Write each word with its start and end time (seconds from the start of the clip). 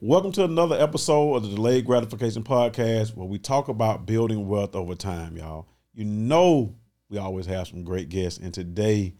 Welcome 0.00 0.30
to 0.32 0.44
another 0.44 0.80
episode 0.80 1.34
of 1.34 1.42
the 1.42 1.48
Delayed 1.48 1.84
Gratification 1.84 2.44
Podcast 2.44 3.16
where 3.16 3.26
we 3.26 3.36
talk 3.36 3.66
about 3.66 4.06
building 4.06 4.46
wealth 4.46 4.76
over 4.76 4.94
time, 4.94 5.36
y'all. 5.36 5.66
You 5.92 6.04
know, 6.04 6.76
we 7.10 7.18
always 7.18 7.46
have 7.46 7.66
some 7.66 7.82
great 7.82 8.08
guests, 8.08 8.38
and 8.38 8.54
today 8.54 9.14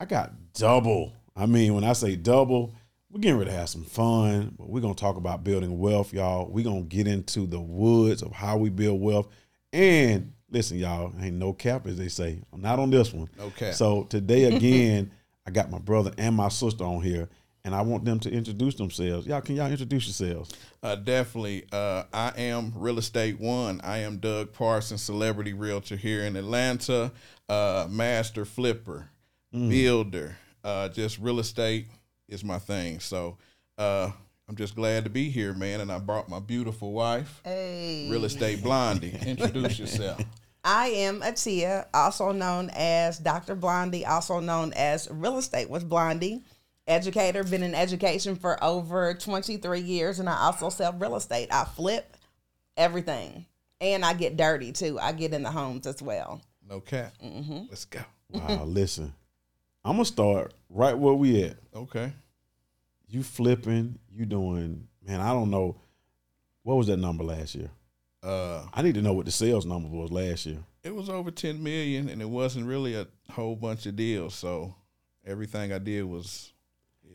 I 0.00 0.06
got 0.06 0.32
double. 0.54 1.12
I 1.36 1.44
mean, 1.44 1.74
when 1.74 1.84
I 1.84 1.92
say 1.92 2.16
double, 2.16 2.74
we're 3.10 3.20
getting 3.20 3.36
ready 3.36 3.50
to 3.50 3.56
have 3.56 3.68
some 3.68 3.84
fun, 3.84 4.54
but 4.56 4.70
we're 4.70 4.80
going 4.80 4.94
to 4.94 5.00
talk 5.00 5.16
about 5.16 5.44
building 5.44 5.78
wealth, 5.78 6.14
y'all. 6.14 6.48
We're 6.50 6.64
going 6.64 6.88
to 6.88 6.96
get 6.96 7.06
into 7.06 7.46
the 7.46 7.60
woods 7.60 8.22
of 8.22 8.32
how 8.32 8.56
we 8.56 8.70
build 8.70 9.02
wealth. 9.02 9.28
And 9.74 10.32
listen, 10.50 10.78
y'all, 10.78 11.12
ain't 11.20 11.36
no 11.36 11.52
cap, 11.52 11.86
as 11.86 11.98
they 11.98 12.08
say. 12.08 12.40
I'm 12.50 12.62
not 12.62 12.78
on 12.78 12.88
this 12.88 13.12
one. 13.12 13.28
Cap. 13.56 13.74
So 13.74 14.04
today, 14.04 14.44
again, 14.44 15.10
I 15.46 15.50
got 15.50 15.70
my 15.70 15.80
brother 15.80 16.12
and 16.16 16.34
my 16.34 16.48
sister 16.48 16.84
on 16.84 17.02
here 17.02 17.28
and 17.64 17.74
I 17.74 17.80
want 17.80 18.04
them 18.04 18.20
to 18.20 18.30
introduce 18.30 18.74
themselves. 18.74 19.26
Y'all, 19.26 19.40
can 19.40 19.56
y'all 19.56 19.70
introduce 19.70 20.06
yourselves? 20.06 20.50
Uh, 20.82 20.96
definitely. 20.96 21.64
Uh, 21.72 22.04
I 22.12 22.32
am 22.36 22.72
Real 22.76 22.98
Estate 22.98 23.40
One. 23.40 23.80
I 23.82 23.98
am 23.98 24.18
Doug 24.18 24.52
Parsons, 24.52 25.02
celebrity 25.02 25.54
realtor 25.54 25.96
here 25.96 26.24
in 26.24 26.36
Atlanta, 26.36 27.10
uh, 27.48 27.86
master 27.88 28.44
flipper, 28.44 29.08
mm. 29.54 29.70
builder. 29.70 30.36
Uh, 30.62 30.88
just 30.88 31.18
real 31.18 31.40
estate 31.40 31.86
is 32.28 32.42
my 32.42 32.58
thing. 32.58 32.98
So 33.00 33.36
uh, 33.76 34.10
I'm 34.48 34.56
just 34.56 34.74
glad 34.74 35.04
to 35.04 35.10
be 35.10 35.30
here, 35.30 35.52
man. 35.52 35.80
And 35.80 35.90
I 35.90 35.98
brought 35.98 36.28
my 36.28 36.40
beautiful 36.40 36.92
wife, 36.92 37.40
hey. 37.44 38.08
Real 38.10 38.24
Estate 38.24 38.62
Blondie. 38.62 39.18
introduce 39.26 39.78
yourself. 39.78 40.22
I 40.66 40.86
am 40.86 41.20
Atiya, 41.20 41.86
also 41.92 42.32
known 42.32 42.70
as 42.74 43.18
Dr. 43.18 43.54
Blondie, 43.54 44.06
also 44.06 44.40
known 44.40 44.72
as 44.72 45.08
Real 45.10 45.36
Estate 45.36 45.68
with 45.68 45.86
Blondie 45.86 46.42
educator, 46.86 47.44
been 47.44 47.62
in 47.62 47.74
education 47.74 48.36
for 48.36 48.62
over 48.62 49.14
23 49.14 49.80
years, 49.80 50.18
and 50.18 50.28
I 50.28 50.36
also 50.36 50.68
sell 50.68 50.92
real 50.92 51.16
estate. 51.16 51.48
I 51.50 51.64
flip 51.64 52.16
everything, 52.76 53.46
and 53.80 54.04
I 54.04 54.14
get 54.14 54.36
dirty 54.36 54.72
too. 54.72 54.98
I 55.00 55.12
get 55.12 55.32
in 55.32 55.42
the 55.42 55.50
homes 55.50 55.86
as 55.86 56.02
well. 56.02 56.40
No 56.68 56.80
cap. 56.80 57.14
Mm-hmm. 57.22 57.64
Let's 57.68 57.84
go. 57.84 58.00
Wow, 58.30 58.64
listen, 58.64 59.12
I'm 59.84 59.92
gonna 59.92 60.04
start 60.04 60.54
right 60.68 60.96
where 60.96 61.14
we 61.14 61.44
at. 61.44 61.56
Okay. 61.74 62.12
You 63.06 63.22
flipping, 63.22 63.98
you 64.10 64.26
doing, 64.26 64.88
man. 65.06 65.20
I 65.20 65.32
don't 65.32 65.50
know. 65.50 65.76
What 66.62 66.76
was 66.76 66.86
that 66.88 66.96
number 66.96 67.22
last 67.22 67.54
year? 67.54 67.70
Uh, 68.22 68.64
I 68.72 68.80
need 68.80 68.94
to 68.94 69.02
know 69.02 69.12
what 69.12 69.26
the 69.26 69.30
sales 69.30 69.66
number 69.66 69.88
was 69.88 70.10
last 70.10 70.46
year. 70.46 70.58
It 70.82 70.94
was 70.94 71.10
over 71.10 71.30
10 71.30 71.62
million, 71.62 72.08
and 72.08 72.22
it 72.22 72.28
wasn't 72.28 72.66
really 72.66 72.94
a 72.94 73.06
whole 73.30 73.54
bunch 73.54 73.84
of 73.84 73.96
deals. 73.96 74.34
So 74.34 74.74
everything 75.26 75.72
I 75.72 75.78
did 75.78 76.04
was 76.04 76.53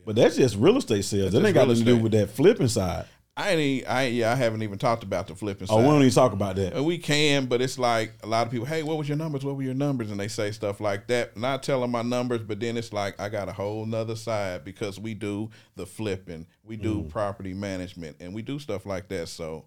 but 0.04 0.16
that's 0.16 0.36
just 0.36 0.56
real 0.56 0.76
estate 0.76 1.04
sales. 1.04 1.32
That 1.32 1.44
ain't 1.44 1.54
got 1.54 1.68
nothing 1.68 1.84
to 1.84 1.96
do 1.96 1.98
with 1.98 2.12
that 2.12 2.30
flipping 2.30 2.68
side. 2.68 3.06
I 3.36 3.50
ain't, 3.50 3.88
I 3.88 4.06
yeah, 4.06 4.32
I 4.32 4.34
haven't 4.34 4.62
even 4.62 4.78
talked 4.78 5.02
about 5.02 5.26
the 5.26 5.34
flipping 5.34 5.66
side. 5.66 5.74
Oh, 5.74 5.78
we 5.78 5.84
don't 5.84 6.02
even 6.02 6.10
talk 6.10 6.32
about 6.32 6.56
that. 6.56 6.74
And 6.74 6.84
we 6.84 6.98
can, 6.98 7.46
but 7.46 7.62
it's 7.62 7.78
like 7.78 8.12
a 8.22 8.26
lot 8.26 8.46
of 8.46 8.52
people, 8.52 8.66
hey, 8.66 8.82
what 8.82 8.98
was 8.98 9.08
your 9.08 9.16
numbers? 9.16 9.44
What 9.44 9.56
were 9.56 9.62
your 9.62 9.74
numbers? 9.74 10.10
And 10.10 10.20
they 10.20 10.28
say 10.28 10.50
stuff 10.50 10.80
like 10.80 11.06
that. 11.06 11.36
Not 11.36 11.62
telling 11.62 11.90
my 11.90 12.02
numbers, 12.02 12.42
but 12.42 12.60
then 12.60 12.76
it's 12.76 12.92
like 12.92 13.18
I 13.18 13.28
got 13.28 13.48
a 13.48 13.52
whole 13.52 13.86
nother 13.86 14.16
side 14.16 14.64
because 14.64 15.00
we 15.00 15.14
do 15.14 15.48
the 15.76 15.86
flipping, 15.86 16.46
we 16.64 16.76
do 16.76 17.02
mm. 17.02 17.08
property 17.08 17.54
management, 17.54 18.16
and 18.20 18.34
we 18.34 18.42
do 18.42 18.58
stuff 18.58 18.84
like 18.84 19.08
that. 19.08 19.28
So 19.28 19.64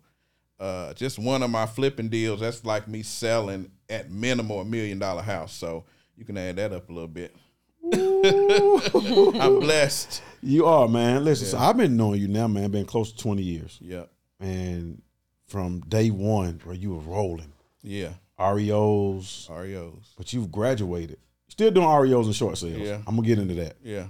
uh, 0.59 0.94
just 0.94 1.17
one 1.17 1.42
of 1.42 1.50
my 1.50 1.66
flipping 1.66 2.09
deals, 2.09 2.42
that's 2.42 2.64
like 2.64 2.88
me 2.88 3.02
selling 3.02 3.72
at 3.89 4.11
minimum 4.11 4.59
a 4.59 4.66
million 4.66 5.00
dollar 5.00 5.23
house. 5.23 5.54
So 5.54 5.86
you 6.16 6.26
can 6.26 6.38
add 6.38 6.58
that 6.58 6.73
up 6.73 6.89
a 6.89 6.94
little 6.94 7.08
bit. 7.08 7.36
I'm 7.94 9.59
blessed. 9.59 10.22
You 10.41 10.66
are, 10.66 10.88
man. 10.88 11.23
Listen, 11.23 11.45
yeah. 11.45 11.52
so 11.52 11.58
I've 11.58 11.77
been 11.77 11.95
knowing 11.95 12.19
you 12.19 12.27
now, 12.27 12.47
man, 12.47 12.69
been 12.72 12.86
close 12.86 13.11
to 13.11 13.17
20 13.17 13.41
years. 13.41 13.77
Yeah. 13.81 14.03
And 14.39 15.02
from 15.47 15.81
day 15.81 16.09
one 16.09 16.59
where 16.64 16.75
you 16.75 16.91
were 16.91 16.99
rolling. 16.99 17.53
Yeah. 17.81 18.14
REOs. 18.39 19.49
REOs. 19.49 20.14
But 20.17 20.33
you've 20.33 20.52
graduated. 20.52 21.17
Still 21.48 21.71
doing 21.71 21.87
REOs 21.87 22.26
and 22.26 22.36
short 22.36 22.58
sales. 22.58 22.80
Yeah. 22.80 22.98
I'm 23.05 23.15
gonna 23.15 23.27
get 23.27 23.39
into 23.39 23.53
that. 23.55 23.77
Yeah. 23.83 24.08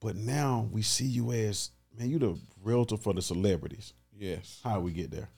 But 0.00 0.16
now 0.16 0.68
we 0.72 0.82
see 0.82 1.04
you 1.04 1.32
as 1.32 1.70
man, 1.96 2.08
you 2.08 2.18
the 2.18 2.38
realtor 2.62 2.96
for 2.96 3.12
the 3.12 3.22
celebrities. 3.22 3.92
Yes. 4.18 4.60
How 4.64 4.80
we 4.80 4.92
get 4.92 5.10
there? 5.10 5.28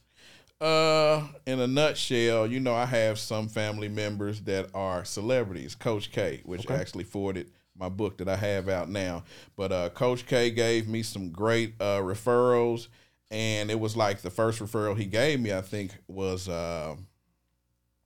Uh, 0.60 1.26
in 1.46 1.60
a 1.60 1.66
nutshell, 1.66 2.46
you 2.46 2.58
know, 2.58 2.74
I 2.74 2.84
have 2.84 3.18
some 3.18 3.48
family 3.48 3.88
members 3.88 4.40
that 4.42 4.70
are 4.74 5.04
celebrities. 5.04 5.74
Coach 5.74 6.10
K, 6.10 6.40
which 6.44 6.66
okay. 6.66 6.74
actually 6.74 7.04
forwarded 7.04 7.50
my 7.78 7.88
book 7.88 8.18
that 8.18 8.28
I 8.28 8.36
have 8.36 8.68
out 8.68 8.88
now. 8.88 9.24
But 9.56 9.72
uh, 9.72 9.88
Coach 9.90 10.26
K 10.26 10.50
gave 10.50 10.88
me 10.88 11.02
some 11.02 11.30
great 11.30 11.74
uh, 11.80 12.00
referrals, 12.00 12.88
and 13.30 13.70
it 13.70 13.78
was 13.78 13.96
like 13.96 14.20
the 14.20 14.30
first 14.30 14.60
referral 14.60 14.96
he 14.96 15.06
gave 15.06 15.40
me. 15.40 15.52
I 15.52 15.60
think 15.60 15.92
was 16.08 16.48
uh, 16.48 16.96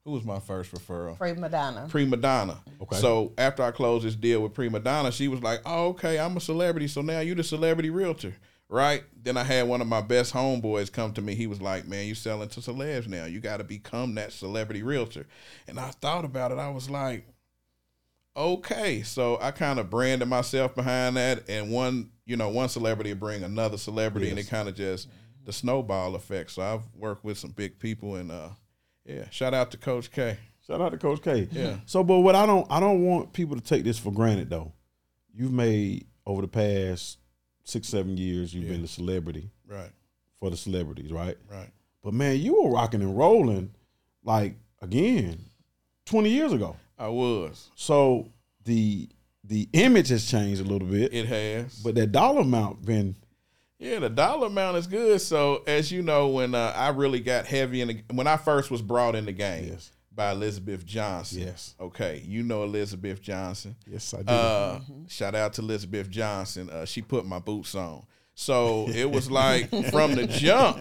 who 0.05 0.12
was 0.12 0.25
my 0.25 0.41
first 0.41 0.72
referral? 0.72 1.16
Prima 1.16 1.49
Donna. 1.49 1.87
Prima 1.88 2.16
Donna. 2.16 2.61
Okay. 2.82 2.97
So 2.97 3.32
after 3.38 3.62
I 3.62 3.71
closed 3.71 4.05
this 4.05 4.16
deal 4.16 4.41
with 4.43 4.55
Prima 4.55 4.81
Donna, 4.81 5.12
she 5.12 5.28
was 5.28 5.43
like, 5.43 5.61
"Oh, 5.65 5.88
okay, 5.88 6.19
I'm 6.19 6.37
a 6.37 6.41
celebrity, 6.41 6.88
so 6.88 7.03
now 7.03 7.21
you're 7.21 7.37
the 7.37 7.44
celebrity 7.44 7.91
realtor." 7.91 8.34
Right. 8.72 9.05
Then 9.22 9.37
I 9.37 9.43
had 9.43 9.69
one 9.69 9.82
of 9.82 9.87
my 9.87 10.00
best 10.00 10.32
homeboys 10.32 10.91
come 10.91 11.12
to 11.12 11.21
me. 11.21 11.34
He 11.34 11.47
was 11.47 11.61
like, 11.61 11.87
Man, 11.87 12.06
you 12.06 12.15
selling 12.15 12.49
to 12.49 12.61
celebs 12.61 13.06
now. 13.06 13.27
You 13.27 13.38
got 13.38 13.59
to 13.59 13.65
become 13.65 14.15
that 14.15 14.32
celebrity 14.32 14.82
realtor. 14.82 15.27
And 15.69 15.78
I 15.78 15.91
thought 15.91 16.25
about 16.25 16.53
it. 16.53 16.59
I 16.59 16.71
was 16.71 16.88
like, 16.88 17.27
okay 18.34 19.03
so 19.03 19.38
i 19.43 19.50
kind 19.50 19.78
of 19.78 19.91
branded 19.91 20.26
myself 20.26 20.75
behind 20.75 21.16
that 21.16 21.43
and 21.48 21.70
one 21.70 22.10
you 22.25 22.37
know 22.37 22.48
one 22.48 22.69
celebrity 22.69 23.12
will 23.12 23.20
bring 23.20 23.43
another 23.43 23.76
celebrity 23.76 24.26
yes. 24.26 24.31
and 24.31 24.38
it 24.41 24.48
kind 24.48 24.69
of 24.69 24.75
just 24.75 25.09
the 25.44 25.53
snowball 25.53 26.15
effect. 26.15 26.50
So 26.53 26.62
i've 26.62 26.82
worked 26.97 27.25
with 27.25 27.38
some 27.38 27.50
big 27.50 27.78
people 27.78 28.16
and 28.16 28.31
uh 28.31 28.50
yeah 29.04 29.28
shout 29.31 29.54
out 29.54 29.70
to 29.72 29.76
coach 29.76 30.10
k. 30.10 30.38
Shout 30.66 30.81
out 30.81 30.93
to 30.93 30.98
coach 30.98 31.22
k. 31.22 31.48
Yeah. 31.50 31.76
So 31.87 32.04
but 32.04 32.20
what 32.20 32.34
i 32.34 32.47
don't 32.47 32.66
i 32.70 32.81
don't 32.81 33.03
want 33.04 33.32
people 33.32 33.56
to 33.56 33.62
take 33.62 33.84
this 33.84 33.98
for 33.98 34.12
granted 34.12 34.50
though. 34.50 34.72
You've 35.34 35.53
made 35.53 36.06
over 36.26 36.43
the 36.43 36.49
past 36.49 37.19
six 37.64 37.88
seven 37.88 38.16
years 38.16 38.54
you've 38.54 38.64
yeah. 38.64 38.72
been 38.72 38.84
a 38.84 38.88
celebrity 38.88 39.50
right. 39.66 39.91
for 40.41 40.50
the 40.50 40.56
celebrities 40.56 41.12
right? 41.12 41.37
Right. 41.50 41.70
But 42.03 42.14
man 42.14 42.38
you 42.38 42.62
were 42.62 42.70
rocking 42.70 43.03
and 43.03 43.16
rolling 43.16 43.72
like 44.25 44.54
again 44.81 45.38
20 46.06 46.31
years 46.31 46.53
ago 46.53 46.76
I 47.02 47.08
was. 47.08 47.70
So 47.74 48.28
the 48.64 49.08
the 49.44 49.68
image 49.72 50.08
has 50.10 50.30
changed 50.30 50.60
a 50.60 50.64
little 50.64 50.86
bit. 50.86 51.12
It 51.12 51.26
has. 51.26 51.80
But 51.80 51.96
that 51.96 52.12
dollar 52.12 52.42
amount 52.42 52.84
been 52.84 53.16
yeah, 53.82 53.98
the 53.98 54.08
dollar 54.08 54.46
amount 54.46 54.76
is 54.76 54.86
good. 54.86 55.20
So 55.20 55.64
as 55.66 55.90
you 55.90 56.02
know, 56.02 56.28
when 56.28 56.54
uh, 56.54 56.72
I 56.76 56.90
really 56.90 57.18
got 57.18 57.46
heavy 57.46 57.80
in 57.80 57.88
the, 57.88 58.04
when 58.12 58.28
I 58.28 58.36
first 58.36 58.70
was 58.70 58.80
brought 58.80 59.16
in 59.16 59.24
the 59.24 59.32
game 59.32 59.70
yes. 59.70 59.90
by 60.14 60.30
Elizabeth 60.30 60.86
Johnson. 60.86 61.40
Yes. 61.40 61.74
Okay, 61.80 62.22
you 62.24 62.44
know 62.44 62.62
Elizabeth 62.62 63.20
Johnson. 63.20 63.74
Yes, 63.84 64.14
I 64.14 64.22
do. 64.22 64.32
Uh, 64.32 64.78
mm-hmm. 64.78 65.06
Shout 65.08 65.34
out 65.34 65.54
to 65.54 65.62
Elizabeth 65.62 66.08
Johnson. 66.08 66.70
Uh, 66.70 66.84
she 66.84 67.02
put 67.02 67.26
my 67.26 67.40
boots 67.40 67.74
on. 67.74 68.04
So 68.34 68.88
it 68.88 69.10
was 69.10 69.30
like 69.30 69.69
from 69.90 70.14
the 70.14 70.28
jump, 70.28 70.78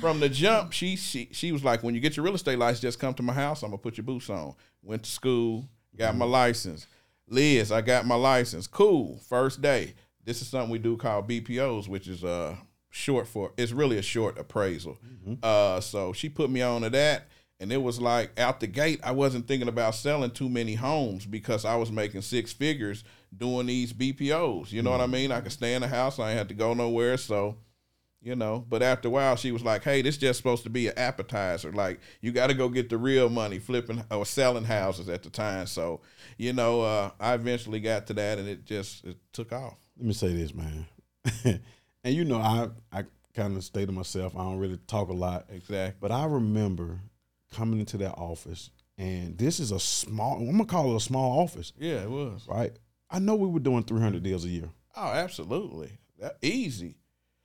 from 0.00 0.18
the 0.18 0.30
jump, 0.30 0.72
she 0.72 0.96
she 0.96 1.28
she 1.32 1.52
was 1.52 1.62
like, 1.62 1.82
when 1.82 1.94
you 1.94 2.00
get 2.00 2.16
your 2.16 2.24
real 2.24 2.34
estate 2.34 2.58
license, 2.58 2.80
just 2.80 2.98
come 2.98 3.12
to 3.14 3.22
my 3.22 3.34
house. 3.34 3.62
I'm 3.62 3.68
gonna 3.68 3.78
put 3.78 3.98
your 3.98 4.04
boots 4.04 4.30
on. 4.30 4.54
Went 4.82 5.04
to 5.04 5.10
school, 5.10 5.68
got 5.96 6.10
mm-hmm. 6.10 6.18
my 6.18 6.24
license. 6.24 6.86
Liz, 7.28 7.72
I 7.72 7.80
got 7.80 8.06
my 8.06 8.14
license. 8.14 8.66
Cool. 8.66 9.18
First 9.28 9.62
day. 9.62 9.94
This 10.24 10.40
is 10.40 10.48
something 10.48 10.70
we 10.70 10.78
do 10.78 10.96
called 10.96 11.28
BPOs, 11.28 11.88
which 11.88 12.06
is 12.06 12.22
uh 12.22 12.56
short 12.90 13.26
for 13.26 13.52
it's 13.56 13.72
really 13.72 13.98
a 13.98 14.02
short 14.02 14.38
appraisal. 14.38 14.98
Mm-hmm. 15.04 15.34
Uh 15.42 15.80
so 15.80 16.12
she 16.12 16.28
put 16.28 16.50
me 16.50 16.62
on 16.62 16.82
to 16.82 16.90
that. 16.90 17.28
And 17.58 17.72
it 17.72 17.80
was 17.80 18.00
like 18.00 18.38
out 18.38 18.58
the 18.58 18.66
gate, 18.66 19.00
I 19.04 19.12
wasn't 19.12 19.46
thinking 19.46 19.68
about 19.68 19.94
selling 19.94 20.32
too 20.32 20.48
many 20.48 20.74
homes 20.74 21.26
because 21.26 21.64
I 21.64 21.76
was 21.76 21.92
making 21.92 22.22
six 22.22 22.52
figures 22.52 23.04
doing 23.36 23.66
these 23.66 23.92
BPOs. 23.92 24.72
You 24.72 24.82
know 24.82 24.90
mm-hmm. 24.90 24.98
what 24.98 25.00
I 25.00 25.04
mm-hmm. 25.04 25.12
mean? 25.12 25.32
I 25.32 25.40
could 25.40 25.52
stay 25.52 25.74
in 25.74 25.82
the 25.82 25.88
house. 25.88 26.18
I 26.18 26.30
ain't 26.30 26.38
had 26.38 26.48
to 26.48 26.54
go 26.54 26.74
nowhere. 26.74 27.16
So, 27.16 27.56
you 28.22 28.36
know, 28.36 28.64
but 28.68 28.82
after 28.82 29.08
a 29.08 29.10
while, 29.10 29.34
she 29.36 29.50
was 29.50 29.62
like, 29.62 29.82
hey, 29.82 30.00
this 30.00 30.16
just 30.16 30.36
supposed 30.36 30.62
to 30.62 30.70
be 30.70 30.86
an 30.86 30.96
appetizer. 30.96 31.72
Like, 31.72 32.00
you 32.20 32.30
got 32.30 32.48
to 32.48 32.54
go 32.54 32.68
get 32.68 32.88
the 32.88 32.96
real 32.96 33.28
money 33.28 33.58
flipping 33.58 34.04
or 34.10 34.24
selling 34.24 34.64
houses 34.64 35.08
at 35.08 35.24
the 35.24 35.30
time. 35.30 35.66
So, 35.66 36.00
you 36.38 36.52
know, 36.52 36.82
uh, 36.82 37.10
I 37.18 37.34
eventually 37.34 37.80
got 37.80 38.06
to 38.06 38.14
that 38.14 38.38
and 38.38 38.48
it 38.48 38.64
just 38.64 39.04
it 39.04 39.16
took 39.32 39.52
off. 39.52 39.76
Let 39.98 40.06
me 40.06 40.12
say 40.12 40.32
this, 40.34 40.54
man. 40.54 40.86
and 41.44 42.14
you 42.14 42.24
know, 42.24 42.38
I, 42.38 42.68
I 42.92 43.04
kind 43.34 43.56
of 43.56 43.64
stay 43.64 43.86
to 43.86 43.92
myself. 43.92 44.36
I 44.36 44.40
don't 44.40 44.58
really 44.58 44.78
talk 44.86 45.08
a 45.08 45.14
lot. 45.14 45.46
Exactly. 45.50 45.98
But 46.00 46.12
I 46.12 46.26
remember 46.26 47.00
coming 47.52 47.80
into 47.80 47.98
that 47.98 48.12
office 48.12 48.70
and 48.96 49.36
this 49.36 49.60
is 49.60 49.72
a 49.72 49.80
small 49.80 50.38
I'm 50.38 50.52
gonna 50.52 50.64
call 50.64 50.92
it 50.92 50.96
a 50.96 51.00
small 51.00 51.40
office. 51.40 51.72
Yeah, 51.78 52.02
it 52.02 52.10
was. 52.10 52.46
Right. 52.48 52.72
I 53.10 53.18
know 53.18 53.34
we 53.34 53.48
were 53.48 53.60
doing 53.60 53.82
300 53.82 54.22
deals 54.22 54.44
a 54.44 54.48
year. 54.48 54.70
Oh, 54.96 55.08
absolutely. 55.08 55.98
That, 56.18 56.36
easy. 56.40 56.96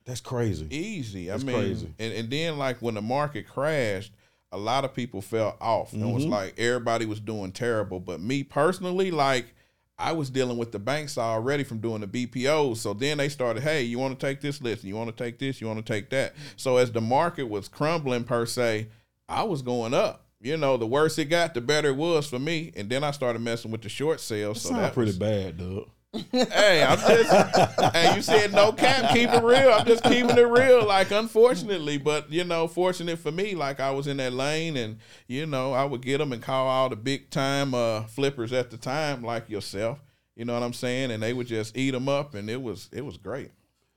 That's 0.08 0.22
crazy. 0.22 0.66
Easy. 0.70 1.26
That's 1.26 1.42
I 1.42 1.46
mean, 1.46 1.56
crazy. 1.56 1.94
And, 1.98 2.14
and 2.14 2.30
then 2.30 2.56
like 2.56 2.78
when 2.78 2.94
the 2.94 3.02
market 3.02 3.46
crashed, 3.46 4.10
a 4.50 4.56
lot 4.56 4.86
of 4.86 4.94
people 4.94 5.20
fell 5.20 5.58
off. 5.60 5.92
Mm-hmm. 5.92 6.08
It 6.08 6.14
was 6.14 6.24
like 6.24 6.54
everybody 6.58 7.04
was 7.04 7.20
doing 7.20 7.52
terrible. 7.52 8.00
But 8.00 8.18
me 8.18 8.42
personally, 8.42 9.10
like 9.10 9.54
I 9.98 10.12
was 10.12 10.30
dealing 10.30 10.56
with 10.56 10.72
the 10.72 10.78
banks 10.78 11.18
already 11.18 11.62
from 11.62 11.80
doing 11.80 12.00
the 12.00 12.06
BPOs. 12.06 12.78
So 12.78 12.94
then 12.94 13.18
they 13.18 13.28
started, 13.28 13.62
hey, 13.62 13.82
you 13.82 13.98
want 13.98 14.18
to 14.18 14.26
take 14.26 14.40
this 14.40 14.62
list, 14.62 14.82
you 14.82 14.96
want 14.96 15.14
to 15.14 15.24
take 15.24 15.38
this, 15.38 15.60
you 15.60 15.66
want 15.66 15.84
to 15.84 15.92
take 15.92 16.08
that. 16.08 16.34
So 16.56 16.78
as 16.78 16.90
the 16.90 17.02
market 17.02 17.44
was 17.44 17.68
crumbling 17.68 18.24
per 18.24 18.46
se, 18.46 18.88
I 19.28 19.42
was 19.42 19.60
going 19.60 19.92
up. 19.92 20.24
You 20.40 20.56
know, 20.56 20.78
the 20.78 20.86
worse 20.86 21.18
it 21.18 21.26
got, 21.26 21.52
the 21.52 21.60
better 21.60 21.88
it 21.88 21.96
was 21.96 22.30
for 22.30 22.38
me. 22.38 22.72
And 22.76 22.88
then 22.88 23.04
I 23.04 23.10
started 23.10 23.42
messing 23.42 23.70
with 23.70 23.82
the 23.82 23.90
short 23.90 24.20
sales. 24.20 24.62
That 24.62 24.62
so 24.62 24.68
sound 24.70 24.84
that 24.84 24.94
pretty 24.94 25.10
was, 25.10 25.18
bad, 25.18 25.58
Doug. 25.58 25.90
Hey, 26.12 26.82
I'm 26.82 26.98
just 26.98 27.92
hey, 27.94 28.16
you 28.16 28.22
said 28.22 28.52
no 28.52 28.72
cap, 28.72 29.12
keep 29.12 29.28
it 29.30 29.42
real. 29.42 29.70
I'm 29.72 29.86
just 29.86 30.02
keeping 30.04 30.36
it 30.38 30.48
real. 30.48 30.86
Like, 30.86 31.10
unfortunately, 31.10 31.98
but 31.98 32.32
you 32.32 32.44
know, 32.44 32.66
fortunate 32.66 33.18
for 33.18 33.30
me, 33.30 33.54
like 33.54 33.78
I 33.78 33.90
was 33.90 34.06
in 34.06 34.16
that 34.16 34.32
lane 34.32 34.76
and 34.76 34.98
you 35.26 35.44
know, 35.46 35.72
I 35.74 35.84
would 35.84 36.00
get 36.02 36.18
them 36.18 36.32
and 36.32 36.42
call 36.42 36.66
all 36.66 36.88
the 36.88 36.96
big 36.96 37.30
time 37.30 37.74
uh 37.74 38.04
flippers 38.04 38.52
at 38.52 38.70
the 38.70 38.78
time, 38.78 39.22
like 39.22 39.50
yourself. 39.50 40.02
You 40.34 40.44
know 40.44 40.54
what 40.54 40.62
I'm 40.62 40.72
saying? 40.72 41.10
And 41.10 41.22
they 41.22 41.32
would 41.32 41.46
just 41.46 41.76
eat 41.76 41.90
them 41.90 42.08
up 42.08 42.34
and 42.34 42.48
it 42.48 42.62
was 42.62 42.88
it 42.92 43.04
was 43.04 43.16
great. 43.18 43.50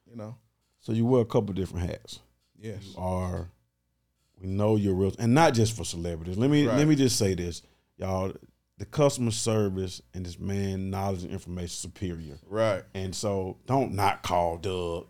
You 0.09 0.15
know. 0.17 0.35
So 0.81 0.91
you 0.91 1.05
wear 1.05 1.21
a 1.21 1.25
couple 1.25 1.53
different 1.53 1.89
hats. 1.89 2.19
Yes. 2.59 2.93
Are 2.97 3.49
we 4.41 4.47
know 4.47 4.75
you're 4.75 4.95
real, 4.95 5.13
and 5.19 5.33
not 5.33 5.53
just 5.53 5.77
for 5.77 5.85
celebrities. 5.85 6.37
Let 6.37 6.49
me 6.49 6.67
Right. 6.67 6.77
let 6.77 6.87
me 6.87 6.95
just 6.95 7.17
say 7.17 7.35
this, 7.35 7.61
y'all. 7.97 8.33
The 8.81 8.87
customer 8.87 9.29
service 9.29 10.01
and 10.15 10.25
this 10.25 10.39
man 10.39 10.89
knowledge 10.89 11.21
and 11.21 11.31
information 11.31 11.69
superior. 11.69 12.39
Right. 12.49 12.81
And 12.95 13.13
so 13.15 13.57
don't 13.67 13.93
not 13.93 14.23
call 14.23 14.57
Doug. 14.57 15.05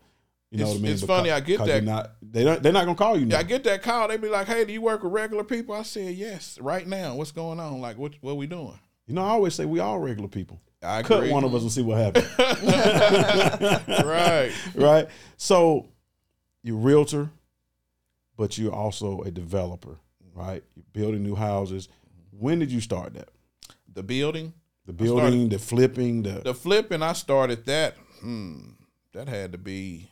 You 0.52 0.58
know 0.58 0.64
It's- 0.64 0.68
what 0.68 0.76
I 0.76 0.82
mean? 0.82 0.92
it's 0.92 1.04
funny, 1.04 1.32
I 1.32 1.40
get 1.40 1.64
that. 1.64 1.82
Not, 1.86 2.12
they 2.22 2.44
don't, 2.44 2.62
they're 2.62 2.74
not 2.74 2.84
gonna 2.84 2.98
call 2.98 3.18
you 3.18 3.26
now. 3.26 3.36
Yeah, 3.36 3.40
I 3.40 3.44
get 3.44 3.64
that 3.64 3.82
call. 3.82 4.10
They 4.10 4.18
be 4.18 4.28
like, 4.28 4.48
"Hey, 4.48 4.66
do 4.66 4.74
you 4.74 4.82
work 4.82 5.04
with 5.04 5.14
regular 5.14 5.46
people?" 5.46 5.74
I 5.74 5.84
said, 5.84 6.16
"Yes, 6.16 6.60
right 6.60 6.86
now. 6.86 7.16
What's 7.16 7.32
going 7.32 7.62
on? 7.62 7.80
Like, 7.80 7.98
what 7.98 8.16
what 8.20 8.36
we 8.36 8.46
doing?" 8.46 8.78
you 9.08 9.14
know, 9.16 9.22
I 9.24 9.30
always 9.30 9.56
say 9.56 9.64
we 9.64 9.80
all 9.80 10.00
regular 10.00 10.28
people. 10.28 10.60
I 10.84 11.02
Cut 11.04 11.20
agree. 11.20 11.32
one 11.32 11.46
of 11.46 11.56
us 11.56 11.62
and 11.62 11.72
see 11.72 11.82
what 11.82 11.98
happens. 11.98 12.28
right. 14.06 14.52
right? 14.76 15.08
So 15.38 15.88
you're 16.62 16.76
a 16.76 16.82
realtor, 16.82 17.30
but 18.36 18.58
you're 18.58 18.74
also 18.74 19.22
a 19.22 19.32
developer, 19.32 19.98
right? 20.34 20.62
You're 20.76 20.84
building 20.92 21.24
new 21.24 21.36
houses. 21.36 21.88
When 22.38 22.60
did 22.60 22.70
you 22.70 22.82
start 22.82 23.14
that? 23.14 23.30
The 23.94 24.04
building. 24.04 24.54
The 24.86 24.94
building, 24.94 25.50
the 25.50 25.60
flipping, 25.60 26.24
the, 26.24 26.42
The 26.44 26.56
flipping, 26.56 27.04
I 27.04 27.14
started 27.14 27.66
that. 27.66 27.96
Hmm, 28.20 28.72
that 29.14 29.28
had 29.28 29.52
to 29.52 29.58
be, 29.58 30.10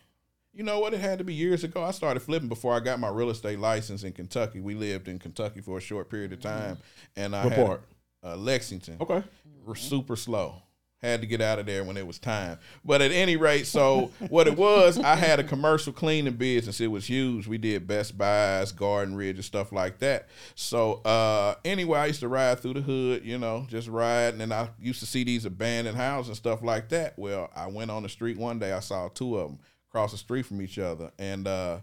you 0.53 0.63
know 0.63 0.79
what? 0.79 0.93
It 0.93 0.99
had 0.99 1.17
to 1.17 1.23
be 1.23 1.33
years 1.33 1.63
ago. 1.63 1.83
I 1.83 1.91
started 1.91 2.19
flipping 2.19 2.49
before 2.49 2.75
I 2.75 2.79
got 2.79 2.99
my 2.99 3.09
real 3.09 3.29
estate 3.31 3.59
license 3.59 4.03
in 4.03 4.13
Kentucky. 4.13 4.59
We 4.59 4.75
lived 4.75 5.07
in 5.07 5.17
Kentucky 5.17 5.61
for 5.61 5.77
a 5.77 5.81
short 5.81 6.09
period 6.09 6.33
of 6.33 6.41
time, 6.41 6.77
and 7.15 7.35
I 7.35 7.45
what 7.45 7.53
had, 7.53 7.65
part? 7.65 7.83
Uh, 8.23 8.35
Lexington. 8.35 8.97
Okay. 9.01 9.23
We're 9.65 9.75
super 9.75 10.15
slow. 10.15 10.61
Had 11.01 11.21
to 11.21 11.27
get 11.27 11.39
out 11.39 11.59
of 11.59 11.65
there 11.65 11.85
when 11.85 11.95
it 11.95 12.05
was 12.05 12.19
time. 12.19 12.59
But 12.83 13.01
at 13.01 13.11
any 13.11 13.37
rate, 13.37 13.67
so 13.67 14.11
what 14.29 14.47
it 14.47 14.57
was, 14.57 14.99
I 14.99 15.15
had 15.15 15.39
a 15.39 15.43
commercial 15.43 15.93
cleaning 15.93 16.33
business. 16.33 16.81
It 16.81 16.87
was 16.87 17.07
huge. 17.07 17.47
We 17.47 17.57
did 17.57 17.87
Best 17.87 18.17
Buys, 18.17 18.73
Garden 18.73 19.15
Ridge, 19.15 19.37
and 19.37 19.45
stuff 19.45 19.71
like 19.71 19.99
that. 19.99 20.27
So 20.55 20.95
uh, 21.05 21.55
anyway, 21.63 21.99
I 21.99 22.05
used 22.07 22.19
to 22.19 22.27
ride 22.27 22.59
through 22.59 22.73
the 22.73 22.81
hood, 22.81 23.23
you 23.23 23.37
know, 23.37 23.65
just 23.69 23.87
riding, 23.87 24.41
And 24.41 24.53
I 24.53 24.69
used 24.79 24.99
to 24.99 25.05
see 25.05 25.23
these 25.23 25.45
abandoned 25.45 25.95
houses 25.95 26.29
and 26.29 26.37
stuff 26.37 26.61
like 26.61 26.89
that. 26.89 27.17
Well, 27.17 27.49
I 27.55 27.67
went 27.67 27.91
on 27.91 28.03
the 28.03 28.09
street 28.09 28.37
one 28.37 28.59
day. 28.59 28.73
I 28.73 28.81
saw 28.81 29.07
two 29.07 29.37
of 29.37 29.49
them 29.49 29.59
across 29.89 30.11
the 30.11 30.17
street 30.17 30.45
from 30.45 30.61
each 30.61 30.77
other, 30.77 31.11
and 31.17 31.47
uh, 31.47 31.79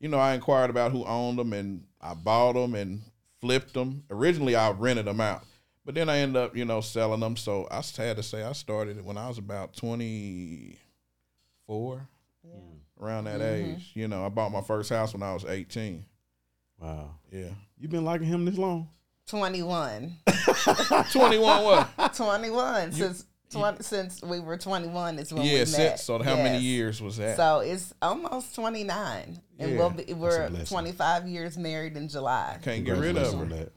you 0.00 0.08
know, 0.08 0.18
I 0.18 0.34
inquired 0.34 0.70
about 0.70 0.92
who 0.92 1.04
owned 1.04 1.38
them, 1.38 1.52
and 1.52 1.84
I 2.00 2.14
bought 2.14 2.54
them 2.54 2.74
and 2.74 3.02
flipped 3.40 3.74
them. 3.74 4.04
Originally, 4.10 4.56
I 4.56 4.70
rented 4.70 5.06
them 5.06 5.20
out. 5.20 5.44
But 5.84 5.94
then 5.94 6.08
I 6.08 6.18
ended 6.18 6.42
up, 6.42 6.56
you 6.56 6.64
know, 6.64 6.80
selling 6.80 7.20
them. 7.20 7.36
So 7.36 7.68
I 7.70 7.82
had 7.96 8.16
to 8.16 8.22
say 8.22 8.42
I 8.42 8.52
started 8.52 8.98
it 8.98 9.04
when 9.04 9.16
I 9.16 9.28
was 9.28 9.38
about 9.38 9.74
24, 9.74 12.08
around 13.00 13.24
that 13.24 13.40
mm-hmm. 13.40 13.72
age. 13.72 13.90
You 13.94 14.08
know, 14.08 14.24
I 14.24 14.28
bought 14.28 14.52
my 14.52 14.60
first 14.60 14.90
house 14.90 15.12
when 15.12 15.22
I 15.22 15.32
was 15.32 15.44
18. 15.44 16.04
Wow. 16.78 17.10
Yeah. 17.30 17.48
You've 17.78 17.90
been 17.90 18.04
liking 18.04 18.26
him 18.26 18.44
this 18.44 18.58
long? 18.58 18.88
21. 19.26 20.16
21 21.12 21.64
what? 21.64 21.88
21 22.14 22.92
since 22.92 23.24
20, 23.50 23.82
since 23.82 24.22
we 24.22 24.40
were 24.40 24.56
21 24.56 25.18
is 25.18 25.32
when 25.32 25.42
we 25.42 25.50
yeah, 25.50 25.58
met. 25.58 25.68
since, 25.68 26.02
so 26.02 26.22
how 26.22 26.36
many 26.36 26.62
years 26.62 27.02
was 27.02 27.16
that? 27.16 27.36
So 27.36 27.60
it's 27.60 27.92
almost 28.00 28.54
29. 28.54 29.40
And 29.58 29.70
Yeah, 29.70 29.76
we'll 29.76 29.90
be, 29.90 30.14
we're 30.14 30.48
25 30.64 31.26
years 31.26 31.58
married 31.58 31.96
in 31.96 32.08
July. 32.08 32.58
Can't 32.62 32.84
get 32.84 32.96
rid 32.96 33.16
of 33.16 33.30
Congratulations 33.30 33.64
her. 33.64 33.72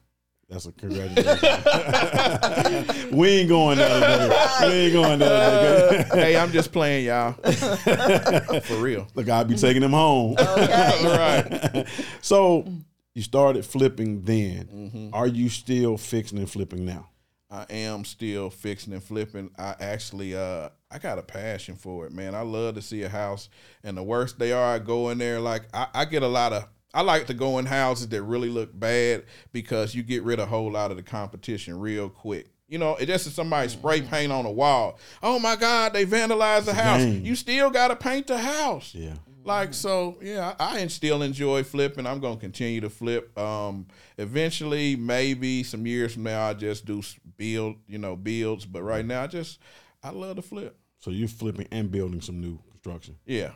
On 0.54 0.54
that. 0.54 0.54
That's 0.54 0.66
a 0.66 0.72
congratulations. 0.72 3.06
we 3.12 3.28
ain't 3.30 3.50
going 3.50 3.78
there 3.78 4.00
today. 4.00 4.68
We 4.68 4.74
ain't 4.74 4.94
going 4.94 5.20
there 5.20 6.04
today. 6.04 6.10
hey, 6.14 6.38
I'm 6.38 6.52
just 6.52 6.72
playing, 6.72 7.06
y'all. 7.06 7.34
For 8.62 8.78
real. 8.78 9.08
Look, 9.16 9.30
I'll 9.30 9.46
be 9.46 9.56
taking 9.56 9.84
him 9.84 9.92
home. 9.92 10.36
Okay. 10.40 11.00
All 11.04 11.06
right. 11.18 11.86
so 12.22 12.66
you 13.14 13.22
started 13.22 13.66
flipping 13.66 14.24
then. 14.24 14.66
Mm-hmm. 14.66 15.10
Are 15.14 15.28
you 15.28 15.50
still 15.50 15.98
fixing 15.98 16.40
and 16.40 16.50
flipping 16.50 16.86
now? 16.86 17.10
I 17.50 17.66
am 17.70 18.04
still 18.04 18.50
fixing 18.50 18.94
and 18.94 19.04
flipping. 19.04 19.52
I 19.60 19.76
actually 19.80 20.36
uh 20.36 20.70
I 20.90 20.98
got 21.00 21.20
a 21.20 21.24
passion 21.24 21.76
for 21.76 22.08
it, 22.08 22.12
man. 22.12 22.34
I 22.34 22.42
love 22.42 22.74
to 22.76 22.82
see 22.82 23.04
a 23.04 23.10
house 23.10 23.50
and 23.84 23.96
the 23.96 24.04
worse 24.04 24.34
they 24.34 24.52
are, 24.52 24.76
I 24.76 24.80
go 24.80 25.10
in 25.10 25.20
there 25.20 25.40
like 25.40 25.64
I, 25.72 25.88
I 25.94 26.06
get 26.06 26.24
a 26.24 26.28
lot 26.28 26.52
of 26.54 26.68
I 26.94 27.02
like 27.02 27.28
to 27.28 27.34
go 27.34 27.58
in 27.58 27.66
houses 27.66 28.08
that 28.10 28.22
really 28.24 28.50
look 28.50 28.78
bad 28.78 29.24
because 29.52 29.96
you 29.96 30.04
get 30.04 30.24
rid 30.24 30.40
of 30.40 30.48
a 30.48 30.50
whole 30.50 30.72
lot 30.72 30.92
of 30.92 30.98
the 30.98 31.04
competition 31.04 31.80
real 31.80 32.10
quick. 32.10 32.48
You 32.68 32.78
know, 32.78 32.96
it 32.96 33.08
just 33.08 33.28
is 33.28 33.34
somebody 33.34 33.70
spray 33.70 34.02
paint 34.02 34.32
on 34.32 34.46
a 34.46 34.52
wall. 34.52 35.00
Oh 35.22 35.40
my 35.40 35.56
God, 35.56 35.94
they 35.94 36.06
vandalized 36.06 36.66
the 36.66 36.74
house. 36.74 37.02
game. 37.02 37.26
You 37.26 37.36
still 37.36 37.70
gotta 37.70 37.96
paint 37.96 38.28
the 38.28 38.38
house. 38.38 38.94
Yeah. 38.96 39.16
Like 39.46 39.74
so, 39.74 40.18
yeah, 40.22 40.56
I, 40.60 40.80
I 40.80 40.88
still 40.88 41.22
enjoy 41.22 41.64
flipping. 41.64 42.08
I'm 42.08 42.20
gonna 42.20 42.38
continue 42.38 42.80
to 42.82 42.90
flip. 42.90 43.38
Um, 43.38 43.88
eventually, 44.18 44.96
maybe 44.96 45.64
some 45.64 45.86
years 45.86 46.14
from 46.14 46.24
now, 46.24 46.48
I 46.50 46.54
just 46.54 46.86
do 46.86 47.04
build, 47.36 47.76
you 47.88 47.98
know, 47.98 48.16
builds. 48.16 48.66
But 48.66 48.84
right 48.84 49.06
now, 49.06 49.24
I 49.24 49.28
just 49.28 49.60
I 50.02 50.12
love 50.12 50.38
to 50.38 50.42
flip. 50.42 50.78
So 51.00 51.12
you're 51.12 51.28
flipping 51.28 51.68
and 51.72 51.92
building 51.92 52.22
some 52.22 52.40
new 52.40 52.58
construction. 52.72 53.18
Yeah. 53.26 53.52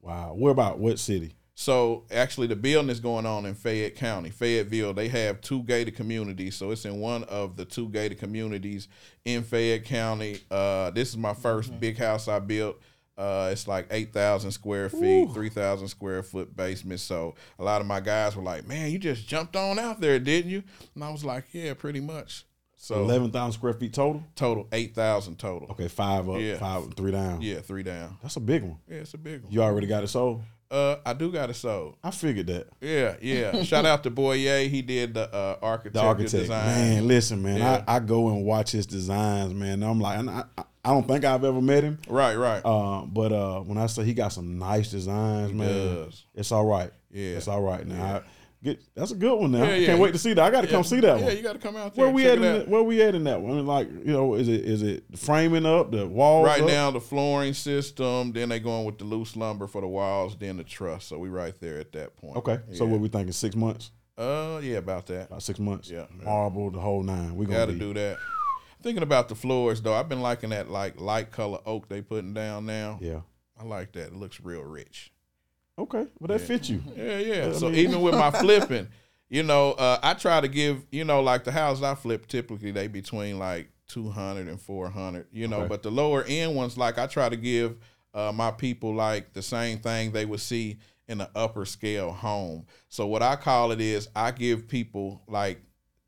Wow. 0.00 0.34
Where 0.34 0.52
about 0.52 0.78
what 0.78 0.98
city? 0.98 1.34
So 1.60 2.04
actually, 2.12 2.46
the 2.46 2.54
building 2.54 2.88
is 2.88 3.00
going 3.00 3.26
on 3.26 3.44
in 3.44 3.56
Fayette 3.56 3.96
County, 3.96 4.30
Fayetteville. 4.30 4.94
They 4.94 5.08
have 5.08 5.40
two 5.40 5.64
gated 5.64 5.96
communities, 5.96 6.54
so 6.54 6.70
it's 6.70 6.84
in 6.84 7.00
one 7.00 7.24
of 7.24 7.56
the 7.56 7.64
two 7.64 7.88
gated 7.88 8.20
communities 8.20 8.86
in 9.24 9.42
Fayette 9.42 9.84
County. 9.84 10.38
Uh, 10.52 10.90
this 10.90 11.08
is 11.08 11.16
my 11.16 11.32
1st 11.32 11.80
big 11.80 11.98
house 11.98 12.28
I 12.28 12.38
built. 12.38 12.78
Uh, 13.16 13.48
it's 13.50 13.66
like 13.66 13.88
eight 13.90 14.12
thousand 14.12 14.52
square 14.52 14.88
feet, 14.88 15.32
three 15.34 15.48
thousand 15.48 15.88
square 15.88 16.22
foot 16.22 16.56
basement. 16.56 17.00
So 17.00 17.34
a 17.58 17.64
lot 17.64 17.80
of 17.80 17.88
my 17.88 17.98
guys 17.98 18.36
were 18.36 18.44
like, 18.44 18.64
"Man, 18.68 18.92
you 18.92 19.00
just 19.00 19.26
jumped 19.26 19.56
on 19.56 19.80
out 19.80 20.00
there, 20.00 20.20
didn't 20.20 20.52
you?" 20.52 20.62
And 20.94 21.02
I 21.02 21.10
was 21.10 21.24
like, 21.24 21.46
"Yeah, 21.50 21.74
pretty 21.74 21.98
much." 21.98 22.46
So 22.76 23.00
Eleven 23.02 23.32
thousand 23.32 23.54
square 23.54 23.72
feet 23.72 23.92
total. 23.92 24.22
total 24.36 24.68
eight 24.70 24.94
thousand 24.94 25.40
total. 25.40 25.66
Okay, 25.72 25.88
five 25.88 26.28
up, 26.28 26.38
Yeah. 26.40 26.58
five 26.58 26.94
three 26.94 27.10
down. 27.10 27.42
Yeah, 27.42 27.58
three 27.58 27.82
down. 27.82 28.16
That's 28.22 28.36
a 28.36 28.40
big 28.40 28.62
one. 28.62 28.78
Yeah, 28.88 28.98
it's 28.98 29.14
a 29.14 29.18
big 29.18 29.42
one. 29.42 29.50
You 29.52 29.62
already 29.62 29.88
got 29.88 30.04
it 30.04 30.08
sold. 30.08 30.42
Uh, 30.70 30.96
I 31.06 31.14
do 31.14 31.32
got 31.32 31.48
it 31.48 31.54
sold. 31.54 31.96
I 32.04 32.10
figured 32.10 32.46
that. 32.48 32.66
Yeah, 32.80 33.16
yeah. 33.22 33.62
Shout 33.64 33.86
out 33.86 34.02
to 34.02 34.10
Boye. 34.10 34.68
He 34.68 34.82
did 34.82 35.14
the 35.14 35.32
uh, 35.34 35.56
architecture 35.62 35.98
The 35.98 36.06
architect, 36.06 36.32
design. 36.32 36.66
man. 36.66 37.08
Listen, 37.08 37.42
man. 37.42 37.58
Yeah. 37.58 37.84
I, 37.88 37.96
I 37.96 38.00
go 38.00 38.28
and 38.28 38.44
watch 38.44 38.72
his 38.72 38.86
designs, 38.86 39.54
man. 39.54 39.82
I'm 39.82 39.98
like, 39.98 40.18
and 40.18 40.28
I, 40.28 40.44
I, 40.58 40.64
I 40.84 40.90
don't 40.90 41.08
think 41.08 41.24
I've 41.24 41.42
ever 41.44 41.60
met 41.62 41.84
him. 41.84 41.98
Right, 42.08 42.34
right. 42.36 42.60
Uh, 42.64 43.06
but 43.06 43.32
uh, 43.32 43.60
when 43.60 43.78
I 43.78 43.86
say 43.86 44.04
he 44.04 44.12
got 44.12 44.32
some 44.32 44.58
nice 44.58 44.90
designs, 44.90 45.52
man, 45.54 45.68
does. 45.68 46.24
it's 46.34 46.52
all 46.52 46.66
right. 46.66 46.90
Yeah. 47.10 47.36
it's 47.36 47.48
all 47.48 47.62
right. 47.62 47.86
Now, 47.86 48.16
I 48.16 48.22
get 48.62 48.80
that's 48.94 49.10
a 49.10 49.14
good 49.16 49.34
one. 49.38 49.52
Now, 49.52 49.64
Yeah, 49.64 49.70
I 49.70 49.74
yeah. 49.76 49.86
can't 49.86 50.00
wait 50.00 50.12
to 50.12 50.18
see 50.18 50.32
that. 50.34 50.44
I 50.44 50.50
got 50.50 50.62
to 50.62 50.66
come 50.68 50.84
see 50.84 51.00
that 51.00 51.18
yeah, 51.18 51.26
one. 51.26 51.36
you 51.36 51.42
got 51.42 51.52
to 51.54 51.58
come 51.58 51.76
out 51.76 51.94
there. 51.94 52.06
Where 52.06 52.14
we 52.14 52.26
at? 52.26 52.38
In 52.42 52.70
where 52.70 52.82
we 52.82 53.02
at 53.02 53.14
in 53.14 53.24
that 53.24 53.40
one? 53.40 53.52
I 53.52 53.54
mean, 53.56 53.66
like, 53.66 53.88
you 53.90 54.12
know, 54.12 54.34
is 54.34 54.48
it 54.48 54.64
is 54.64 54.82
it 54.82 55.04
framing 55.16 55.66
up, 55.66 55.90
the 55.90 56.06
walls? 56.06 56.46
Right 56.46 56.62
up? 56.62 56.68
now, 56.68 56.90
the 56.90 57.00
flooring 57.00 57.54
system. 57.54 58.32
Then 58.32 58.48
they 58.48 58.60
going 58.60 58.84
with 58.84 58.98
the 58.98 59.04
loose 59.04 59.36
lumber 59.36 59.66
for 59.66 59.80
the 59.80 59.88
walls. 59.88 60.36
Then 60.36 60.56
the 60.56 60.64
truss. 60.64 61.04
So 61.06 61.18
we 61.18 61.28
right 61.28 61.58
there 61.60 61.78
at 61.78 61.92
that 61.92 62.16
point. 62.16 62.36
Okay, 62.36 62.58
so 62.72 62.84
what 62.84 63.00
we 63.00 63.08
thinking? 63.08 63.32
Six 63.32 63.54
months? 63.56 63.90
Uh, 64.16 64.60
yeah, 64.62 64.78
about 64.78 65.06
that. 65.06 65.26
About 65.28 65.42
six 65.44 65.60
months? 65.60 65.88
Yeah. 65.88 66.06
marble, 66.24 66.70
the 66.70 66.80
whole 66.80 67.04
nine. 67.04 67.36
We 67.36 67.46
Got 67.46 67.66
to 67.66 67.74
do 67.74 67.94
that. 67.94 68.18
Thinking 68.82 69.02
about 69.02 69.28
the 69.28 69.34
floors 69.34 69.80
though, 69.82 69.94
I've 69.94 70.08
been 70.08 70.20
liking 70.22 70.50
that 70.50 70.70
like 70.70 71.00
light 71.00 71.30
color 71.30 71.58
oak 71.66 71.88
they 71.88 72.00
putting 72.00 72.34
down 72.34 72.66
now. 72.66 72.98
Yeah. 73.00 73.20
I 73.60 73.64
like 73.64 73.92
that. 73.92 74.08
It 74.08 74.14
looks 74.14 74.40
real 74.40 74.62
rich. 74.62 75.12
Okay, 75.78 76.06
well 76.18 76.28
that 76.28 76.40
fits 76.40 76.68
you. 76.68 76.82
Yeah, 76.96 77.18
yeah. 77.18 77.46
I 77.48 77.52
So 77.52 77.66
mean- 77.70 77.76
even 77.78 78.00
with 78.00 78.14
my 78.14 78.30
flipping, 78.32 78.88
you 79.28 79.42
know, 79.44 79.72
uh, 79.72 79.98
I 80.02 80.14
try 80.14 80.40
to 80.40 80.48
give, 80.48 80.84
you 80.90 81.04
know, 81.04 81.20
like 81.22 81.44
the 81.44 81.52
houses 81.52 81.82
I 81.84 81.94
flip, 81.94 82.26
typically 82.26 82.72
they 82.72 82.88
between 82.88 83.38
like 83.38 83.70
200 83.88 84.48
and 84.48 84.60
400, 84.60 85.28
you 85.32 85.46
know, 85.48 85.60
Okay. 85.60 85.68
but 85.68 85.82
the 85.82 85.90
lower 85.90 86.24
end 86.26 86.56
ones, 86.56 86.76
like 86.76 86.98
I 86.98 87.06
try 87.06 87.28
to 87.28 87.36
give 87.36 87.76
uh, 88.14 88.32
my 88.34 88.50
people 88.50 88.94
like 88.94 89.32
the 89.34 89.42
same 89.42 89.78
thing 89.78 90.10
they 90.12 90.24
would 90.24 90.40
see 90.40 90.78
in 91.06 91.20
an 91.20 91.28
upper 91.36 91.64
scale 91.64 92.10
home. 92.10 92.66
So 92.88 93.06
what 93.06 93.22
I 93.22 93.36
call 93.36 93.70
it 93.72 93.80
is 93.80 94.08
I 94.16 94.30
give 94.32 94.66
people 94.66 95.22
like 95.28 95.62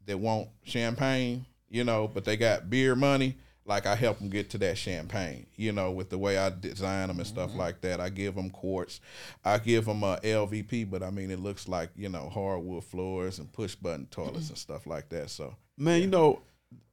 that 0.07 0.19
want 0.19 0.49
champagne, 0.65 1.47
you 1.69 1.85
know, 1.85 2.09
but 2.09 2.25
they 2.25 2.37
got 2.37 2.69
beer 2.71 2.97
money. 2.97 3.37
Like 3.71 3.87
I 3.87 3.95
help 3.95 4.19
them 4.19 4.29
get 4.29 4.51
to 4.51 4.59
that 4.59 4.77
champagne, 4.77 5.47
you 5.57 5.73
know, 5.73 5.91
with 5.93 6.11
the 6.11 6.19
way 6.19 6.37
I 6.37 6.51
design 6.51 7.09
them 7.09 7.19
and 7.19 7.21
Mm-hmm. 7.21 7.35
stuff 7.35 7.55
like 7.55 7.81
that. 7.83 8.01
I 8.01 8.09
give 8.11 8.35
them 8.35 8.51
quartz, 8.51 9.01
I 9.45 9.59
give 9.59 9.87
them 9.87 10.03
a 10.03 10.19
LVP, 10.19 10.91
but 10.91 11.03
I 11.03 11.11
mean 11.11 11.31
it 11.31 11.39
looks 11.41 11.69
like 11.69 11.91
you 11.97 12.09
know 12.11 12.29
hardwood 12.29 12.85
floors 12.85 13.39
and 13.39 13.51
push 13.53 13.75
button 13.77 14.07
toilets 14.11 14.49
and 14.51 14.59
stuff 14.59 14.87
like 14.87 15.09
that. 15.11 15.31
So 15.31 15.55
Man, 15.79 16.01
you 16.03 16.09
know, 16.09 16.43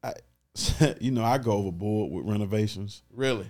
I, 0.03 0.13
you 1.01 1.11
know, 1.11 1.23
I 1.25 1.37
go 1.39 1.51
overboard 1.53 2.11
with 2.11 2.25
renovations, 2.25 3.01
really, 3.11 3.47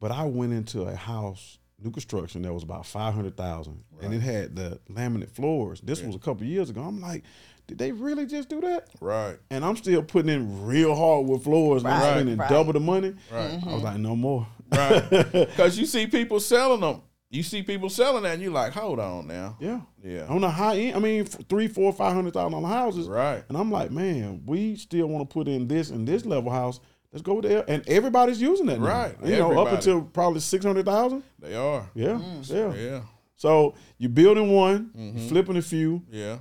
but 0.00 0.10
I 0.10 0.24
went 0.24 0.52
into 0.52 0.82
a 0.82 0.94
house, 0.96 1.58
new 1.82 1.90
construction, 1.90 2.42
that 2.42 2.52
was 2.52 2.62
about 2.62 2.86
five 2.86 3.14
hundred 3.14 3.36
thousand, 3.36 3.84
and 4.00 4.12
it 4.14 4.20
had 4.20 4.56
the 4.56 4.80
laminate 4.90 5.30
floors. 5.30 5.80
This 5.80 6.02
was 6.02 6.14
a 6.16 6.18
couple 6.18 6.44
years 6.46 6.70
ago. 6.70 6.82
I'm 6.82 7.00
like, 7.00 7.24
did 7.70 7.78
they 7.78 7.92
really 7.92 8.26
just 8.26 8.48
do 8.48 8.60
that? 8.60 8.88
right, 9.00 9.38
And 9.50 9.64
I'm 9.64 9.76
still 9.76 10.02
putting 10.02 10.28
in 10.34 10.66
real 10.66 10.94
hard 10.94 11.26
with 11.28 11.44
floors, 11.44 11.84
and 11.84 11.92
I'm 11.92 12.02
spending 12.02 12.36
right. 12.36 12.50
double 12.50 12.72
the 12.72 12.80
money. 12.80 13.14
right, 13.32 13.60
I 13.66 13.72
was 13.74 13.82
like, 13.84 13.98
no 13.98 14.16
more. 14.16 14.46
right, 14.72 15.08
because 15.32 15.78
you 15.78 15.86
see 15.86 16.06
people 16.08 16.40
selling 16.40 16.80
them. 16.80 17.02
You 17.30 17.44
see 17.44 17.62
people 17.62 17.88
selling 17.88 18.24
that, 18.24 18.32
and 18.34 18.42
you're 18.42 18.50
like, 18.52 18.72
hold 18.72 18.98
on 18.98 19.28
now, 19.28 19.56
Yeah. 19.60 19.82
yeah, 20.02 20.26
On 20.28 20.40
the 20.40 20.50
high 20.50 20.76
end, 20.78 20.96
I 20.96 20.98
mean, 20.98 21.20
f- 21.22 21.38
three, 21.48 21.68
four, 21.68 21.92
five 21.92 22.12
hundred 22.12 22.34
thousand 22.34 22.52
dollar 22.60 22.68
houses. 22.68 23.06
right, 23.06 23.44
And 23.48 23.56
I'm 23.56 23.70
like, 23.70 23.92
man, 23.92 24.42
we 24.46 24.74
still 24.74 25.06
want 25.06 25.28
to 25.30 25.32
put 25.32 25.46
in 25.46 25.68
this 25.68 25.90
and 25.90 26.08
this 26.08 26.26
level 26.26 26.50
house. 26.50 26.80
Let's 27.12 27.22
go 27.22 27.40
there, 27.40 27.64
and 27.68 27.88
everybody's 27.88 28.40
using 28.42 28.66
that, 28.66 28.80
now. 28.80 28.86
Right, 28.86 29.14
You 29.24 29.36
know, 29.36 29.60
up 29.64 29.72
until 29.72 30.02
probably 30.02 30.40
six 30.40 30.64
hundred 30.64 30.86
thousand. 30.86 31.22
they 31.38 31.54
are, 31.54 31.88
Yeah, 31.94 32.20
yeah. 32.46 32.74
yeah, 32.74 33.00
So 33.36 33.74
you're 33.98 34.10
building 34.10 34.52
one, 34.52 34.90
Mm-hmm. 34.98 35.28
flipping 35.28 35.56
a 35.56 35.62
few. 35.62 36.02
yeah. 36.10 36.38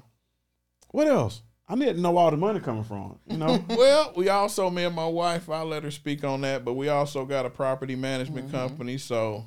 What 0.92 1.08
else? 1.08 1.42
I 1.68 1.76
need 1.76 1.94
to 1.96 2.02
know 2.02 2.18
all 2.18 2.32
the 2.32 2.38
money 2.38 2.60
coming 2.60 2.84
from. 2.84 3.20
You 3.28 3.38
know, 3.38 3.64
Well, 3.70 4.14
we 4.16 4.30
also, 4.30 4.70
me 4.72 4.86
and 4.86 4.96
my 4.96 5.06
wife, 5.06 5.50
I'll 5.50 5.66
let 5.66 5.84
her 5.84 5.92
speak 5.92 6.24
on 6.24 6.42
that, 6.42 6.66
but 6.66 6.74
we 6.74 6.90
also 6.90 7.26
got 7.26 7.46
a 7.46 7.50
property 7.50 7.96
management 7.96 8.48
Mm-hmm. 8.48 8.56
company. 8.58 8.98
So 8.98 9.46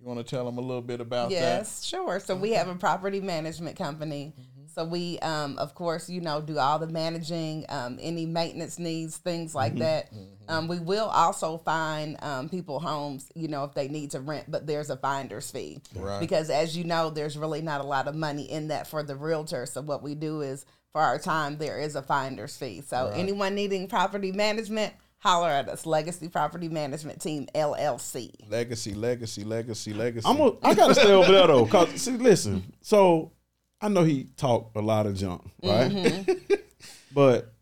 you 0.00 0.06
want 0.06 0.18
to 0.18 0.24
tell 0.24 0.46
them 0.46 0.56
a 0.56 0.62
little 0.62 0.80
bit 0.82 1.00
about 1.00 1.28
that. 1.30 1.34
Yes, 1.40 1.84
sure. 1.84 2.20
So 2.20 2.34
we 2.36 2.52
have 2.52 2.68
a 2.68 2.74
property 2.74 3.20
management 3.20 3.76
company. 3.76 4.32
So 4.74 4.84
we, 4.84 5.18
um, 5.18 5.58
of 5.58 5.74
course, 5.74 6.08
you 6.08 6.20
know, 6.20 6.40
do 6.40 6.56
all 6.58 6.78
the 6.78 6.86
managing, 6.86 7.64
um, 7.68 7.98
any 8.00 8.24
maintenance 8.26 8.78
needs, 8.78 9.16
things 9.16 9.54
like 9.54 9.74
that. 9.78 10.10
Um, 10.46 10.68
we 10.68 10.78
will 10.78 11.08
also 11.08 11.58
find 11.58 12.16
um, 12.22 12.48
people 12.48 12.78
homes, 12.78 13.28
you 13.34 13.48
know, 13.48 13.64
if 13.64 13.74
they 13.74 13.88
need 13.88 14.12
to 14.12 14.20
rent, 14.20 14.46
but 14.50 14.66
there's 14.66 14.88
a 14.88 14.96
finder's 14.96 15.50
fee 15.50 15.80
Right. 15.94 16.20
because, 16.20 16.48
as 16.48 16.74
you 16.76 16.84
know, 16.84 17.10
there's 17.10 17.36
really 17.36 17.60
not 17.60 17.80
a 17.82 17.84
lot 17.86 18.08
of 18.08 18.14
money 18.14 18.50
in 18.50 18.68
that 18.68 18.86
for 18.86 19.02
the 19.02 19.16
realtor. 19.16 19.66
So 19.66 19.82
what 19.82 20.02
we 20.02 20.14
do 20.14 20.40
is, 20.40 20.64
for 20.92 21.00
our 21.00 21.18
time, 21.18 21.58
there 21.58 21.78
is 21.78 21.96
a 21.96 22.02
finder's 22.02 22.56
fee. 22.56 22.82
So 22.86 23.12
anyone 23.14 23.54
needing 23.54 23.88
property 23.88 24.32
management, 24.32 24.94
holler 25.18 25.48
at 25.50 25.68
us. 25.68 25.86
Legacy 25.86 26.28
Property 26.28 26.68
Management 26.68 27.20
Team 27.20 27.46
LLC. 27.54 28.32
Legacy, 28.48 28.94
legacy, 28.94 29.44
legacy, 29.44 29.92
legacy. 29.92 30.26
I'm 30.28 30.40
a, 30.40 30.52
I 30.62 30.74
gotta 30.74 30.94
stay 30.94 31.12
over 31.12 31.30
there 31.30 31.46
though, 31.46 31.66
cause 31.66 31.90
see, 32.00 32.12
listen. 32.12 32.72
So 32.80 33.32
I 33.80 33.88
know 33.88 34.04
he 34.04 34.24
talked 34.36 34.76
a 34.76 34.80
lot 34.80 35.06
of 35.06 35.14
junk, 35.16 35.42
right? 35.62 35.90
Mm-hmm. 35.90 36.54
but 37.12 37.52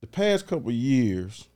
the 0.00 0.06
past 0.06 0.46
couple 0.46 0.68
of 0.68 0.74
years, 0.74 1.46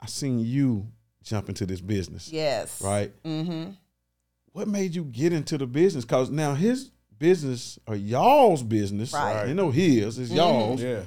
I 0.00 0.06
seen 0.06 0.40
you 0.40 0.88
jump 1.22 1.48
into 1.48 1.66
this 1.66 1.80
business, 1.80 2.30
Yes. 2.32 2.80
right? 2.82 3.12
Mm-hmm. 3.22 3.72
What 4.52 4.68
made 4.68 4.94
you 4.94 5.04
get 5.04 5.32
into 5.32 5.56
the 5.56 5.66
business? 5.66 6.04
Cause 6.04 6.30
now 6.30 6.54
his 6.54 6.90
business 7.22 7.78
or 7.86 7.94
y'all's 7.96 8.62
business, 8.62 9.12
Right. 9.14 9.36
Mm-hmm. 9.36 9.46
They 9.48 9.54
know 9.54 9.70
his, 9.70 10.18
it's 10.18 10.30
y'all's. 10.32 10.82
yeah. 10.82 11.02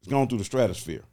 It's 0.00 0.08
gone 0.08 0.26
through 0.28 0.38
the 0.38 0.44
stratosphere, 0.44 1.04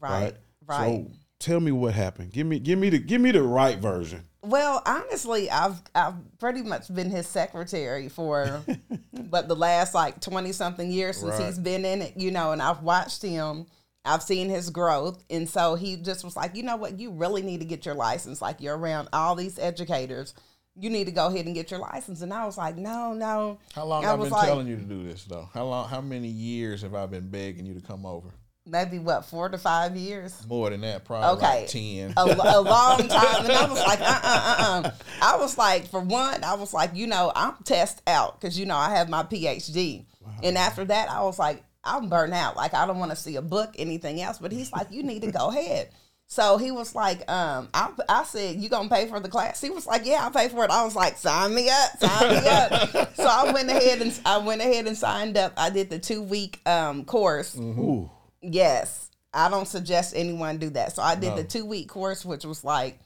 Right. 0.00 0.34
Right. 0.66 1.06
So 1.06 1.10
tell 1.38 1.60
me 1.60 1.70
what 1.70 1.94
happened. 1.94 2.32
Give 2.32 2.46
me, 2.46 2.58
give 2.58 2.78
me 2.78 2.88
the, 2.90 2.98
give 2.98 3.20
me 3.20 3.30
the 3.30 3.42
right 3.42 3.78
version. 3.78 4.22
well, 4.42 4.82
honestly, 4.86 5.50
I've 5.50 5.80
I've 5.94 6.14
pretty 6.38 6.62
much 6.62 6.92
been 6.92 7.10
his 7.10 7.26
secretary 7.26 8.08
for 8.08 8.62
but 9.12 9.48
the 9.48 9.56
last 9.56 9.94
like 9.94 10.20
twenty 10.20 10.52
something 10.52 10.90
years 10.90 11.18
since 11.18 11.32
Right. 11.38 11.46
he's 11.46 11.58
been 11.58 11.84
in 11.84 12.02
it, 12.02 12.16
you 12.16 12.30
know, 12.30 12.52
and 12.52 12.62
I've 12.62 12.82
watched 12.82 13.22
him. 13.22 13.66
I've 14.04 14.22
seen 14.22 14.48
his 14.48 14.70
growth, 14.70 15.24
and 15.30 15.48
so 15.48 15.74
he 15.74 15.96
just 15.96 16.22
was 16.24 16.36
like, 16.36 16.54
you 16.54 16.62
know 16.62 16.76
what, 16.76 16.96
you 17.00 17.10
really 17.10 17.42
need 17.42 17.58
to 17.58 17.66
get 17.66 17.84
your 17.84 17.96
license. 17.96 18.40
Like 18.40 18.60
you're 18.60 18.78
around 18.78 19.08
all 19.12 19.34
these 19.34 19.58
educators, 19.58 20.32
you 20.78 20.90
need 20.90 21.04
to 21.06 21.10
go 21.12 21.26
ahead 21.28 21.46
and 21.46 21.54
get 21.54 21.70
your 21.70 21.80
license. 21.80 22.20
And 22.22 22.32
I 22.32 22.44
was 22.44 22.58
like, 22.58 22.76
no, 22.76 23.12
no. 23.14 23.58
How 23.74 23.84
long 23.86 24.04
I 24.04 24.12
I've 24.12 24.18
was 24.18 24.28
been 24.28 24.38
like- 24.38 24.46
telling 24.48 24.66
you 24.66 24.76
to 24.76 24.82
do 24.82 25.02
this 25.04 25.24
though? 25.24 25.48
How 25.54 25.64
long? 25.64 25.88
How 25.88 26.00
many 26.00 26.28
years 26.28 26.82
have 26.82 26.94
I 26.94 27.06
been 27.06 27.28
begging 27.30 27.66
you 27.66 27.74
to 27.74 27.80
come 27.80 28.04
over? 28.06 28.28
Maybe 28.68 28.98
what 28.98 29.24
four 29.24 29.48
to 29.48 29.58
five 29.58 29.96
years. 29.96 30.44
More 30.48 30.70
than 30.70 30.80
that, 30.80 31.04
probably 31.04 31.38
Okay. 31.38 31.60
like 31.60 31.68
ten. 31.68 32.12
a, 32.16 32.22
a 32.56 32.60
long 32.60 32.98
time. 33.08 33.44
And 33.44 33.52
I 33.52 33.68
was 33.70 33.78
like, 33.80 34.00
uh 34.00 34.20
uh 34.24 34.56
uh 34.58 34.82
uh. 34.86 34.90
I 35.22 35.36
was 35.36 35.56
like, 35.56 35.86
for 35.88 36.00
one, 36.00 36.42
I 36.42 36.54
was 36.54 36.74
like, 36.74 36.90
you 36.94 37.06
know, 37.06 37.30
I'm 37.36 37.54
test 37.62 38.02
out 38.08 38.40
because, 38.40 38.58
you 38.58 38.66
know, 38.66 38.74
I 38.76 38.90
have 38.96 39.08
my 39.08 39.22
PhD. 39.22 40.04
And 40.42 40.58
after 40.58 40.84
that, 40.84 41.08
I 41.08 41.22
was 41.22 41.38
like, 41.38 41.62
I'm 41.84 42.08
burnt 42.08 42.34
out. 42.34 42.56
Like, 42.56 42.74
I 42.74 42.84
don't 42.86 42.98
want 42.98 43.12
to 43.12 43.16
see 43.16 43.36
a 43.36 43.42
book, 43.42 43.76
anything 43.78 44.20
else. 44.20 44.38
But 44.40 44.50
he's 44.50 44.72
like, 44.72 44.88
you 44.90 45.04
need 45.04 45.22
to 45.22 45.30
go 45.30 45.48
ahead. 45.50 45.90
So 46.28 46.58
he 46.58 46.72
was 46.72 46.94
like, 46.94 47.30
um, 47.30 47.68
I, 47.72 47.90
I 48.08 48.24
said, 48.24 48.56
you 48.56 48.68
gonna 48.68 48.88
pay 48.88 49.06
for 49.06 49.20
the 49.20 49.28
class? 49.28 49.60
He 49.60 49.70
was 49.70 49.86
like, 49.86 50.04
yeah, 50.04 50.24
I'll 50.24 50.30
pay 50.30 50.48
for 50.48 50.64
it. 50.64 50.70
I 50.70 50.84
was 50.84 50.96
like, 50.96 51.16
sign 51.18 51.54
me 51.54 51.68
up, 51.70 51.98
sign 51.98 52.30
me 52.42 52.48
up. 52.48 53.14
so 53.14 53.26
I 53.26 53.52
went 53.52 53.70
ahead 53.70 54.02
and 54.02 54.20
I 54.26 54.38
went 54.38 54.60
ahead 54.60 54.86
and 54.88 54.96
signed 54.96 55.36
up. 55.36 55.52
I 55.56 55.70
did 55.70 55.88
the 55.88 55.98
two 56.00 56.22
week 56.22 56.60
um, 56.66 57.04
course. 57.04 57.56
Ooh, 57.56 58.10
Yes. 58.42 59.10
I 59.32 59.50
don't 59.50 59.68
suggest 59.68 60.14
anyone 60.16 60.56
do 60.58 60.70
that. 60.70 60.92
So 60.94 61.02
I 61.02 61.14
did 61.14 61.36
the 61.36 61.44
two 61.44 61.66
week 61.66 61.88
course, 61.88 62.24
which 62.24 62.44
was 62.44 62.64
like, 62.64 62.98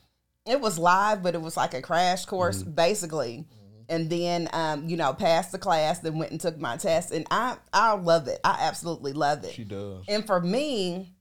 it 0.47 0.61
was 0.61 0.79
live, 0.79 1.23
but 1.23 1.35
it 1.35 1.41
was 1.43 1.57
like 1.57 1.75
a 1.75 1.83
crash 1.83 2.25
course, 2.25 2.63
basically. 2.63 3.45
And 3.89 4.09
then, 4.09 4.49
um, 4.53 4.89
you 4.89 4.97
know, 4.97 5.13
passed 5.13 5.51
the 5.51 5.59
class, 5.59 5.99
then 5.99 6.19
went 6.19 6.31
and 6.31 6.41
took 6.41 6.57
my 6.59 6.77
test. 6.77 7.11
And 7.11 7.27
I, 7.33 7.57
I 7.73 7.95
love 7.95 8.29
it. 8.29 8.39
I 8.45 8.59
absolutely 8.61 9.13
love 9.13 9.43
it. 9.45 9.53
she 9.53 9.65
does. 9.65 10.05
And 10.09 10.25
for 10.25 10.41
me, 10.41 11.13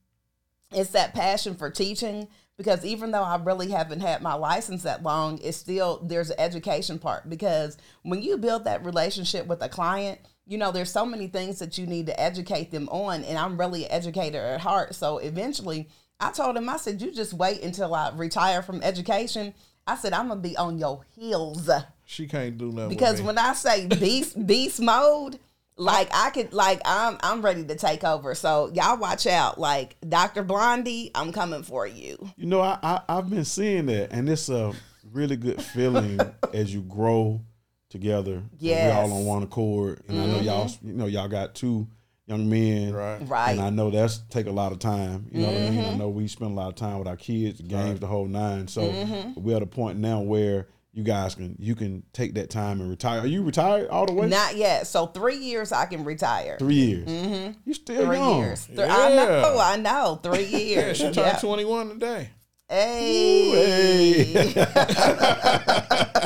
it's 0.72 0.90
that 0.90 1.14
passion 1.14 1.54
for 1.54 1.70
teaching 1.70 2.28
because 2.56 2.84
even 2.84 3.10
though 3.10 3.22
I 3.22 3.36
really 3.36 3.70
haven't 3.70 4.00
had 4.00 4.22
my 4.22 4.34
license 4.34 4.82
that 4.82 5.02
long, 5.02 5.38
it's 5.42 5.56
still 5.56 6.00
there's 6.04 6.30
an 6.30 6.38
education 6.38 6.98
part 6.98 7.28
because 7.28 7.78
when 8.02 8.22
you 8.22 8.36
build 8.36 8.64
that 8.64 8.84
relationship 8.84 9.46
with 9.46 9.62
a 9.62 9.68
client, 9.68 10.20
you 10.46 10.58
know, 10.58 10.70
there's 10.70 10.92
so 10.92 11.06
many 11.06 11.26
things 11.26 11.58
that 11.60 11.78
you 11.78 11.86
need 11.86 12.06
to 12.06 12.20
educate 12.20 12.70
them 12.70 12.88
on. 12.90 13.24
And 13.24 13.38
I'm 13.38 13.58
really 13.58 13.84
an 13.84 13.92
educator 13.92 14.44
at 14.44 14.60
heart. 14.60 14.94
So 14.94 15.18
eventually 15.18 15.88
I 16.18 16.32
told 16.32 16.56
him, 16.56 16.68
I 16.68 16.76
said, 16.76 17.00
you 17.00 17.12
just 17.12 17.32
wait 17.32 17.62
until 17.62 17.94
I 17.94 18.10
retire 18.10 18.60
from 18.60 18.82
education. 18.82 19.54
I 19.86 19.96
said, 19.96 20.12
I'm 20.12 20.28
gonna 20.28 20.40
be 20.40 20.56
on 20.56 20.78
your 20.78 21.00
heels. 21.16 21.70
She 22.04 22.26
can't 22.26 22.58
do 22.58 22.72
nothing 22.72 22.90
Because 22.90 23.22
when 23.22 23.38
I 23.38 23.54
say 23.54 23.86
beast 23.86 24.46
beast 24.46 24.80
mode, 24.80 25.38
like 25.80 26.10
I 26.12 26.30
could 26.30 26.52
like 26.52 26.80
I'm 26.84 27.16
I'm 27.20 27.42
ready 27.42 27.64
to 27.64 27.74
take 27.74 28.04
over. 28.04 28.34
So 28.34 28.70
y'all 28.74 28.98
watch 28.98 29.26
out. 29.26 29.58
Like 29.58 29.96
Dr. 30.06 30.42
Blondie, 30.42 31.10
I'm 31.14 31.32
coming 31.32 31.62
for 31.62 31.86
you. 31.86 32.18
You 32.36 32.46
know, 32.46 32.60
I, 32.60 32.78
I 32.82 33.00
I've 33.08 33.30
been 33.30 33.46
seeing 33.46 33.86
that, 33.86 34.12
and 34.12 34.28
it's 34.28 34.48
a 34.48 34.72
really 35.10 35.36
good 35.36 35.60
feeling 35.62 36.20
as 36.54 36.72
you 36.72 36.82
grow 36.82 37.40
together. 37.88 38.42
Yeah. 38.58 38.74
Yes. 38.74 38.94
we 38.94 39.00
all 39.00 39.18
on 39.18 39.24
one 39.24 39.42
accord, 39.42 40.02
and 40.06 40.20
I 40.20 40.26
know 40.26 40.34
mm-hmm. 40.34 40.44
y'all. 40.44 40.70
You 40.82 40.92
know, 40.92 41.06
y'all 41.06 41.28
got 41.28 41.54
two 41.54 41.88
young 42.26 42.48
men, 42.48 42.92
right. 42.92 43.18
Right. 43.26 43.52
And 43.52 43.60
I 43.60 43.70
know 43.70 43.90
that's 43.90 44.18
take 44.28 44.46
a 44.46 44.52
lot 44.52 44.72
of 44.72 44.78
time. 44.78 45.28
You 45.32 45.40
know 45.40 45.46
what 45.48 45.56
I 45.56 45.70
mean? 45.70 45.80
I 45.80 45.82
mm-hmm. 45.84 45.98
know 45.98 46.08
we 46.10 46.28
spend 46.28 46.52
a 46.52 46.54
lot 46.54 46.68
of 46.68 46.74
time 46.74 46.98
with 46.98 47.08
our 47.08 47.16
kids, 47.16 47.56
the 47.56 47.64
games, 47.64 48.00
the 48.00 48.06
whole 48.06 48.26
nine. 48.26 48.68
So 48.68 48.82
mm-hmm. 48.82 49.40
we're 49.42 49.56
at 49.56 49.62
a 49.62 49.66
point 49.66 49.98
now 49.98 50.20
where 50.20 50.68
you 50.92 51.02
guys 51.04 51.34
can 51.34 51.56
you 51.58 51.74
can 51.74 52.02
take 52.12 52.34
that 52.34 52.50
time 52.50 52.80
and 52.80 52.90
retire. 52.90 53.20
Are 53.20 53.26
you 53.26 53.42
retired 53.42 53.88
all 53.88 54.06
the 54.06 54.12
way? 54.12 54.28
Not 54.28 54.56
yet. 54.56 54.86
So 54.86 55.06
three 55.06 55.36
years 55.36 55.72
I 55.72 55.86
can 55.86 56.04
retire. 56.04 56.56
Three 56.58 56.74
years. 56.74 57.08
Mm-hmm. 57.08 57.52
You 57.64 57.74
still 57.74 58.06
Three 58.06 58.16
young. 58.16 58.38
years. 58.40 58.66
Th- 58.66 58.78
I 58.80 59.14
know. 59.14 59.58
I 59.60 59.76
know. 59.76 60.20
Three 60.22 60.44
years. 60.46 61.00
Yeah, 61.00 61.08
she 61.10 61.14
turned 61.14 61.32
Yeah. 61.34 61.38
21 61.38 61.88
today. 61.90 62.30
Hey. 62.68 64.54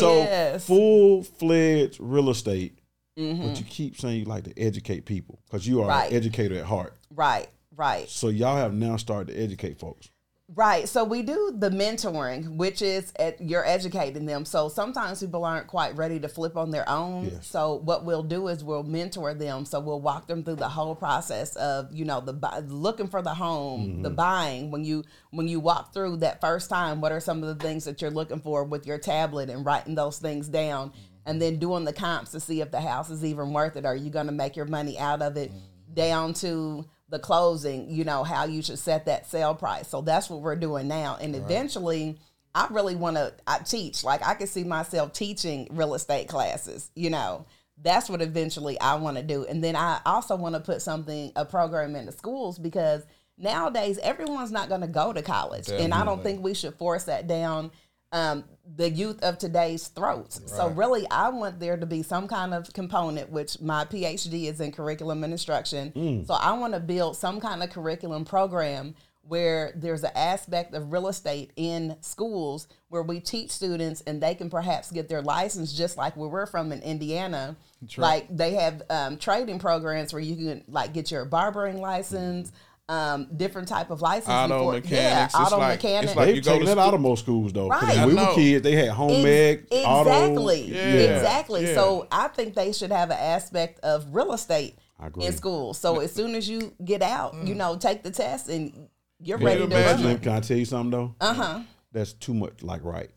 So 0.00 0.16
Yes. 0.16 0.66
full 0.66 1.22
fledged 1.22 1.98
real 2.00 2.30
estate, 2.30 2.78
but 3.16 3.22
you 3.58 3.64
keep 3.68 3.98
saying 3.98 4.20
you 4.20 4.24
like 4.24 4.44
to 4.44 4.58
educate 4.60 5.04
people 5.06 5.38
because 5.46 5.66
you 5.66 5.82
are 5.82 5.88
Right. 5.88 6.10
an 6.10 6.16
educator 6.16 6.56
at 6.56 6.64
heart. 6.64 6.94
right. 7.14 7.48
Right. 7.74 8.08
So 8.08 8.28
y'all 8.28 8.56
have 8.56 8.72
now 8.72 8.96
started 8.96 9.34
to 9.34 9.38
educate 9.40 9.78
folks. 9.78 10.08
Right. 10.54 10.88
So 10.88 11.02
we 11.02 11.22
do 11.22 11.52
the 11.56 11.70
mentoring, 11.70 12.56
which 12.56 12.80
is 12.80 13.12
at, 13.18 13.40
you're 13.40 13.66
educating 13.66 14.26
them. 14.26 14.44
So 14.44 14.68
sometimes 14.68 15.20
people 15.20 15.44
aren't 15.44 15.66
quite 15.66 15.96
ready 15.96 16.20
to 16.20 16.28
flip 16.28 16.56
on 16.56 16.70
their 16.70 16.88
own. 16.88 17.24
Yes. 17.24 17.48
So 17.48 17.74
what 17.74 18.04
we'll 18.04 18.22
do 18.22 18.46
is 18.46 18.62
we'll 18.62 18.84
mentor 18.84 19.34
them. 19.34 19.64
So 19.64 19.80
we'll 19.80 20.00
walk 20.00 20.28
them 20.28 20.44
through 20.44 20.56
the 20.56 20.68
whole 20.68 20.94
process 20.94 21.56
of 21.56 21.92
you 21.92 22.04
know 22.04 22.20
the 22.20 22.32
looking 22.68 23.08
for 23.08 23.22
the 23.22 23.34
home, 23.34 23.86
mm-hmm. 23.86 24.02
the 24.02 24.10
buying. 24.10 24.70
When 24.70 24.84
you 24.84 25.02
when 25.30 25.48
you 25.48 25.58
walk 25.58 25.92
through 25.92 26.18
that 26.18 26.40
first 26.40 26.70
time, 26.70 27.00
what 27.00 27.10
are 27.10 27.20
some 27.20 27.42
of 27.42 27.48
the 27.48 27.66
things 27.66 27.84
that 27.84 28.00
you're 28.00 28.10
looking 28.12 28.40
for 28.40 28.62
with 28.62 28.86
your 28.86 28.98
tablet 28.98 29.50
and 29.50 29.66
writing 29.66 29.96
those 29.96 30.18
things 30.18 30.48
down, 30.48 30.92
and 31.26 31.42
then 31.42 31.58
doing 31.58 31.84
the 31.84 31.92
comps 31.92 32.30
to 32.30 32.40
see 32.40 32.60
if 32.60 32.70
the 32.70 32.80
house 32.80 33.10
is 33.10 33.24
even 33.24 33.52
worth 33.52 33.74
it. 33.74 33.84
Are 33.84 33.96
you 33.96 34.10
going 34.10 34.26
to 34.26 34.32
make 34.32 34.54
your 34.54 34.66
money 34.66 34.96
out 34.96 35.22
of 35.22 35.36
it? 35.36 35.50
Mm-hmm. 35.50 35.94
Down 35.94 36.34
to 36.34 36.84
the 37.08 37.18
closing, 37.18 37.88
you 37.90 38.04
know, 38.04 38.24
how 38.24 38.44
you 38.44 38.62
should 38.62 38.78
set 38.78 39.06
that 39.06 39.26
sale 39.26 39.54
price. 39.54 39.88
So 39.88 40.00
that's 40.00 40.28
what 40.28 40.40
we're 40.40 40.56
doing 40.56 40.88
now. 40.88 41.16
And 41.20 41.36
eventually, 41.36 42.18
I 42.54 42.66
really 42.70 42.96
want 42.96 43.16
to 43.16 43.34
I 43.46 43.58
teach. 43.58 44.02
Like 44.02 44.26
I 44.26 44.34
can 44.34 44.46
see 44.46 44.64
myself 44.64 45.12
teaching 45.12 45.68
real 45.70 45.94
estate 45.94 46.28
classes, 46.28 46.90
you 46.94 47.10
know. 47.10 47.46
That's 47.82 48.08
what 48.08 48.22
eventually 48.22 48.80
I 48.80 48.94
want 48.94 49.18
to 49.18 49.22
do. 49.22 49.44
And 49.44 49.62
then 49.62 49.76
I 49.76 50.00
also 50.06 50.34
want 50.34 50.54
to 50.54 50.60
put 50.60 50.80
something 50.80 51.30
a 51.36 51.44
program 51.44 51.94
in 51.94 52.06
the 52.06 52.12
schools 52.12 52.58
because 52.58 53.04
nowadays 53.36 53.98
everyone's 54.02 54.50
not 54.50 54.70
going 54.70 54.80
to 54.80 54.86
go 54.86 55.12
to 55.12 55.20
college. 55.20 55.68
And 55.68 55.92
I 55.92 56.02
don't 56.02 56.22
think 56.22 56.42
we 56.42 56.54
should 56.54 56.74
force 56.76 57.04
that 57.04 57.26
down 57.26 57.70
um, 58.12 58.44
the 58.74 58.90
youth 58.90 59.22
of 59.22 59.38
today's 59.38 59.88
throats. 59.88 60.40
So 60.46 60.68
really, 60.68 61.06
I 61.10 61.28
want 61.28 61.60
there 61.60 61.76
to 61.76 61.86
be 61.86 62.02
some 62.02 62.26
kind 62.26 62.52
of 62.52 62.72
component, 62.72 63.30
which 63.30 63.60
my 63.60 63.84
PhD 63.84 64.50
is 64.50 64.60
in 64.60 64.72
curriculum 64.72 65.22
and 65.22 65.32
instruction. 65.32 65.92
So 66.26 66.34
I 66.34 66.52
want 66.58 66.74
to 66.74 66.80
build 66.80 67.16
some 67.16 67.40
kind 67.40 67.62
of 67.62 67.70
curriculum 67.70 68.24
program 68.24 68.94
where 69.28 69.72
there's 69.74 70.04
an 70.04 70.12
aspect 70.14 70.72
of 70.74 70.92
real 70.92 71.08
estate 71.08 71.50
in 71.56 71.96
schools 72.00 72.68
where 72.88 73.02
we 73.02 73.18
teach 73.18 73.50
students 73.50 74.00
and 74.06 74.22
they 74.22 74.34
can 74.34 74.48
perhaps 74.48 74.92
get 74.92 75.08
their 75.08 75.22
license 75.22 75.72
just 75.72 75.96
like 75.96 76.16
where 76.16 76.28
we're 76.28 76.46
from 76.46 76.70
in 76.70 76.80
Indiana. 76.82 77.56
Like 78.00 78.28
they 78.36 78.54
have 78.54 78.82
um, 78.88 79.16
trading 79.16 79.58
programs 79.58 80.12
where 80.12 80.22
you 80.22 80.36
can 80.36 80.64
like 80.68 80.92
get 80.92 81.10
your 81.10 81.24
barbering 81.24 81.80
license, 81.80 82.52
um, 82.88 83.28
different 83.36 83.66
type 83.68 83.90
of 83.90 84.00
license. 84.00 84.28
Auto 84.28 84.58
before- 84.58 84.72
mechanics. 84.74 84.92
Yeah, 84.92 85.24
It's 85.24 85.34
auto 85.34 85.58
like- 85.58 85.74
it's 85.74 85.82
mechanic. 85.84 86.16
like 86.16 86.26
They've 86.26 86.36
you 86.36 86.42
go 86.42 86.50
taken 86.52 86.66
to 86.66 86.74
that 86.74 86.78
out 86.80 86.84
school- 86.86 86.94
of 86.94 87.00
most 87.00 87.22
schools 87.22 87.52
though. 87.52 87.68
Right. 87.68 87.96
When 87.98 88.08
we 88.10 88.14
were 88.14 88.34
kids, 88.34 88.62
they 88.62 88.72
had 88.76 88.88
home 88.90 89.26
ec, 89.26 89.64
Ex- 89.72 89.84
auto. 89.86 90.10
exactly, 90.10 90.62
Yeah. 90.72 90.82
exactly. 91.16 91.66
Yeah. 91.66 91.74
So 91.74 92.06
I 92.12 92.28
think 92.28 92.54
they 92.54 92.72
should 92.72 92.92
have 92.92 93.10
an 93.10 93.18
aspect 93.18 93.80
of 93.80 94.06
real 94.14 94.32
estate 94.32 94.78
in 95.20 95.32
school. 95.32 95.74
So 95.74 95.98
as 96.00 96.12
soon 96.12 96.34
as 96.36 96.48
you 96.48 96.72
get 96.84 97.02
out, 97.02 97.34
you 97.44 97.54
Mm. 97.54 97.58
know, 97.58 97.76
take 97.76 98.02
the 98.04 98.10
test 98.10 98.48
and 98.48 98.88
you're 99.20 99.38
Can 99.38 99.46
ready 99.46 99.60
you 99.62 99.66
to 99.68 99.74
imagine? 99.76 100.06
run. 100.06 100.18
Can 100.18 100.32
I 100.32 100.40
tell 100.40 100.56
you 100.56 100.64
something 100.64 100.90
though? 100.90 101.14
Uh 101.20 101.34
huh. 101.34 101.60
That's 101.92 102.12
too 102.12 102.34
much. 102.34 102.62
Like 102.62 102.84
right. 102.84 103.10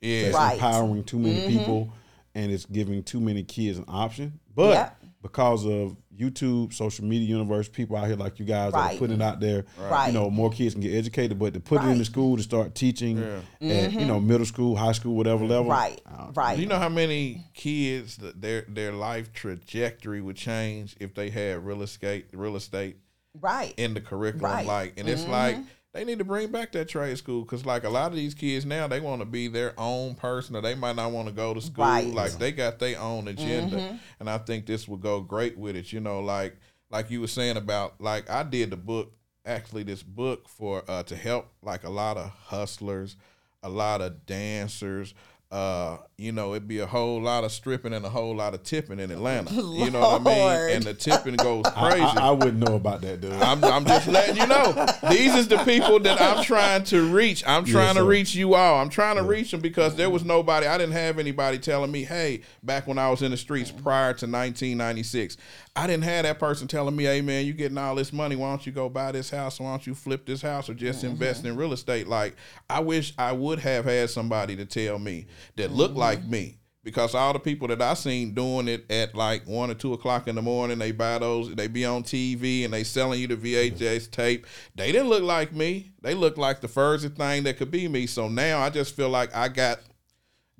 Yeah. 0.00 0.22
That's 0.24 0.34
Right. 0.36 0.54
empowering 0.54 1.02
too 1.04 1.18
many 1.18 1.40
Mm-hmm. 1.40 1.58
people, 1.58 1.92
and 2.34 2.52
it's 2.52 2.66
giving 2.66 3.02
too 3.02 3.18
many 3.20 3.42
kids 3.42 3.78
an 3.78 3.86
option. 3.88 4.38
But 4.54 4.70
Yep. 4.74 4.96
because 5.22 5.66
of 5.66 5.96
YouTube, 6.18 6.72
social 6.72 7.04
media 7.04 7.28
universe, 7.28 7.68
people 7.68 7.96
out 7.96 8.06
here 8.06 8.16
like 8.16 8.38
you 8.38 8.44
guys 8.44 8.72
Right. 8.72 8.94
are 8.94 8.98
putting 8.98 9.16
it 9.16 9.22
out 9.22 9.40
there, 9.40 9.64
Right. 9.78 10.08
you 10.08 10.12
know, 10.12 10.30
more 10.30 10.50
kids 10.50 10.74
can 10.74 10.80
get 10.82 10.94
educated. 10.94 11.38
But 11.38 11.54
to 11.54 11.60
put 11.60 11.82
it 11.82 11.88
in 11.88 11.98
the 11.98 12.04
school 12.04 12.36
to 12.36 12.42
start 12.42 12.74
teaching 12.74 13.18
Yeah. 13.60 13.68
at 13.74 13.92
you 13.92 14.04
know 14.06 14.20
middle 14.20 14.46
school, 14.46 14.76
high 14.76 14.92
school, 14.92 15.14
whatever 15.16 15.44
level, 15.44 15.64
Mm-hmm. 15.70 15.70
Right. 15.70 16.00
Right. 16.34 16.56
Do 16.56 16.62
you 16.62 16.68
know 16.68 16.78
how 16.78 16.88
many 16.88 17.44
kids 17.54 18.16
that 18.18 18.40
their 18.40 18.62
their 18.68 18.92
life 18.92 19.32
trajectory 19.32 20.20
would 20.20 20.36
change 20.36 20.96
if 21.00 21.14
they 21.14 21.30
had 21.30 21.64
real 21.64 21.82
estate 21.82 22.26
real 22.32 22.56
estate 22.56 22.96
right. 23.40 23.74
in 23.76 23.94
the 23.94 24.00
curriculum? 24.00 24.50
Right. 24.52 24.60
Mm-hmm. 24.60 24.68
Like, 24.68 24.94
and 24.98 25.08
it's 25.08 25.26
like 25.26 25.56
they 25.96 26.04
need 26.04 26.18
to 26.18 26.24
bring 26.24 26.52
back 26.52 26.72
that 26.72 26.88
trade 26.90 27.16
school 27.16 27.40
because 27.42 27.64
like 27.64 27.84
a 27.84 27.88
lot 27.88 28.10
of 28.10 28.16
these 28.16 28.34
kids 28.34 28.66
now 28.66 28.86
they 28.86 29.00
want 29.00 29.20
to 29.22 29.24
be 29.26 29.48
their 29.48 29.72
own 29.78 30.14
person 30.14 30.54
or 30.54 30.60
they 30.60 30.74
might 30.74 30.94
not 30.94 31.10
want 31.10 31.26
to 31.26 31.32
go 31.32 31.54
to 31.54 31.60
school. 31.60 31.84
Right. 31.84 32.12
Like 32.12 32.32
they 32.32 32.52
got 32.52 32.78
their 32.78 33.00
own 33.00 33.28
agenda, 33.28 33.76
Mm-hmm. 33.76 33.96
and 34.20 34.28
I 34.30 34.38
think 34.38 34.66
this 34.66 34.86
would 34.86 35.00
go 35.00 35.20
great 35.20 35.56
with 35.56 35.74
it. 35.74 35.92
You 35.92 36.00
know, 36.00 36.20
like 36.20 36.56
like 36.90 37.10
you 37.10 37.20
were 37.22 37.26
saying 37.26 37.56
about 37.56 37.98
like 38.00 38.28
I 38.28 38.42
did 38.42 38.70
the 38.70 38.76
book 38.76 39.12
actually 39.46 39.84
this 39.84 40.02
book 40.02 40.48
for 40.48 40.82
uh 40.88 41.02
to 41.04 41.16
help 41.16 41.48
like 41.62 41.84
a 41.84 41.90
lot 41.90 42.16
of 42.18 42.28
hustlers, 42.30 43.16
a 43.62 43.68
lot 43.70 44.02
of 44.02 44.26
dancers. 44.26 45.14
Uh, 45.48 45.98
you 46.18 46.32
know, 46.32 46.54
it'd 46.54 46.66
be 46.66 46.80
a 46.80 46.86
whole 46.86 47.22
lot 47.22 47.44
of 47.44 47.52
stripping 47.52 47.92
and 47.92 48.04
a 48.04 48.08
whole 48.08 48.34
lot 48.34 48.52
of 48.52 48.64
tipping 48.64 48.98
in 48.98 49.10
Atlanta. 49.12 49.52
You 49.76 49.90
know 49.90 50.00
what 50.00 50.22
I 50.22 50.24
mean? 50.24 50.76
And 50.76 50.84
the 50.84 50.94
tipping 50.94 51.36
goes 51.36 51.64
crazy. 51.76 52.00
I, 52.00 52.28
I 52.28 52.30
wouldn't 52.30 52.56
know 52.58 52.74
about 52.74 53.02
that, 53.02 53.20
dude. 53.20 53.32
I'm, 53.34 53.62
I'm 53.62 53.84
just 53.84 54.08
letting 54.08 54.36
you 54.36 54.46
know. 54.46 54.86
These 55.10 55.34
is 55.34 55.48
the 55.48 55.58
people 55.58 56.00
that 56.00 56.20
I'm 56.20 56.42
trying 56.42 56.82
to 56.84 57.02
reach. 57.14 57.44
I'm 57.46 57.64
trying 57.64 57.94
to 57.94 58.00
sir. 58.00 58.06
reach 58.06 58.34
you 58.34 58.54
all. 58.54 58.80
I'm 58.80 58.88
trying 58.88 59.16
to 59.16 59.22
reach 59.22 59.50
them 59.50 59.60
because 59.60 59.94
there 59.94 60.10
was 60.10 60.24
nobody. 60.24 60.66
I 60.66 60.78
didn't 60.78 60.94
have 60.94 61.18
anybody 61.18 61.58
telling 61.58 61.92
me, 61.92 62.04
"Hey," 62.04 62.40
back 62.62 62.86
when 62.86 62.98
I 62.98 63.10
was 63.10 63.22
in 63.22 63.30
the 63.30 63.36
streets 63.36 63.70
prior 63.70 64.14
to 64.14 64.26
1996. 64.26 65.36
I 65.76 65.86
didn't 65.86 66.04
have 66.04 66.24
that 66.24 66.38
person 66.38 66.66
telling 66.66 66.96
me, 66.96 67.04
"Hey, 67.04 67.20
man, 67.20 67.44
you 67.44 67.52
getting 67.52 67.76
all 67.76 67.94
this 67.94 68.12
money? 68.12 68.34
Why 68.34 68.48
don't 68.48 68.64
you 68.64 68.72
go 68.72 68.88
buy 68.88 69.12
this 69.12 69.28
house? 69.30 69.60
Why 69.60 69.70
don't 69.70 69.86
you 69.86 69.94
flip 69.94 70.24
this 70.24 70.40
house 70.40 70.70
or 70.70 70.74
just 70.74 71.04
invest 71.04 71.44
in 71.44 71.54
real 71.56 71.72
estate?" 71.74 72.08
Like 72.08 72.34
I 72.70 72.80
wish 72.80 73.12
I 73.18 73.32
would 73.32 73.58
have 73.60 73.84
had 73.84 74.10
somebody 74.10 74.56
to 74.56 74.64
tell 74.64 74.98
me 74.98 75.26
that 75.56 75.70
looked 75.70 75.96
like 75.96 76.24
me 76.24 76.58
because 76.86 77.16
all 77.16 77.32
the 77.32 77.40
people 77.40 77.66
that 77.66 77.82
I 77.82 77.94
seen 77.94 78.32
doing 78.32 78.68
it 78.68 78.88
at 78.88 79.14
like 79.16 79.44
one 79.44 79.72
or 79.72 79.74
two 79.74 79.92
o'clock 79.92 80.28
in 80.28 80.36
the 80.36 80.42
morning, 80.42 80.78
they 80.78 80.92
buy 80.92 81.18
those, 81.18 81.52
they 81.52 81.66
be 81.66 81.84
on 81.84 82.04
TV 82.04 82.64
and 82.64 82.72
they 82.72 82.84
selling 82.84 83.20
you 83.20 83.26
the 83.26 83.36
VHS 83.36 84.08
tape. 84.08 84.46
They 84.76 84.92
didn't 84.92 85.08
look 85.08 85.24
like 85.24 85.52
me. 85.52 85.90
They 86.02 86.14
looked 86.14 86.38
like 86.38 86.60
the 86.60 86.68
furthest 86.68 87.16
thing 87.16 87.42
that 87.42 87.56
could 87.56 87.72
be 87.72 87.88
me. 87.88 88.06
So 88.06 88.28
now 88.28 88.60
I 88.60 88.70
just 88.70 88.94
feel 88.94 89.08
like 89.08 89.34
I 89.34 89.48
got 89.48 89.80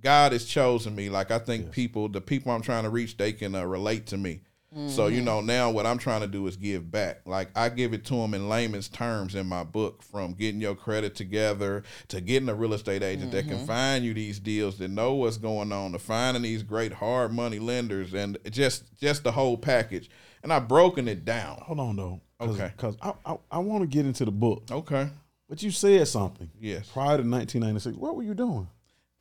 God 0.00 0.32
has 0.32 0.44
chosen 0.44 0.96
me. 0.96 1.08
Like 1.08 1.30
I 1.30 1.38
think 1.38 1.70
people, 1.70 2.08
the 2.08 2.20
people 2.20 2.50
I'm 2.50 2.60
trying 2.60 2.82
to 2.82 2.90
reach, 2.90 3.16
they 3.16 3.32
can 3.32 3.54
uh, 3.54 3.64
relate 3.64 4.06
to 4.08 4.16
me. 4.16 4.40
So 4.88 5.06
you 5.06 5.16
mm-hmm. 5.16 5.24
know 5.24 5.40
now 5.40 5.70
what 5.70 5.86
I'm 5.86 5.96
trying 5.96 6.20
to 6.20 6.26
do 6.26 6.46
is 6.46 6.56
give 6.56 6.90
back. 6.90 7.22
Like 7.24 7.48
I 7.56 7.70
give 7.70 7.94
it 7.94 8.04
to 8.06 8.14
them 8.14 8.34
in 8.34 8.48
layman's 8.48 8.88
terms 8.88 9.34
in 9.34 9.46
my 9.46 9.64
book, 9.64 10.02
from 10.02 10.34
getting 10.34 10.60
your 10.60 10.74
credit 10.74 11.14
together 11.14 11.82
to 12.08 12.20
getting 12.20 12.48
a 12.50 12.54
real 12.54 12.74
estate 12.74 13.02
agent 13.02 13.32
that 13.32 13.46
can 13.48 13.56
mm-hmm. 13.56 13.66
find 13.66 14.04
you 14.04 14.12
these 14.12 14.38
deals, 14.38 14.76
that 14.78 14.88
know 14.88 15.14
what's 15.14 15.38
going 15.38 15.72
on, 15.72 15.92
to 15.92 15.98
finding 15.98 16.42
these 16.42 16.62
great 16.62 16.92
hard 16.92 17.32
money 17.32 17.58
lenders, 17.58 18.12
and 18.12 18.36
just 18.50 18.84
just 19.00 19.24
the 19.24 19.32
whole 19.32 19.56
package. 19.56 20.10
And 20.42 20.52
I've 20.52 20.68
broken 20.68 21.08
it 21.08 21.24
down. 21.24 21.58
Hold 21.62 21.80
on 21.80 21.96
though. 21.96 22.20
Cause, 22.38 22.50
Okay. 22.50 22.72
Because 22.76 22.96
I, 23.00 23.14
I, 23.24 23.36
I 23.50 23.58
want 23.58 23.82
to 23.82 23.86
get 23.86 24.04
into 24.04 24.26
the 24.26 24.30
book, 24.30 24.64
Okay. 24.70 25.08
but 25.48 25.62
you 25.62 25.70
said 25.70 26.06
something. 26.06 26.50
Yes. 26.60 26.88
Prior 26.88 27.16
to 27.16 27.22
1996, 27.22 27.96
what 27.96 28.14
were 28.14 28.22
you 28.22 28.34
doing? 28.34 28.68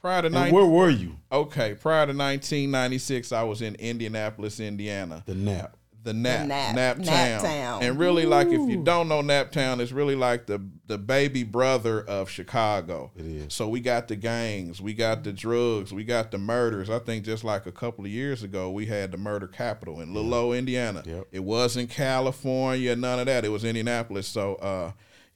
Prior 0.06 0.22
to 0.22 0.28
And 0.28 0.36
nine. 0.36 0.54
where 0.54 0.68
were 0.68 0.92
you? 0.92 1.16
Okay. 1.32 1.74
Prior 1.74 2.06
to 2.06 2.14
1996, 2.14 3.32
I 3.32 3.42
was 3.42 3.64
in 3.64 3.74
Indianapolis, 3.74 4.60
Indiana. 4.60 5.24
The 5.26 5.34
nap. 5.34 5.78
the 6.04 6.14
Nap, 6.14 6.46
Nap- 6.46 6.76
Nap, 6.76 6.98
Nap 7.00 7.08
Town. 7.08 7.42
Town. 7.42 7.82
and 7.84 7.98
really 7.98 8.28
like 8.28 8.46
if 8.50 8.70
you 8.70 8.84
don't 8.84 9.08
know 9.08 9.22
Nap 9.22 9.52
Town, 9.52 9.82
it's 9.82 9.92
really 9.92 10.14
like 10.14 10.46
the 10.46 10.62
the 10.86 11.00
baby 11.00 11.42
brother 11.42 12.04
of 12.04 12.30
Chicago. 12.30 13.10
It 13.16 13.26
is. 13.26 13.54
So 13.56 13.68
we 13.68 13.80
got 13.80 14.08
the 14.08 14.16
gangs, 14.16 14.80
we 14.80 14.94
got 14.94 15.24
the 15.24 15.34
drugs, 15.34 15.92
we 15.92 16.04
got 16.04 16.30
the 16.30 16.38
murders. 16.38 16.92
I 16.92 17.00
think 17.00 17.26
just 17.26 17.44
like 17.44 17.66
a 17.66 17.72
couple 17.72 18.06
of 18.06 18.12
years 18.12 18.44
ago, 18.44 18.70
we 18.70 18.86
had 18.86 19.12
the 19.12 19.18
murder 19.18 19.48
capital 19.48 20.02
in 20.02 20.14
Little 20.14 20.36
Old, 20.36 20.56
Indiana. 20.56 21.02
Yep. 21.04 21.30
It 21.32 21.44
wasn't 21.44 21.90
California, 21.90 22.96
none 22.96 23.18
of 23.20 23.26
that. 23.26 23.44
It 23.44 23.50
was 23.50 23.64
Indianapolis. 23.66 24.28
So 24.28 24.54
uh, 24.58 24.92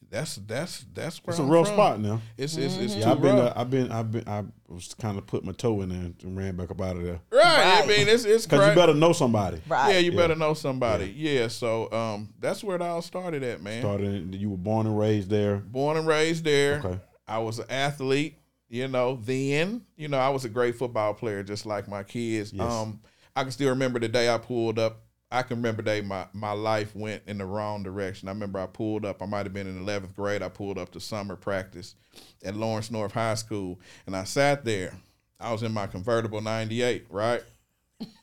that's 0.09 0.35
that's 0.37 0.85
that's 0.93 1.17
where 1.23 1.31
It's 1.33 1.39
a 1.39 1.43
I'm 1.43 1.49
real 1.49 1.65
from. 1.65 1.73
spot 1.75 1.99
now. 1.99 2.21
It's 2.37 2.57
it's, 2.57 2.77
it's 2.77 2.95
Yeah, 2.95 3.05
too 3.05 3.11
I've 3.11 3.21
been, 3.21 3.35
rough. 3.35 3.55
uh, 3.55 3.59
I've 3.61 3.69
been, 3.69 3.91
I've 3.91 4.11
been, 4.11 4.27
I 4.27 4.43
was 4.67 4.95
kind 4.99 5.17
of 5.17 5.27
put 5.27 5.43
my 5.43 5.51
toe 5.51 5.81
in 5.81 5.89
there 5.89 6.11
and 6.23 6.37
ran 6.37 6.55
back 6.55 6.71
up 6.71 6.81
out 6.81 6.95
of 6.97 7.03
there. 7.03 7.19
right. 7.31 7.81
I 7.83 7.85
mean, 7.85 8.07
it's 8.07 8.25
it's 8.25 8.45
Because 8.45 8.69
you 8.69 8.75
better 8.75 8.93
know 8.93 9.13
somebody. 9.13 9.61
Right. 9.67 9.93
Yeah, 9.93 9.99
you 9.99 10.11
better 10.13 10.35
know 10.35 10.53
somebody. 10.53 11.13
Yeah. 11.15 11.47
so 11.47 11.91
um, 11.91 12.29
that's 12.39 12.63
where 12.63 12.75
it 12.75 12.81
all 12.81 13.01
started 13.01 13.43
at, 13.43 13.61
man. 13.61 13.81
Started, 13.81 14.07
in- 14.07 14.33
you 14.33 14.49
were 14.49 14.57
born 14.57 14.87
and 14.87 14.97
raised 14.97 15.29
there. 15.29 15.57
born 15.57 15.97
and 15.97 16.07
raised 16.07 16.43
there. 16.43 16.81
Okay. 16.83 16.99
I 17.27 17.37
was 17.39 17.59
an 17.59 17.65
athlete, 17.69 18.39
you 18.67 18.87
know, 18.87 19.19
then, 19.23 19.85
you 19.95 20.07
know, 20.07 20.17
I 20.17 20.29
was 20.29 20.45
a 20.45 20.49
great 20.49 20.75
football 20.75 21.13
player 21.13 21.43
just 21.43 21.65
like 21.67 21.87
my 21.87 22.01
kids. 22.03 22.51
Yes. 22.51 22.71
Um 22.71 23.01
I 23.35 23.43
can 23.43 23.51
still 23.51 23.69
remember 23.69 23.99
the 23.99 24.07
day 24.09 24.27
I 24.33 24.37
pulled 24.39 24.79
up. 24.79 25.01
I 25.31 25.43
can 25.43 25.57
remember 25.57 25.83
day 25.83 26.01
my, 26.01 26.25
my 26.33 26.53
life 26.53 26.95
went 26.95 27.23
in 27.27 27.37
the 27.37 27.45
wrong 27.45 27.83
direction. 27.83 28.27
I 28.27 28.31
remember 28.31 28.59
I 28.59 28.65
pulled 28.65 29.05
up, 29.05 29.21
I 29.21 29.25
might 29.25 29.45
have 29.45 29.53
been 29.53 29.67
in 29.67 29.85
11th 29.85 30.15
grade. 30.15 30.41
I 30.41 30.49
pulled 30.49 30.79
up 30.79 30.91
to 30.93 30.99
summer 30.99 31.35
practice 31.35 31.95
at 32.43 32.55
Lawrence 32.55 32.89
North 32.89 33.11
High 33.11 33.35
School 33.35 33.79
and 34.07 34.15
I 34.15 34.23
sat 34.23 34.65
there. 34.65 34.93
I 35.39 35.51
was 35.51 35.63
in 35.63 35.71
my 35.71 35.87
convertible 35.87 36.41
98, 36.41 37.05
right? 37.09 37.43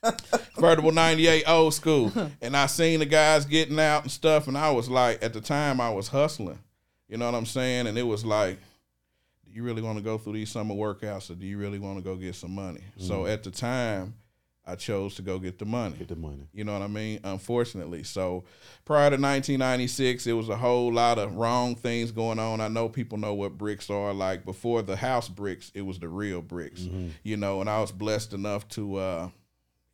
convertible 0.55 0.93
98 0.93 1.45
old 1.49 1.75
school. 1.75 2.13
And 2.43 2.57
I 2.57 2.67
seen 2.67 2.99
the 2.99 3.07
guys 3.07 3.45
getting 3.45 3.79
out 3.79 4.03
and 4.03 4.11
stuff. 4.11 4.49
And 4.49 4.59
I 4.59 4.71
was 4.71 4.89
like, 4.89 5.23
at 5.23 5.33
the 5.33 5.41
time, 5.41 5.81
I 5.81 5.91
was 5.91 6.09
hustling. 6.09 6.59
You 7.09 7.17
know 7.17 7.27
what 7.27 7.37
I'm 7.37 7.47
saying? 7.47 7.87
And 7.87 7.97
it 7.97 8.03
was 8.03 8.25
like, 8.25 8.59
do 9.45 9.53
you 9.53 9.63
really 9.63 9.83
want 9.83 9.97
to 9.97 10.05
go 10.05 10.19
through 10.19 10.35
these 10.35 10.51
summer 10.51 10.75
workouts 10.75 11.31
or 11.31 11.35
do 11.35 11.47
you 11.47 11.57
really 11.57 11.79
want 11.79 11.99
to 11.99 12.05
go 12.05 12.17
get 12.17 12.35
some 12.35 12.55
money? 12.55 12.83
So 12.99 13.21
mm-hmm. 13.21 13.31
at 13.31 13.45
the 13.45 13.51
time, 13.51 14.15
I 14.67 14.75
chose 14.75 15.15
to 15.15 15.23
go 15.23 15.39
get 15.39 15.59
the 15.59 15.65
money. 15.65 15.97
Get 15.97 16.09
the 16.09 16.17
money. 16.17 16.49
You 16.53 16.65
know 16.65 16.73
what 16.73 16.83
I 16.83 16.89
mean? 16.89 17.21
Unfortunately. 17.23 18.03
So 18.03 18.45
prior 18.85 19.11
to 19.11 19.17
1996, 19.17 20.27
it 20.27 20.33
was 20.33 20.49
a 20.49 20.57
whole 20.57 20.93
lot 20.93 21.19
of 21.19 21.37
wrong 21.37 21.77
things 21.77 22.11
going 22.11 22.39
on. 22.41 22.61
I 22.61 22.69
know 22.69 22.89
people 22.89 23.17
know 23.17 23.35
what 23.35 23.57
bricks 23.57 23.91
are. 23.91 24.13
Like 24.13 24.45
before 24.45 24.83
the 24.83 24.97
house 24.97 25.29
bricks, 25.29 25.71
it 25.75 25.83
was 25.83 25.99
the 26.01 26.09
real 26.09 26.43
bricks. 26.43 26.81
You 27.23 27.37
know, 27.37 27.61
and 27.61 27.71
I 27.71 27.81
was 27.81 27.93
blessed 27.93 28.33
enough 28.33 28.67
to 28.71 28.97
uh, 28.97 29.29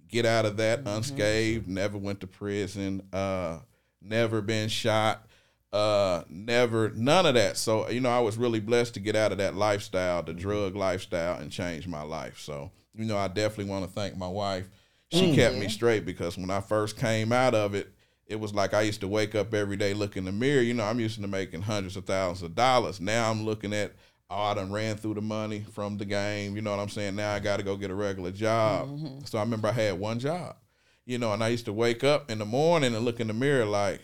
get 0.09 0.25
out 0.25 0.47
of 0.47 0.57
that 0.57 0.81
unscathed, 0.87 1.69
never 1.69 1.99
went 1.99 2.21
to 2.21 2.27
prison, 2.27 3.03
uh, 3.13 3.59
never 4.01 4.41
been 4.41 4.69
shot. 4.69 5.27
Uh, 5.73 6.23
never, 6.29 6.91
none 6.91 7.25
of 7.25 7.33
that. 7.33 7.57
So, 7.57 7.89
you 7.89 8.01
know, 8.01 8.11
I 8.11 8.21
was 8.21 8.37
really 8.37 8.61
blessed 8.61 8.93
to 8.95 9.01
get 9.01 9.17
out 9.17 9.33
of 9.33 9.39
that 9.39 9.55
lifestyle, 9.55 10.23
the 10.23 10.35
drug 10.35 10.77
lifestyle, 10.77 11.41
and 11.41 11.51
change 11.51 11.89
my 11.89 12.03
life. 12.03 12.39
So, 12.39 12.71
you 12.95 13.05
know, 13.05 13.17
I 13.17 13.29
definitely 13.29 13.71
want 13.71 13.85
to 13.85 13.91
thank 13.91 14.17
my 14.17 14.29
wife. 14.29 14.69
She 15.11 15.33
mm. 15.33 15.35
kept 15.35 15.57
me 15.57 15.69
straight 15.69 16.07
because 16.07 16.39
when 16.39 16.51
I 16.51 16.61
first 16.61 16.97
came 16.97 17.33
out 17.33 17.55
of 17.55 17.75
it, 17.75 17.93
it 18.27 18.41
was 18.41 18.55
like 18.55 18.73
I 18.73 18.83
used 18.83 19.01
to 19.01 19.09
wake 19.09 19.35
up 19.35 19.53
every 19.53 19.77
day, 19.77 19.93
look 19.93 20.17
in 20.17 20.25
the 20.25 20.33
mirror. 20.33 20.63
You 20.63 20.75
know, 20.75 20.85
I'm 20.85 21.01
used 21.01 21.21
to 21.21 21.29
making 21.29 21.63
hundreds 21.63 21.97
of 21.97 22.07
thousands 22.07 22.43
of 22.43 22.55
dollars. 22.55 23.01
Now 23.01 23.31
I'm 23.31 23.45
looking 23.45 23.75
at, 23.75 23.93
oh, 24.31 24.43
I 24.43 24.55
done 24.55 24.73
ran 24.73 24.97
through 24.97 25.15
the 25.15 25.21
money 25.21 25.65
from 25.73 25.99
the 25.99 26.07
game. 26.07 26.57
You 26.57 26.63
know 26.63 26.71
what 26.71 26.81
I'm 26.81 26.89
saying? 26.89 27.17
Now 27.17 27.35
I 27.35 27.41
got 27.41 27.59
to 27.59 27.63
go 27.63 27.77
get 27.77 27.91
a 27.91 27.95
regular 27.95 28.31
job. 28.31 28.89
Mm-hmm. 28.89 29.25
So 29.25 29.39
I 29.39 29.43
remember 29.43 29.69
I 29.69 29.73
had 29.73 29.99
one 29.99 30.19
job, 30.19 30.57
you 31.05 31.19
know, 31.19 31.33
and 31.35 31.45
I 31.45 31.49
used 31.49 31.67
to 31.67 31.73
wake 31.73 32.05
up 32.05 32.31
in 32.31 32.39
the 32.39 32.47
morning 32.47 32.95
and 32.95 33.05
look 33.05 33.21
in 33.21 33.27
the 33.27 33.35
mirror 33.35 33.67
like, 33.67 34.01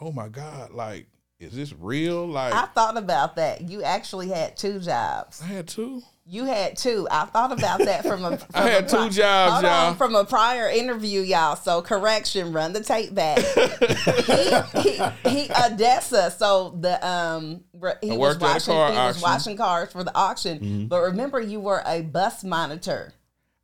oh 0.00 0.12
my 0.12 0.28
God, 0.28 0.72
like, 0.72 1.06
is 1.38 1.52
this 1.54 1.72
real? 1.72 2.26
Like, 2.26 2.52
I 2.52 2.66
thought 2.66 2.96
about 2.96 3.36
that. 3.36 3.62
You 3.62 3.82
actually 3.82 4.28
had 4.28 4.56
two 4.56 4.78
jobs. 4.78 5.40
I 5.42 5.46
had 5.46 5.66
two. 5.66 6.02
You 6.24 6.44
had 6.44 6.76
two. 6.76 7.08
I 7.10 7.24
thought 7.26 7.50
about 7.50 7.80
that 7.80 8.04
from 8.06 8.24
a. 8.24 8.36
From 8.38 8.48
I 8.54 8.68
had 8.70 8.84
a 8.84 8.88
two 8.88 9.10
jobs, 9.10 9.52
hold 9.54 9.64
y'all. 9.64 9.86
On, 9.90 9.96
from 9.96 10.14
a 10.14 10.24
prior 10.24 10.68
interview, 10.68 11.20
y'all. 11.20 11.56
So 11.56 11.82
correction, 11.82 12.52
run 12.52 12.72
the 12.72 12.82
tape 12.82 13.12
back. 13.12 13.38
he, 14.78 14.80
he, 14.80 15.30
he 15.46 15.50
Odessa. 15.64 16.30
So 16.30 16.76
the 16.80 17.04
um 17.06 17.64
re- 17.74 17.94
he 18.00 18.12
I 18.12 18.16
was 18.16 18.38
worked 18.38 18.42
at 18.44 18.48
a 18.48 18.52
washing 18.52 18.74
he 18.74 18.78
was 18.78 18.96
auction. 18.96 19.22
washing 19.22 19.56
cars 19.56 19.92
for 19.92 20.04
the 20.04 20.14
auction. 20.16 20.58
Mm-hmm. 20.60 20.86
But 20.86 21.00
remember, 21.02 21.40
you 21.40 21.60
were 21.60 21.82
a 21.84 22.02
bus 22.02 22.44
monitor. 22.44 23.12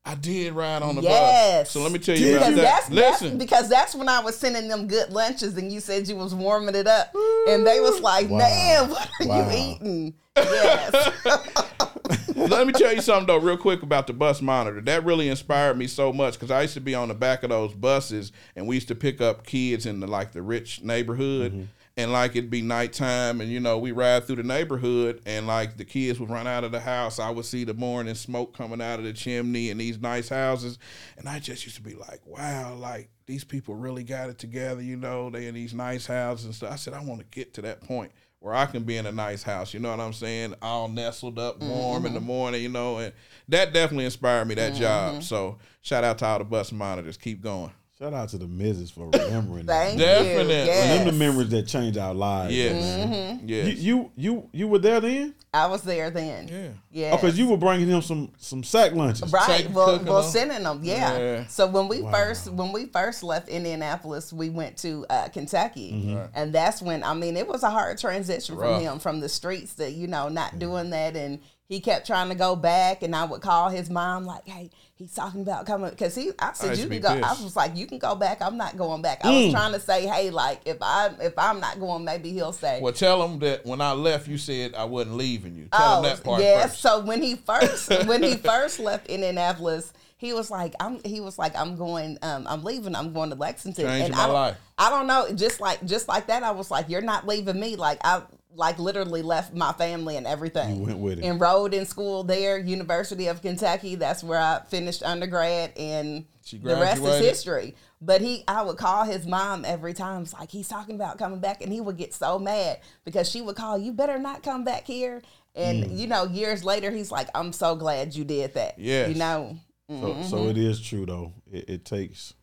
I 0.04 0.14
did 0.14 0.54
ride 0.54 0.82
on 0.82 0.96
the 0.96 1.02
Yes. 1.02 1.66
bus. 1.68 1.70
So 1.70 1.82
let 1.82 1.92
me 1.92 1.98
tell 1.98 2.16
you 2.16 2.24
Did 2.24 2.36
about 2.38 2.46
Because 2.50 2.56
that. 2.56 2.62
that's, 2.62 2.88
that's 2.88 3.22
Listen, 3.22 3.38
because 3.38 3.68
that's 3.68 3.94
when 3.94 4.08
I 4.08 4.20
was 4.20 4.36
sending 4.38 4.66
them 4.66 4.86
good 4.88 5.10
lunches, 5.10 5.56
and 5.58 5.70
you 5.70 5.80
said 5.80 6.08
you 6.08 6.16
was 6.16 6.34
warming 6.34 6.74
it 6.74 6.86
up, 6.86 7.14
and 7.48 7.66
they 7.66 7.78
was 7.80 8.00
like, 8.00 8.28
Wow. 8.30 8.38
"Man, 8.38 8.88
what 8.90 9.08
are 9.20 9.26
Wow. 9.26 9.50
you 9.50 9.56
eating?" 9.76 10.14
Yes. 10.44 11.64
let 12.38 12.66
me 12.66 12.72
tell 12.72 12.92
you 12.92 13.00
something 13.00 13.26
though, 13.26 13.38
real 13.38 13.56
quick 13.56 13.82
about 13.82 14.06
the 14.06 14.12
bus 14.12 14.40
monitor. 14.40 14.80
That 14.80 15.04
really 15.04 15.28
inspired 15.28 15.76
me 15.76 15.86
so 15.86 16.12
much 16.12 16.34
because 16.34 16.50
I 16.50 16.62
used 16.62 16.74
to 16.74 16.80
be 16.80 16.94
on 16.94 17.08
the 17.08 17.14
back 17.14 17.42
of 17.42 17.50
those 17.50 17.74
buses, 17.74 18.32
and 18.56 18.66
we 18.66 18.76
used 18.76 18.88
to 18.88 18.94
pick 18.94 19.20
up 19.20 19.46
kids 19.46 19.86
in 19.86 20.00
the 20.00 20.06
like 20.06 20.32
the 20.32 20.42
rich 20.42 20.82
neighborhood. 20.82 21.52
Mm-hmm. 21.52 21.62
And 21.96 22.12
like 22.12 22.36
it'd 22.36 22.48
be 22.48 22.62
nighttime, 22.62 23.40
and 23.40 23.50
you 23.50 23.58
know 23.58 23.76
we 23.76 23.90
ride 23.90 24.24
through 24.24 24.36
the 24.36 24.44
neighborhood, 24.44 25.20
and 25.26 25.48
like 25.48 25.76
the 25.76 25.84
kids 25.84 26.20
would 26.20 26.30
run 26.30 26.46
out 26.46 26.62
of 26.62 26.70
the 26.70 26.78
house. 26.78 27.18
I 27.18 27.30
would 27.30 27.44
see 27.44 27.64
the 27.64 27.74
morning 27.74 28.14
smoke 28.14 28.56
coming 28.56 28.80
out 28.80 29.00
of 29.00 29.04
the 29.04 29.12
chimney 29.12 29.70
in 29.70 29.78
these 29.78 29.98
nice 29.98 30.28
houses, 30.28 30.78
and 31.16 31.28
I 31.28 31.40
just 31.40 31.64
used 31.64 31.74
to 31.74 31.82
be 31.82 31.94
like, 31.94 32.20
"Wow, 32.24 32.76
like 32.76 33.10
these 33.26 33.42
people 33.42 33.74
really 33.74 34.04
got 34.04 34.30
it 34.30 34.38
together." 34.38 34.80
You 34.80 34.96
know, 34.96 35.28
they 35.28 35.48
in 35.48 35.56
these 35.56 35.74
nice 35.74 36.06
houses 36.06 36.44
and 36.44 36.54
stuff. 36.54 36.72
I 36.72 36.76
said, 36.76 36.94
I 36.94 37.02
want 37.02 37.18
to 37.18 37.26
get 37.36 37.52
to 37.54 37.62
that 37.62 37.80
point 37.80 38.12
where 38.40 38.54
I 38.54 38.66
can 38.66 38.84
be 38.84 38.96
in 38.96 39.06
a 39.06 39.12
nice 39.12 39.42
house. 39.42 39.74
You 39.74 39.80
know 39.80 39.90
what 39.90 40.00
I'm 40.00 40.12
saying? 40.12 40.54
All 40.62 40.88
nestled 40.88 41.38
up, 41.38 41.60
warm 41.60 42.06
in 42.06 42.14
the 42.14 42.20
mm-hmm. 42.20 42.26
morning. 42.26 42.62
You 42.62 42.68
know, 42.68 42.98
and 42.98 43.12
that 43.48 43.72
definitely 43.72 44.04
inspired 44.04 44.46
me. 44.46 44.54
That 44.54 44.74
job. 44.74 45.12
Mm-hmm. 45.14 45.22
So 45.22 45.58
shout 45.82 46.04
out 46.04 46.18
to 46.18 46.26
all 46.26 46.38
the 46.38 46.44
bus 46.44 46.72
monitors. 46.72 47.16
Keep 47.16 47.42
going. 47.42 47.72
Shout 48.00 48.14
out 48.14 48.28
to 48.28 48.38
the 48.38 48.46
missus 48.46 48.92
for 48.92 49.08
remembering 49.10 49.66
that. 49.66 49.86
Thank 49.88 49.98
Definitely. 49.98 50.54
you. 50.54 50.60
And 50.60 50.66
Yes. 50.68 50.98
them 50.98 51.06
the 51.08 51.12
memories 51.12 51.48
that 51.48 51.66
change 51.66 51.96
our 51.96 52.14
lives. 52.14 52.54
Yes. 52.54 52.84
Mm-hmm. 52.84 53.48
Yes. 53.48 53.66
You, 53.66 53.72
you 53.74 54.10
you 54.16 54.48
you 54.52 54.68
were 54.68 54.78
there 54.78 55.00
then? 55.00 55.34
I 55.52 55.66
was 55.66 55.82
there 55.82 56.08
then. 56.10 56.46
Yeah. 56.46 56.68
Yeah. 56.92 57.10
Oh, 57.12 57.16
because 57.16 57.36
you 57.36 57.48
were 57.48 57.56
bringing 57.56 57.88
him 57.88 58.00
some 58.00 58.30
some 58.38 58.62
sack 58.62 58.92
lunches. 58.92 59.32
Right. 59.32 59.64
Take- 59.64 59.74
Well, 59.74 59.98
well, 60.04 60.22
them. 60.22 60.30
sending 60.30 60.62
them. 60.62 60.80
Yeah. 60.84 61.18
Yeah. 61.18 61.46
So 61.48 61.66
when 61.66 61.88
we 61.88 62.02
Wow. 62.02 62.12
first 62.12 62.52
when 62.52 62.70
we 62.70 62.86
first 62.86 63.24
left 63.24 63.48
Indianapolis, 63.48 64.32
we 64.32 64.48
went 64.48 64.76
to 64.78 65.04
uh, 65.10 65.26
Kentucky, 65.30 65.90
Mm-hmm. 65.92 66.18
and 66.34 66.52
that's 66.54 66.80
when 66.80 67.02
I 67.02 67.14
mean 67.14 67.36
it 67.36 67.48
was 67.48 67.64
a 67.64 67.70
hard 67.70 67.98
transition 67.98 68.54
Rough. 68.54 68.76
from 68.76 68.80
him 68.80 68.98
from 69.00 69.18
the 69.18 69.28
streets 69.28 69.72
that 69.74 69.94
you 69.94 70.06
know 70.06 70.28
not 70.28 70.60
doing 70.60 70.90
that, 70.90 71.16
and 71.16 71.40
he 71.68 71.80
kept 71.80 72.06
trying 72.06 72.30
to 72.30 72.34
go 72.34 72.56
back, 72.56 73.02
and 73.02 73.14
I 73.14 73.24
would 73.24 73.42
call 73.42 73.68
his 73.68 73.90
mom 73.90 74.24
like, 74.24 74.46
"Hey, 74.48 74.70
he's 74.96 75.12
talking 75.14 75.42
about 75.42 75.66
coming," 75.66 75.90
because 75.90 76.14
he 76.14 76.30
I 76.38 76.48
I 76.48 76.52
said 76.54 76.68
used 76.70 76.80
you 76.80 76.86
can 76.88 76.96
be 76.96 77.00
go. 77.00 77.08
I 77.10 77.32
was 77.42 77.54
like, 77.54 77.76
"You 77.76 77.86
can 77.86 77.98
go 77.98 78.14
back. 78.14 78.40
I'm 78.40 78.56
not 78.56 78.76
going 78.78 79.02
back." 79.02 79.22
I 79.24 79.28
Mm. 79.28 79.44
was 79.44 79.52
trying 79.52 79.72
to 79.74 79.80
say, 79.80 80.06
"Hey, 80.06 80.30
like 80.30 80.60
if 80.64 80.78
I 80.80 81.10
if 81.20 81.34
I'm 81.38 81.60
not 81.60 81.78
going, 81.78 82.04
maybe 82.04 82.32
he'll 82.32 82.52
say." 82.54 82.80
Well, 82.80 82.94
tell 82.94 83.22
him 83.22 83.38
that 83.40 83.66
when 83.66 83.80
I 83.82 83.92
left, 83.92 84.28
you 84.28 84.38
said 84.38 84.74
I 84.74 84.84
wasn't 84.84 85.16
leaving 85.16 85.56
you. 85.56 85.68
Tell 85.70 86.00
them 86.02 86.10
that 86.10 86.24
part 86.24 86.40
Oh, 86.40 86.42
yes. 86.42 86.70
first. 86.70 86.80
So 86.80 87.00
when 87.00 87.22
he 87.22 87.34
first 87.36 87.90
when 88.06 88.22
he 88.22 88.36
first 88.36 88.80
left 88.80 89.06
Indianapolis, 89.08 89.92
he 90.16 90.32
was 90.32 90.50
like, 90.50 90.74
I'm 90.80 91.02
he 91.04 91.20
was 91.20 91.38
like, 91.38 91.54
I'm 91.54 91.76
going, 91.76 92.16
um, 92.22 92.46
I'm 92.48 92.64
leaving, 92.64 92.96
I'm 92.96 93.12
going 93.12 93.28
to 93.28 93.36
Lexington. 93.36 93.84
Changing 93.84 94.06
and 94.06 94.14
my 94.16 94.22
I 94.22 94.26
don't, 94.26 94.34
life. 94.34 94.56
I 94.78 94.88
don't 94.90 95.06
know, 95.06 95.28
just 95.34 95.60
like 95.60 95.84
just 95.84 96.08
like 96.08 96.28
that, 96.28 96.42
I 96.42 96.52
was 96.52 96.70
like, 96.70 96.88
You're 96.88 97.02
not 97.02 97.26
leaving 97.26 97.60
me. 97.60 97.76
Like 97.76 97.98
I 98.04 98.22
like 98.58 98.78
literally 98.80 99.22
left 99.22 99.54
my 99.54 99.72
family 99.72 100.16
and 100.16 100.26
everything. 100.26 100.76
You 100.76 100.82
went 100.84 100.98
with 100.98 101.18
it. 101.20 101.24
Enrolled 101.24 101.72
in 101.72 101.86
school 101.86 102.24
there, 102.24 102.58
University 102.58 103.28
of 103.28 103.40
Kentucky. 103.40 103.94
That's 103.94 104.22
where 104.24 104.40
I 104.40 104.60
finished 104.68 105.02
undergrad 105.04 105.72
and 105.78 106.24
the 106.50 106.76
rest 106.76 107.02
is 107.02 107.20
history. 107.20 107.76
But 108.00 108.20
he, 108.20 108.42
I 108.48 108.62
would 108.62 108.76
call 108.76 109.04
his 109.04 109.26
mom 109.26 109.64
every 109.64 109.94
time. 109.94 110.22
It's 110.22 110.32
like 110.34 110.50
he's 110.50 110.66
talking 110.68 110.96
about 110.96 111.18
coming 111.18 111.38
back, 111.40 111.62
and 111.62 111.72
he 111.72 111.80
would 111.80 111.96
get 111.96 112.12
so 112.14 112.38
mad 112.38 112.80
because 113.04 113.28
she 113.28 113.40
would 113.40 113.56
call, 113.56 113.76
"You 113.78 113.92
better 113.92 114.18
not 114.18 114.42
come 114.42 114.64
back 114.64 114.86
here." 114.86 115.20
And 115.56 115.84
Mm. 115.84 115.98
you 115.98 116.06
know, 116.06 116.24
years 116.24 116.62
later, 116.64 116.90
he's 116.92 117.10
like, 117.10 117.28
"I'm 117.34 117.52
so 117.52 117.74
glad 117.74 118.14
you 118.14 118.24
did 118.24 118.54
that." 118.54 118.78
Yeah, 118.78 119.08
you 119.08 119.14
know, 119.16 119.56
So, 119.90 120.22
so 120.22 120.46
it 120.48 120.56
is 120.56 120.80
true 120.80 121.06
though. 121.06 121.32
It, 121.50 121.68
it 121.68 121.84
takes 121.84 122.34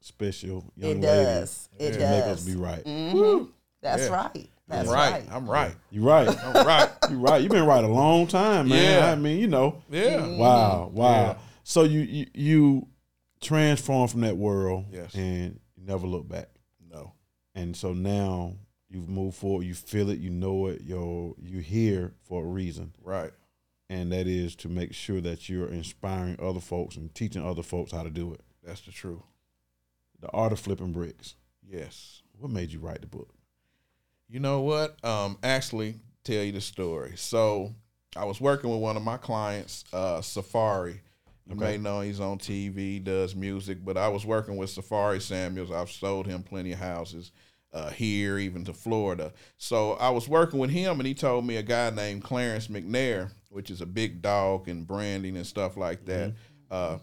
special 0.00 0.64
young 0.76 1.02
it 1.02 1.06
ladies 1.06 1.26
does. 1.26 1.68
It 1.78 1.92
to 1.92 1.98
does. 1.98 2.10
make 2.10 2.24
us 2.32 2.44
be 2.44 2.54
right. 2.54 2.84
Mhm. 2.84 3.48
That's 3.80 4.02
Yeah. 4.04 4.08
right. 4.14 4.48
That's 4.72 4.88
I'm 4.88 4.94
right. 4.94 5.12
right. 5.12 5.24
I'm 5.30 5.48
right. 5.50 5.74
You're 5.90 6.04
right. 6.04 6.28
I'm 6.44 6.66
right. 6.66 6.90
You're 7.10 7.18
right. 7.18 7.42
You've 7.42 7.50
been 7.52 7.66
right 7.66 7.84
a 7.84 7.88
long 7.88 8.26
time, 8.26 8.68
man. 8.68 8.98
Yeah. 9.02 9.12
I 9.12 9.14
mean, 9.14 9.38
you 9.38 9.46
know. 9.48 9.82
Yeah. 9.90 10.18
Mm-hmm. 10.20 10.38
Wow. 10.38 10.90
Wow. 10.92 11.10
Yeah. 11.12 11.34
So 11.64 11.84
you, 11.84 12.00
you 12.00 12.26
you 12.34 12.88
transform 13.40 14.08
from 14.08 14.20
that 14.22 14.36
world 14.36 14.86
Yes. 14.90 15.14
and 15.14 15.60
you 15.76 15.84
never 15.86 16.06
look 16.06 16.28
back. 16.28 16.48
No. 16.90 17.12
And 17.54 17.76
so 17.76 17.92
now 17.92 18.54
you've 18.88 19.08
moved 19.08 19.36
forward, 19.36 19.64
you 19.64 19.74
feel 19.74 20.10
it, 20.10 20.18
you 20.18 20.30
know 20.30 20.66
it, 20.66 20.82
you're 20.82 21.34
you 21.42 21.58
here 21.60 22.14
for 22.24 22.42
a 22.44 22.46
reason. 22.46 22.92
Right. 23.02 23.32
And 23.90 24.10
that 24.12 24.26
is 24.26 24.56
to 24.56 24.68
make 24.68 24.94
sure 24.94 25.20
that 25.20 25.48
you're 25.48 25.68
inspiring 25.68 26.36
other 26.40 26.60
folks 26.60 26.96
and 26.96 27.14
teaching 27.14 27.44
other 27.44 27.62
folks 27.62 27.92
how 27.92 28.02
to 28.02 28.10
do 28.10 28.32
it. 28.32 28.40
That's 28.64 28.80
the 28.80 28.90
truth. 28.92 29.20
The 30.20 30.28
art 30.30 30.52
of 30.52 30.60
flipping 30.60 30.92
bricks. 30.92 31.34
Yes. 31.68 32.22
What 32.38 32.50
made 32.50 32.72
you 32.72 32.78
write 32.80 33.00
the 33.02 33.06
book? 33.06 33.34
You 34.32 34.40
know 34.40 34.62
what? 34.62 34.96
Um, 35.04 35.36
actually, 35.42 35.96
tell 36.24 36.42
you 36.42 36.52
the 36.52 36.60
story. 36.62 37.12
So, 37.16 37.74
I 38.16 38.24
was 38.24 38.40
working 38.40 38.70
with 38.70 38.80
one 38.80 38.96
of 38.96 39.02
my 39.02 39.18
clients, 39.18 39.84
uh, 39.92 40.20
Safaree. 40.20 41.00
You 41.46 41.54
may 41.54 41.76
know 41.76 42.00
he's 42.00 42.18
on 42.18 42.38
TV, 42.38 43.02
does 43.02 43.34
music, 43.36 43.84
but 43.84 43.98
I 43.98 44.08
was 44.08 44.24
working 44.24 44.56
with 44.56 44.70
Safaree 44.70 45.20
Samuels. 45.20 45.70
I've 45.70 45.90
sold 45.90 46.26
him 46.26 46.42
plenty 46.42 46.72
of 46.72 46.78
houses 46.78 47.30
uh, 47.74 47.90
here, 47.90 48.38
even 48.38 48.64
to 48.64 48.72
Florida. 48.72 49.34
So 49.58 49.92
I 49.94 50.08
was 50.08 50.28
working 50.30 50.58
with 50.58 50.70
him, 50.70 50.98
and 50.98 51.06
he 51.06 51.12
told 51.12 51.44
me 51.46 51.56
a 51.56 51.62
guy 51.62 51.90
named 51.90 52.24
Clarence 52.24 52.68
McNair, 52.68 53.30
which 53.50 53.70
is 53.70 53.82
a 53.82 53.86
big 53.86 54.22
dog 54.22 54.66
in 54.66 54.84
branding 54.84 55.36
and 55.36 55.46
stuff 55.46 55.76
like 55.76 56.06
that, 56.06 56.32
uh, 56.70 56.98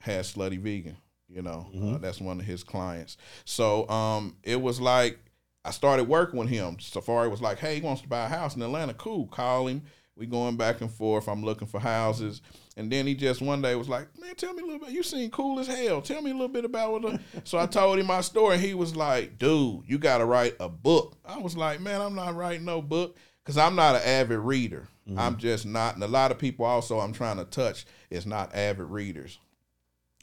has 0.00 0.32
Slutty 0.32 0.58
Vegan. 0.58 0.96
You 1.28 1.42
know, 1.42 1.66
uh, 1.82 1.98
that's 1.98 2.20
one 2.22 2.40
of 2.40 2.46
his 2.46 2.64
clients. 2.64 3.18
So 3.44 3.86
um, 3.90 4.36
it 4.42 4.60
was 4.60 4.80
like 4.80 5.18
I 5.64 5.70
started 5.70 6.08
working 6.08 6.38
with 6.38 6.48
him. 6.48 6.76
Safaree 6.76 7.30
was 7.30 7.40
like, 7.40 7.58
"Hey, 7.58 7.76
he 7.76 7.80
wants 7.80 8.02
to 8.02 8.08
buy 8.08 8.26
a 8.26 8.28
house 8.28 8.56
in 8.56 8.62
Atlanta. 8.62 8.94
Cool, 8.94 9.26
call 9.28 9.68
him. 9.68 9.82
We 10.16 10.26
going 10.26 10.56
back 10.56 10.80
and 10.80 10.90
forth. 10.90 11.28
I'm 11.28 11.44
looking 11.44 11.68
for 11.68 11.80
houses." 11.80 12.42
And 12.76 12.90
then 12.90 13.06
he 13.06 13.14
just 13.14 13.40
one 13.40 13.62
day 13.62 13.74
was 13.74 13.88
like, 13.88 14.08
"Man, 14.18 14.34
tell 14.34 14.54
me 14.54 14.62
a 14.62 14.66
little 14.66 14.80
bit. 14.80 14.90
You 14.90 15.02
seem 15.02 15.30
cool 15.30 15.60
as 15.60 15.68
hell. 15.68 16.02
Tell 16.02 16.22
me 16.22 16.30
a 16.30 16.34
little 16.34 16.48
bit 16.48 16.64
about 16.64 16.92
what." 16.92 17.02
The... 17.02 17.20
so 17.44 17.58
I 17.58 17.66
told 17.66 17.98
him 17.98 18.06
my 18.06 18.22
story, 18.22 18.58
he 18.58 18.74
was 18.74 18.96
like, 18.96 19.38
"Dude, 19.38 19.82
you 19.86 19.98
got 19.98 20.18
to 20.18 20.24
write 20.24 20.56
a 20.58 20.68
book." 20.68 21.16
I 21.24 21.38
was 21.38 21.56
like, 21.56 21.80
"Man, 21.80 22.00
I'm 22.00 22.14
not 22.14 22.34
writing 22.34 22.64
no 22.64 22.82
book 22.82 23.16
because 23.44 23.56
I'm 23.56 23.76
not 23.76 23.94
an 23.94 24.02
avid 24.02 24.38
reader. 24.38 24.88
I'm 25.06 25.34
mm-hmm. 25.34 25.38
just 25.38 25.64
not." 25.64 25.94
And 25.94 26.02
a 26.02 26.08
lot 26.08 26.32
of 26.32 26.38
people 26.38 26.64
also 26.64 26.98
I'm 26.98 27.12
trying 27.12 27.36
to 27.36 27.44
touch 27.44 27.86
is 28.10 28.26
not 28.26 28.54
avid 28.54 28.86
readers 28.86 29.38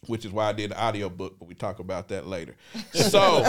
which 0.08 0.26
is 0.26 0.32
why 0.32 0.50
I 0.50 0.54
did 0.54 0.72
the 0.72 0.82
audio 0.82 1.10
book, 1.10 1.38
but 1.40 1.48
we 1.48 1.54
talk 1.54 1.80
about 1.80 2.08
that 2.10 2.28
later. 2.28 2.56
So 2.94 3.44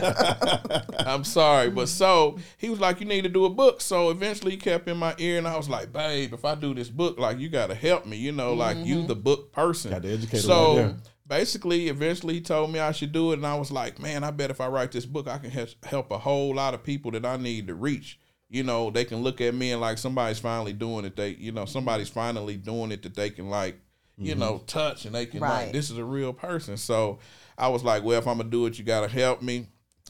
I'm 0.99 1.25
sorry, 1.25 1.71
but 1.71 1.89
so 1.89 2.39
he 2.57 2.71
was 2.71 2.81
like, 2.81 3.01
"You 3.01 3.07
need 3.07 3.23
to 3.23 3.29
do 3.29 3.45
a 3.45 3.51
book." 3.51 3.81
So 3.81 4.11
eventually, 4.11 4.53
he 4.53 4.57
kept 4.57 4.89
in 4.89 4.97
my 4.97 5.15
ear, 5.19 5.39
and 5.39 5.47
I 5.47 5.57
was 5.57 5.69
like, 5.69 5.93
"Babe, 5.93 6.33
if 6.33 6.45
I 6.45 6.55
do 6.55 6.73
this 6.75 6.89
book, 6.89 7.19
like 7.19 7.39
you 7.39 7.49
got 7.49 7.69
to 7.69 7.75
help 7.75 8.07
me, 8.07 8.17
you 8.17 8.33
know, 8.33 8.55
like 8.55 8.79
you 8.79 8.97
mm-hmm. 8.97 9.07
the 9.07 9.15
book 9.17 9.53
person." 9.53 9.91
Got 9.91 10.03
the 10.03 10.13
educator 10.13 10.43
So 10.43 10.69
right 10.69 10.75
there. 10.77 10.97
basically, 11.27 11.89
eventually, 11.89 12.35
he 12.35 12.41
told 12.41 12.73
me 12.73 12.79
I 12.79 12.93
should 12.93 13.13
do 13.13 13.33
it, 13.33 13.35
and 13.35 13.47
I 13.47 13.57
was 13.57 13.71
like, 13.71 13.99
"Man, 13.99 14.25
I 14.25 14.31
bet 14.31 14.51
if 14.51 14.61
I 14.61 14.69
write 14.69 14.93
this 14.93 15.07
book, 15.07 15.29
I 15.29 15.39
can 15.39 15.51
he- 15.51 15.77
help 15.85 16.11
a 16.11 16.19
whole 16.19 16.55
lot 16.55 16.75
of 16.75 16.83
people 16.83 17.11
that 17.13 17.27
I 17.27 17.37
need 17.37 17.67
to 17.67 17.75
reach." 17.75 18.19
You 18.49 18.63
know, 18.63 18.91
they 18.91 19.05
can 19.05 19.23
look 19.23 19.41
at 19.41 19.55
me 19.55 19.73
and 19.73 19.81
like 19.81 19.99
somebody's 19.99 20.41
finally 20.41 20.73
doing 20.73 21.05
it. 21.05 21.17
They, 21.17 21.31
you 21.31 21.53
know, 21.53 21.67
somebody's 21.67 22.09
finally 22.09 22.57
doing 22.57 22.93
it 22.93 23.03
that 23.03 23.15
they 23.15 23.31
can 23.31 23.49
like 23.49 23.79
you 24.21 24.35
know, 24.35 24.63
touch 24.67 25.07
and 25.07 25.15
they 25.15 25.27
can 25.27 25.41
like 25.41 25.73
this 25.73 25.91
is 25.91 25.99
a 25.99 26.05
real 26.05 26.33
person. 26.33 26.77
So 26.77 27.19
I 27.59 27.69
was 27.69 27.83
like, 27.83 28.05
well, 28.05 28.19
if 28.19 28.27
I'm 28.29 28.37
gonna 28.39 28.51
do 28.51 28.67
it, 28.67 28.79
you 28.79 28.85
gotta 28.85 29.09
help 29.09 29.43
me. 29.43 29.67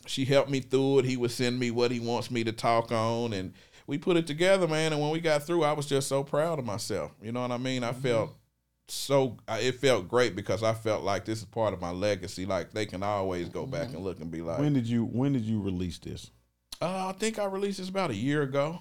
She 0.07 0.25
helped 0.25 0.51
me 0.51 0.61
through 0.61 1.01
it. 1.01 1.05
He 1.05 1.17
would 1.17 1.31
send 1.31 1.59
me 1.59 1.71
what 1.71 1.91
he 1.91 2.01
wants 2.01 2.31
me 2.31 2.43
to 2.45 2.53
talk 2.53 2.91
on, 2.91 3.33
and 3.33 3.53
we 3.87 3.99
put 3.99 4.17
it 4.17 4.27
together, 4.27 4.67
man. 4.67 4.93
And 4.93 5.01
when 5.01 5.11
we 5.11 5.21
got 5.21 5.43
through, 5.45 5.63
I 5.65 5.73
was 5.73 5.87
just 5.87 6.09
so 6.09 6.23
proud 6.25 6.59
of 6.59 6.65
myself. 6.65 7.13
You 7.23 7.33
know 7.33 7.43
what 7.43 7.53
I 7.53 7.59
mean? 7.59 7.85
I 7.85 7.93
felt 7.93 8.35
so 8.89 9.37
it 9.49 9.77
felt 9.77 10.09
great 10.09 10.35
because 10.35 10.63
I 10.65 10.73
felt 10.75 11.05
like 11.05 11.25
this 11.25 11.39
is 11.39 11.45
part 11.45 11.73
of 11.75 11.81
my 11.81 11.91
legacy. 11.91 12.47
Like 12.47 12.73
they 12.73 12.87
can 12.87 13.03
always 13.03 13.49
go 13.49 13.67
back 13.67 13.89
Mm-hmm. 13.89 13.97
and 13.97 14.05
look 14.05 14.21
and 14.21 14.31
be 14.31 14.43
like, 14.43 14.59
When 14.59 14.73
did 14.73 14.87
you 14.87 15.05
when 15.05 15.33
did 15.33 15.43
you 15.45 15.61
release 15.61 15.99
this? 15.99 16.31
uh, 16.83 17.09
I 17.09 17.13
think 17.13 17.39
I 17.39 17.45
released 17.45 17.79
this 17.79 17.89
about 17.91 18.11
a 18.11 18.17
year 18.17 18.43
ago. 18.43 18.81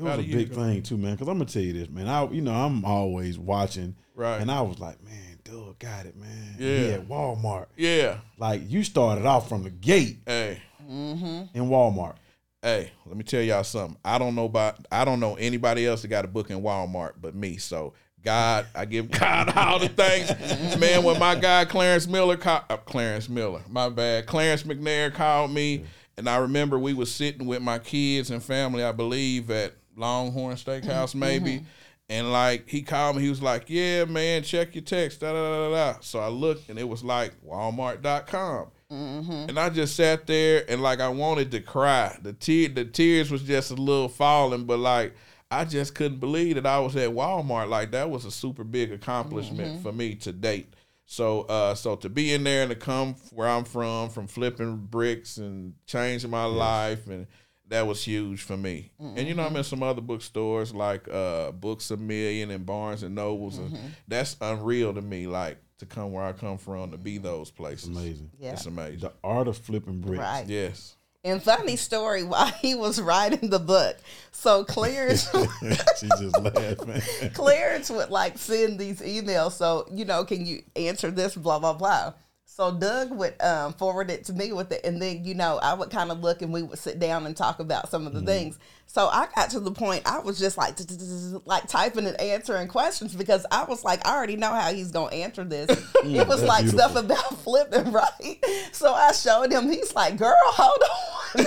It 0.00 0.18
was 0.18 0.18
a 0.18 0.20
a 0.30 0.34
big 0.36 0.52
ago. 0.52 0.62
thing 0.64 0.82
too, 0.82 0.96
man. 0.96 1.12
Because 1.14 1.28
I'm 1.28 1.38
gonna 1.38 1.50
tell 1.50 1.62
you 1.62 1.72
this, 1.72 1.88
man. 1.88 2.08
I 2.08 2.28
you 2.30 2.40
know 2.40 2.54
I'm 2.54 2.84
always 2.84 3.38
watching, 3.38 3.94
Right. 4.14 4.40
and 4.40 4.50
I 4.50 4.60
was 4.62 4.78
like, 4.78 5.02
man, 5.04 5.38
Doug 5.44 5.78
got 5.78 6.06
it, 6.06 6.16
man. 6.16 6.56
Yeah. 6.58 6.78
He 6.78 6.92
at 6.92 7.08
Walmart. 7.08 7.66
Yeah. 7.76 8.18
Like 8.38 8.62
you 8.70 8.82
started 8.84 9.26
off 9.26 9.48
from 9.48 9.62
the 9.64 9.70
gate 9.70 10.18
Hey. 10.26 10.60
in 10.88 11.48
Walmart. 11.54 12.16
Hey, 12.62 12.92
let 13.06 13.16
me 13.16 13.24
tell 13.24 13.40
y'all 13.40 13.64
something. 13.64 13.96
I 14.04 14.18
don't 14.18 14.34
know 14.34 14.44
about 14.44 14.86
I 14.92 15.04
don't 15.04 15.20
know 15.20 15.34
anybody 15.36 15.86
else 15.86 16.02
that 16.02 16.08
got 16.08 16.24
a 16.24 16.28
book 16.28 16.50
in 16.50 16.60
Walmart 16.60 17.12
but 17.20 17.34
me. 17.34 17.56
So 17.56 17.94
God, 18.22 18.66
I 18.74 18.84
give 18.84 19.10
God 19.18 19.56
all 19.56 19.78
the 19.78 19.88
thanks. 19.88 20.76
Man, 20.78 21.02
when 21.02 21.18
my 21.18 21.34
guy 21.36 21.64
Clarence 21.64 22.06
Miller 22.06 22.36
called 22.36 22.64
uh, 22.68 22.76
Clarence 22.76 23.28
Miller, 23.30 23.62
my 23.68 23.88
bad. 23.88 24.26
Clarence 24.26 24.62
McNair 24.64 25.12
called 25.12 25.50
me 25.52 25.84
and 26.18 26.28
I 26.28 26.36
remember 26.36 26.78
we 26.78 26.92
was 26.92 27.10
sitting 27.10 27.46
with 27.46 27.62
my 27.62 27.78
kids 27.78 28.30
and 28.30 28.42
family, 28.42 28.84
I 28.84 28.92
believe, 28.92 29.50
at 29.50 29.72
Longhorn 30.00 30.56
Steakhouse, 30.56 31.10
mm-hmm. 31.10 31.18
maybe. 31.18 31.50
Mm-hmm. 31.56 31.64
And 32.10 32.32
like 32.32 32.68
he 32.68 32.82
called 32.82 33.16
me, 33.16 33.22
he 33.22 33.28
was 33.28 33.40
like, 33.40 33.64
Yeah, 33.68 34.04
man, 34.04 34.42
check 34.42 34.74
your 34.74 34.82
text. 34.82 35.20
Da, 35.20 35.32
da, 35.32 35.68
da, 35.68 35.70
da. 35.70 35.98
So 36.00 36.18
I 36.18 36.26
looked 36.26 36.68
and 36.68 36.78
it 36.78 36.88
was 36.88 37.04
like 37.04 37.32
Walmart.com. 37.46 38.66
Mm-hmm. 38.90 39.48
And 39.48 39.58
I 39.58 39.70
just 39.70 39.94
sat 39.94 40.26
there 40.26 40.64
and 40.68 40.82
like 40.82 41.00
I 41.00 41.08
wanted 41.08 41.52
to 41.52 41.60
cry. 41.60 42.18
The 42.20 42.32
tear 42.32 42.68
the 42.68 42.84
tears 42.84 43.30
was 43.30 43.44
just 43.44 43.70
a 43.70 43.74
little 43.74 44.08
falling, 44.08 44.64
but 44.64 44.80
like 44.80 45.14
I 45.52 45.64
just 45.64 45.94
couldn't 45.94 46.18
believe 46.18 46.56
that 46.56 46.66
I 46.66 46.80
was 46.80 46.96
at 46.96 47.10
Walmart. 47.10 47.68
Like 47.68 47.92
that 47.92 48.10
was 48.10 48.24
a 48.24 48.30
super 48.32 48.64
big 48.64 48.90
accomplishment 48.90 49.80
for 49.82 49.92
me 49.92 50.16
to 50.16 50.32
date. 50.32 50.74
So 51.06 51.42
uh 51.42 51.76
so 51.76 51.94
to 51.94 52.08
be 52.08 52.34
in 52.34 52.42
there 52.42 52.62
and 52.62 52.70
to 52.70 52.76
come 52.76 53.14
where 53.32 53.48
I'm 53.48 53.64
from, 53.64 54.10
from 54.10 54.26
flipping 54.26 54.78
bricks 54.78 55.36
and 55.36 55.74
changing 55.86 56.30
my 56.30 56.44
life 56.44 57.06
and 57.06 57.28
that 57.70 57.86
was 57.86 58.04
huge 58.04 58.42
for 58.42 58.56
me. 58.56 58.92
And 58.98 59.26
you 59.26 59.34
know, 59.34 59.44
I'm 59.44 59.56
in 59.56 59.64
some 59.64 59.82
other 59.82 60.00
bookstores 60.02 60.74
like 60.74 61.08
uh 61.08 61.52
Books 61.52 61.90
a 61.90 61.96
Million 61.96 62.50
and 62.50 62.66
Barnes 62.66 63.02
and 63.02 63.14
Nobles 63.14 63.58
and 63.58 63.76
that's 64.06 64.36
unreal 64.40 64.92
to 64.92 65.00
me, 65.00 65.26
like 65.26 65.58
to 65.78 65.86
come 65.86 66.12
where 66.12 66.24
I 66.24 66.32
come 66.32 66.58
from 66.58 66.90
to 66.90 66.98
be 66.98 67.18
those 67.18 67.50
places. 67.50 67.88
Amazing. 67.88 68.30
Yeah. 68.38 68.52
It's 68.52 68.66
amazing. 68.66 69.00
The 69.00 69.12
art 69.24 69.48
of 69.48 69.56
flipping 69.56 70.00
bricks. 70.00 70.20
Right. 70.20 70.46
Yes. 70.46 70.96
And 71.22 71.42
funny 71.42 71.76
story 71.76 72.22
while 72.24 72.46
he 72.46 72.74
was 72.74 73.00
writing 73.00 73.50
the 73.50 73.58
book. 73.58 73.96
So 74.32 74.64
Clarence 74.64 75.30
she 76.00 76.08
just 76.18 76.38
laughing. 76.38 77.30
Clarence 77.32 77.90
would 77.90 78.10
like 78.10 78.38
send 78.38 78.78
these 78.78 79.00
emails. 79.00 79.52
So, 79.52 79.86
you 79.92 80.04
know, 80.04 80.24
can 80.24 80.46
you 80.46 80.62
answer 80.76 81.10
this? 81.10 81.34
Blah, 81.34 81.58
blah, 81.58 81.74
blah. 81.74 82.14
So 82.60 82.70
Doug 82.70 83.10
would 83.12 83.40
um, 83.40 83.72
forward 83.72 84.10
it 84.10 84.26
to 84.26 84.34
me 84.34 84.52
with 84.52 84.70
it. 84.70 84.84
And 84.84 85.00
then, 85.00 85.24
you 85.24 85.32
know, 85.32 85.58
I 85.62 85.72
would 85.72 85.88
kind 85.88 86.10
of 86.10 86.20
look 86.20 86.42
and 86.42 86.52
we 86.52 86.62
would 86.62 86.78
sit 86.78 86.98
down 86.98 87.24
and 87.24 87.34
talk 87.34 87.58
about 87.58 87.90
some 87.90 88.06
of 88.06 88.12
the 88.12 88.20
things. 88.20 88.58
So 88.86 89.06
I 89.06 89.28
got 89.34 89.48
to 89.50 89.60
the 89.60 89.70
point 89.70 90.02
I 90.04 90.18
was 90.18 90.38
just 90.38 90.58
like, 90.58 90.74
like 91.46 91.68
typing 91.68 92.06
and 92.06 92.20
answering 92.20 92.68
questions 92.68 93.14
because 93.14 93.46
I 93.50 93.64
was 93.64 93.82
like, 93.82 94.06
I 94.06 94.14
already 94.14 94.36
know 94.36 94.52
how 94.52 94.74
he's 94.74 94.90
going 94.90 95.08
to 95.08 95.16
answer 95.16 95.42
this. 95.42 95.70
it 96.04 96.28
was 96.28 96.42
like 96.42 96.66
stuff 96.66 96.96
about 96.96 97.38
flipping, 97.44 97.92
right? 97.92 98.44
So 98.72 98.92
I 98.92 99.12
showed 99.12 99.50
him. 99.50 99.70
He's 99.70 99.94
like, 99.94 100.18
girl, 100.18 100.36
hold 100.44 100.82
on. 100.82 101.46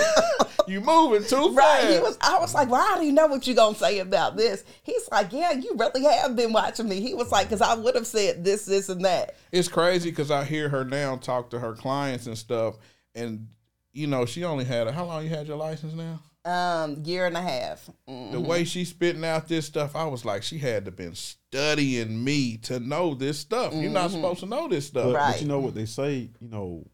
You 0.67 0.81
moving 0.81 1.25
too 1.25 1.49
Right. 1.53 1.81
fast. 1.81 1.93
He 1.93 1.99
was 1.99 2.17
I 2.21 2.39
was 2.39 2.53
like, 2.55 2.69
Well, 2.69 2.81
I 2.81 2.95
don't 2.95 3.03
even 3.03 3.15
know 3.15 3.27
what 3.27 3.45
you're 3.45 3.55
gonna 3.55 3.75
say 3.75 3.99
about 3.99 4.37
this. 4.37 4.63
He's 4.81 5.07
like, 5.11 5.31
Yeah, 5.33 5.51
you 5.51 5.75
really 5.77 6.03
have 6.05 6.35
been 6.35 6.53
watching 6.53 6.87
me. 6.87 7.01
He 7.01 7.13
was 7.13 7.31
like, 7.31 7.49
Cause 7.49 7.61
I 7.61 7.75
would 7.75 7.93
have 7.95 8.07
said 8.07 8.43
this, 8.45 8.65
this, 8.65 8.87
and 8.89 9.03
that. 9.03 9.35
It's 9.53 9.69
crazy 9.69 10.09
because 10.09 10.29
I 10.31 10.43
hear 10.43 10.67
her 10.67 10.83
now 10.83 11.15
talk 11.15 11.49
to 11.51 11.59
her 11.59 11.73
clients 11.73 12.27
and 12.27 12.37
stuff, 12.37 12.75
and 13.15 13.47
you 13.93 14.07
know 14.07 14.25
she 14.25 14.43
only 14.43 14.65
had 14.65 14.87
a, 14.87 14.91
how 14.91 15.05
long 15.05 15.23
you 15.23 15.29
had 15.29 15.47
your 15.47 15.55
license 15.57 15.93
now? 15.93 16.19
Um, 16.45 17.01
year 17.05 17.25
and 17.25 17.37
a 17.37 17.41
half. 17.41 17.89
Mm. 18.09 18.33
The 18.33 18.39
way 18.41 18.65
she's 18.65 18.89
spitting 18.89 19.23
out 19.23 19.47
this 19.47 19.65
stuff, 19.65 19.95
I 19.95 20.03
was 20.03 20.25
like, 20.25 20.43
she 20.43 20.57
had 20.57 20.83
to 20.83 20.91
been 20.91 21.15
studying 21.15 22.21
me 22.21 22.57
to 22.63 22.81
know 22.81 23.13
this 23.13 23.39
stuff. 23.39 23.73
You're 23.73 23.89
not 23.91 24.11
supposed 24.11 24.41
to 24.41 24.45
know 24.47 24.67
this 24.67 24.87
stuff, 24.87 25.05
But, 25.05 25.15
Right. 25.15 25.31
but 25.33 25.41
you 25.41 25.47
know 25.47 25.59
what 25.59 25.73
they 25.75 25.85
say, 25.85 26.29
you 26.41 26.49
know, 26.49 26.85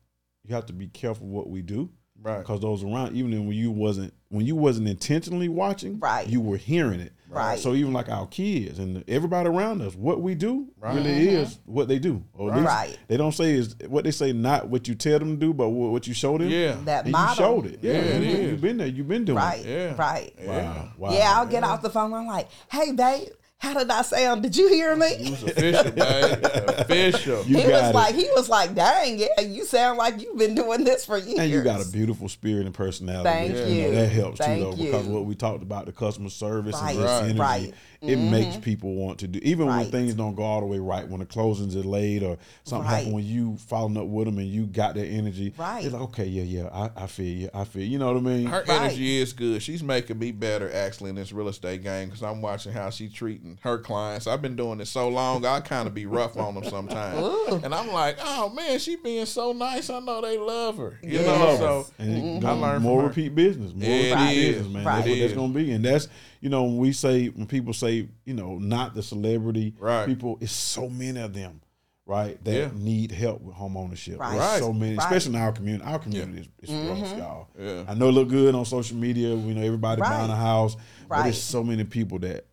you 0.43 0.53
have 0.53 0.67
to 0.67 0.73
be 0.73 0.87
careful 0.87 1.25
what 1.27 1.49
we 1.49 1.63
do. 1.63 1.89
right? 2.21 2.39
Because 2.39 2.59
those 2.59 2.83
around, 2.83 3.15
even 3.15 3.47
when 3.47 3.55
you 3.57 3.71
wasn't 3.71 4.13
when 4.27 4.45
you 4.45 4.55
wasn't 4.55 4.87
intentionally 4.87 5.49
watching, 5.49 5.97
Right. 5.99 6.27
you 6.27 6.41
were 6.41 6.57
hearing 6.57 6.99
it. 6.99 7.13
Right. 7.29 7.59
So 7.59 7.73
even 7.75 7.93
like 7.93 8.09
our 8.09 8.25
kids 8.27 8.79
and 8.79 9.03
everybody 9.07 9.47
around 9.49 9.81
us, 9.81 9.95
what 9.95 10.21
we 10.21 10.33
do 10.35 10.67
Right. 10.79 10.95
really 10.95 11.09
mm-hmm. 11.11 11.35
is 11.43 11.59
what 11.65 11.87
they 11.87 11.99
do. 11.99 12.23
Or 12.33 12.49
Right. 12.51 12.97
They 13.07 13.17
don't 13.17 13.31
say 13.33 13.53
is 13.53 13.75
what 13.87 14.03
they 14.03 14.11
say, 14.11 14.33
not 14.33 14.67
what 14.67 14.87
you 14.87 14.95
tell 14.95 15.19
them 15.19 15.31
to 15.31 15.37
do, 15.37 15.53
but 15.53 15.69
what 15.69 16.07
you 16.07 16.13
show 16.13 16.37
them. 16.37 16.49
Yeah, 16.49 16.75
That 16.85 17.03
And 17.05 17.11
model. 17.11 17.29
you 17.29 17.35
showed 17.35 17.65
it. 17.73 17.79
Yeah, 17.83 17.93
Yeah, 18.03 18.17
you. 18.19 18.47
You've 18.49 18.61
been 18.61 18.77
there. 18.77 18.87
You've 18.87 19.07
been 19.07 19.25
doing 19.25 19.37
Right. 19.37 19.63
it. 19.65 19.67
Yeah. 19.69 19.95
Right. 19.95 20.33
Wow. 20.43 20.89
Wow. 20.97 21.11
Yeah, 21.11 21.33
I'll 21.37 21.45
get 21.45 21.63
off 21.63 21.81
the 21.81 21.89
phone. 21.89 22.13
I'm 22.13 22.25
like, 22.25 22.47
Hey 22.71 22.91
babe, 22.93 23.27
how 23.59 23.73
did 23.73 23.91
I 23.91 24.01
sound? 24.03 24.41
Did 24.41 24.55
you 24.55 24.69
hear 24.69 24.93
It 24.93 24.97
me? 24.97 25.29
was 25.31 25.43
official, 25.43 25.91
babe. 25.91 26.45
official. 26.79 27.43
You 27.45 27.57
he 27.57 27.67
was 27.67 27.89
it. 27.89 27.93
like, 27.95 28.15
he 28.15 28.29
was 28.35 28.47
like, 28.49 28.73
dang, 28.73 29.19
yeah, 29.19 29.41
you 29.41 29.65
sound 29.65 29.97
like 29.97 30.21
you've 30.21 30.37
been 30.37 30.55
doing 30.55 30.85
this 30.85 31.05
for 31.05 31.17
years. 31.17 31.39
And 31.39 31.51
you 31.51 31.61
got 31.61 31.85
a 31.85 31.91
beautiful 31.91 32.29
spirit 32.29 32.65
and 32.65 32.73
personality. 32.73 33.29
Thank 33.29 33.53
which, 33.53 33.67
you. 33.67 33.81
know, 33.83 33.91
that 33.91 34.07
helps 34.09 34.37
Thank 34.39 34.59
too, 34.63 34.69
though, 34.71 34.75
because 34.83 35.05
what 35.07 35.25
we 35.25 35.35
talked 35.35 35.61
about 35.61 35.85
the 35.87 35.91
customer 35.91 36.29
service 36.29 36.75
Right. 36.81 36.95
and 36.95 36.99
this 37.03 37.05
Right. 37.09 37.23
energy, 37.23 37.39
Right. 37.39 37.73
It 38.01 38.15
makes 38.15 38.55
people 38.55 38.93
want 38.95 39.19
to 39.19 39.27
do. 39.27 39.39
Even 39.43 39.67
when 39.67 39.85
things 39.91 40.13
don't 40.13 40.33
go 40.35 40.43
all 40.43 40.61
the 40.61 40.65
way 40.65 40.79
right, 40.79 41.05
when 41.07 41.19
the 41.19 41.25
closings 41.25 41.75
are 41.75 41.83
late 41.87 42.23
or 42.23 42.37
something 42.63 42.87
Right. 42.87 42.95
happened, 42.97 43.13
when 43.13 43.25
you 43.25 43.57
following 43.57 43.97
up 43.97 44.05
with 44.07 44.25
them 44.25 44.37
and 44.37 44.47
you 44.47 44.65
got 44.67 44.95
that 44.95 45.05
energy, 45.05 45.53
Right. 45.57 45.83
It's 45.83 45.93
like 45.93 46.01
okay, 46.03 46.25
yeah, 46.25 46.43
yeah, 46.43 46.69
I, 46.71 47.03
I 47.03 47.07
feel 47.07 47.25
you, 47.37 47.49
I 47.53 47.65
feel. 47.65 47.83
You 47.83 47.99
know 47.99 48.07
what 48.07 48.17
I 48.17 48.21
mean? 48.21 48.45
Her 48.47 48.63
Right. 48.67 48.81
energy 48.83 49.17
is 49.17 49.33
good. 49.33 49.61
She's 49.61 49.83
making 49.83 50.17
me 50.17 50.31
better 50.31 50.71
actually 50.73 51.09
in 51.09 51.15
this 51.17 51.33
real 51.33 51.49
estate 51.49 51.83
game 51.83 52.07
because 52.07 52.23
I'm 52.23 52.41
watching 52.41 52.71
how 52.71 52.89
she 52.89 53.09
treating 53.09 53.57
her 53.63 53.77
clients. 53.77 54.27
I've 54.27 54.41
been 54.41 54.55
doing 54.55 54.77
this 54.77 54.89
so 54.89 55.09
long, 55.09 55.45
I 55.45 55.59
kind 55.59 55.85
of 55.87 55.93
be 55.93 56.05
rough 56.05 56.37
on 56.37 56.55
them 56.55 56.63
sometimes, 56.63 57.63
and 57.63 57.75
I'm 57.75 57.91
like, 57.91 58.17
oh 58.21 58.49
man, 58.49 58.79
she 58.79 58.95
being 58.95 59.25
so 59.25 59.51
nice. 59.51 59.89
I 59.89 59.99
know 59.99 60.21
they 60.21 60.37
love 60.37 60.77
her. 60.77 60.97
You 61.03 61.19
know, 61.19 61.25
Yes. 61.25 61.59
so 61.59 61.85
and 61.99 62.11
it 62.17 62.19
Mm-hmm. 62.23 62.37
I 62.37 62.49
gonna- 62.49 62.61
learned 62.61 62.83
more 62.83 62.95
from 62.99 63.01
her. 63.03 63.07
repeat 63.09 63.35
business, 63.35 63.73
more 63.73 63.89
It 63.89 64.11
repeat 64.13 64.37
is. 64.37 64.55
business, 64.55 64.73
man. 64.73 64.85
Right. 64.85 64.95
That's 64.97 65.07
what 65.09 65.17
It 65.17 65.21
that's 65.21 65.33
gonna 65.33 65.53
be, 65.53 65.71
and 65.71 65.83
that's 65.83 66.07
you 66.41 66.49
know 66.49 66.63
when 66.63 66.77
we 66.77 66.91
say 66.93 67.27
when 67.27 67.45
people 67.47 67.73
say 67.73 68.07
you 68.25 68.33
know 68.33 68.57
not 68.57 68.95
the 68.95 69.03
celebrity, 69.03 69.73
Right. 69.79 70.05
People, 70.05 70.37
it's 70.41 70.51
so 70.51 70.89
many 70.89 71.19
of 71.19 71.33
them, 71.33 71.61
right? 72.05 72.41
That 72.43 72.53
Yeah. 72.53 72.69
need 72.75 73.11
help 73.11 73.41
with 73.41 73.55
home 73.55 73.75
ownership. 73.77 74.19
Right. 74.19 74.37
Right. 74.37 74.59
So 74.59 74.71
many, 74.73 74.95
Right. 74.95 75.03
especially 75.05 75.35
in 75.35 75.41
our 75.41 75.51
community. 75.51 75.83
Our 75.83 75.99
community 75.99 76.41
is, 76.61 76.69
is 76.69 76.75
Mm-hmm. 76.75 77.01
rough, 77.01 77.17
y'all. 77.17 77.47
Yeah. 77.59 77.83
I 77.87 77.93
know 77.93 78.09
it 78.09 78.13
look 78.13 78.29
good 78.29 78.55
on 78.55 78.65
social 78.65 78.97
media. 78.97 79.35
We 79.35 79.53
know 79.53 79.61
everybody 79.61 80.01
Right. 80.01 80.09
buying 80.09 80.31
a 80.31 80.35
house, 80.35 80.75
but 81.07 81.15
Right. 81.17 81.23
there's 81.23 81.41
so 81.41 81.63
many 81.63 81.83
people 81.83 82.19
that 82.19 82.45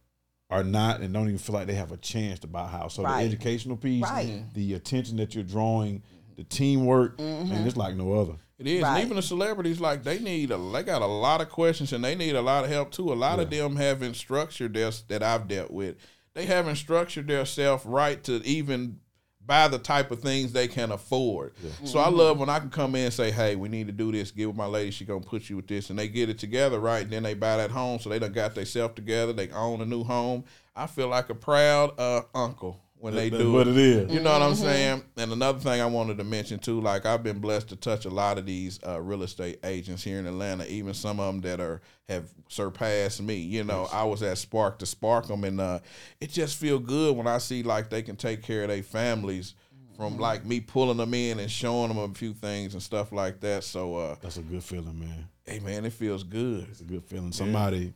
are 0.51 0.63
not 0.63 1.01
and 1.01 1.13
don't 1.13 1.27
even 1.27 1.39
feel 1.39 1.55
like 1.55 1.67
they 1.67 1.75
have 1.75 1.91
a 1.93 1.97
chance 1.97 2.39
to 2.41 2.47
buy 2.47 2.65
a 2.65 2.69
house. 2.69 2.95
So 2.95 3.03
Right. 3.03 3.21
the 3.23 3.27
educational 3.27 3.77
piece, 3.77 4.03
Right. 4.03 4.45
the 4.55 4.75
attention 4.75 5.17
that 5.17 5.35
you're 5.35 5.43
drawing, 5.43 6.03
the 6.37 6.45
teamwork, 6.45 7.19
man, 7.19 7.67
it's 7.67 7.77
like 7.77 7.97
no 7.97 8.13
other. 8.15 8.35
It 8.59 8.67
is, 8.67 8.83
Right. 8.83 8.97
and 8.97 9.05
even 9.05 9.17
the 9.17 9.23
celebrities, 9.23 9.81
like 9.81 10.03
they 10.03 10.19
need 10.19 10.51
a, 10.51 10.57
they 10.57 10.83
got 10.83 11.03
a 11.03 11.07
lot 11.07 11.41
of 11.43 11.51
questions 11.51 11.93
and 11.93 12.03
they 12.03 12.15
need 12.15 12.35
a 12.35 12.41
lot 12.43 12.65
of 12.65 12.71
help 12.71 12.91
too. 12.91 13.13
A 13.13 13.15
lot 13.15 13.39
of 13.39 13.51
them 13.51 13.77
haven't 13.77 14.15
structured 14.15 14.73
their 14.75 14.91
that 15.09 15.23
I've 15.23 15.47
dealt 15.47 15.71
with. 15.71 15.97
They 16.35 16.47
haven't 16.47 16.77
structured 16.77 17.27
their 17.29 17.45
self 17.45 17.83
right 17.85 18.23
to 18.25 18.37
even 18.47 19.01
buy 19.45 19.69
the 19.69 19.79
type 19.79 20.11
of 20.11 20.21
things 20.21 20.53
they 20.53 20.67
can 20.69 20.91
afford. 20.91 21.53
So 21.85 21.99
I 22.01 22.09
love 22.09 22.39
when 22.39 22.49
I 22.49 22.59
can 22.59 22.71
come 22.71 22.95
in 22.97 23.05
and 23.05 23.13
say, 23.15 23.31
"Hey, 23.31 23.55
we 23.57 23.69
need 23.69 23.87
to 23.87 23.93
do 23.93 24.11
this. 24.11 24.31
Get 24.33 24.47
with 24.47 24.57
my 24.57 24.67
lady. 24.67 24.91
She 24.91 25.05
gonna 25.05 25.21
put 25.21 25.49
you 25.49 25.57
with 25.57 25.69
this," 25.69 25.89
and 25.91 25.99
they 25.99 26.09
get 26.09 26.29
it 26.31 26.39
together 26.39 26.81
right. 26.81 27.03
And 27.05 27.13
then 27.13 27.23
they 27.23 27.35
buy 27.35 27.59
that 27.59 27.71
home, 27.71 28.01
so 28.01 28.09
they 28.09 28.19
done 28.19 28.33
got 28.33 28.55
themselves 28.55 28.95
together. 28.95 29.33
They 29.33 29.51
own 29.51 29.81
a 29.83 29.87
new 29.87 30.03
home. 30.03 30.45
I 30.75 30.87
feel 30.87 31.09
like 31.09 31.31
a 31.31 31.35
proud 31.35 31.99
uh, 32.01 32.23
uncle 32.35 32.81
when 32.99 33.15
they 33.15 33.29
That's 33.29 33.43
do 33.43 33.53
what 33.53 33.69
it 33.69 33.77
is. 33.77 34.11
you 34.13 34.21
know 34.21 34.33
what 34.33 34.43
I'm 34.43 34.55
saying? 34.55 35.03
And 35.17 35.31
another 35.33 35.59
thing 35.59 35.81
I 35.81 35.87
wanted 35.87 36.17
to 36.19 36.25
mention 36.25 36.59
too, 36.59 36.81
like 36.81 37.05
I've 37.05 37.23
been 37.23 37.39
blessed 37.41 37.69
to 37.69 37.77
touch 37.77 38.05
a 38.07 38.11
lot 38.11 38.39
of 38.39 38.47
these 38.47 38.81
uh, 38.87 39.01
real 39.01 39.23
estate 39.23 39.59
agents 39.65 40.03
here 40.03 40.19
in 40.19 40.27
Atlanta, 40.27 40.67
even 40.71 40.95
some 40.95 41.21
of 41.21 41.27
them 41.35 41.41
that 41.43 41.61
are 41.61 41.83
have 42.09 42.29
surpassed 42.49 43.23
me. 43.23 43.37
You 43.37 43.65
know, 43.65 43.89
I 43.93 44.05
was 44.05 44.23
at 44.23 44.39
Spark 44.39 44.79
to 44.79 44.87
spark 44.87 45.27
them, 45.27 45.45
and 45.45 45.61
uh, 45.61 45.81
it 46.21 46.31
just 46.31 46.57
feel 46.59 46.79
good 46.79 47.17
when 47.17 47.27
I 47.27 47.39
see 47.39 47.63
like 47.63 47.91
they 47.91 48.03
can 48.03 48.17
take 48.17 48.43
care 48.43 48.63
of 48.63 48.69
their 48.69 48.83
families 48.83 49.55
from 49.97 50.19
like 50.19 50.45
me 50.45 50.61
pulling 50.61 50.97
them 50.99 51.15
in 51.15 51.39
and 51.39 51.51
showing 51.51 51.89
them 51.89 51.99
a 51.99 52.09
few 52.15 52.33
things 52.35 52.75
and 52.75 52.83
stuff 52.83 53.13
like 53.13 53.41
that. 53.41 53.65
So, 53.65 53.97
uh, 53.97 54.17
That's 54.21 54.37
a 54.37 54.43
good 54.43 54.63
feeling, 54.65 54.99
man. 54.99 55.29
hey 55.45 55.59
man, 55.59 55.85
it 55.85 55.93
feels 55.93 56.23
good. 56.23 56.67
It's 56.71 56.81
a 56.81 56.85
good 56.85 57.05
feeling. 57.05 57.33
Somebody 57.33 57.93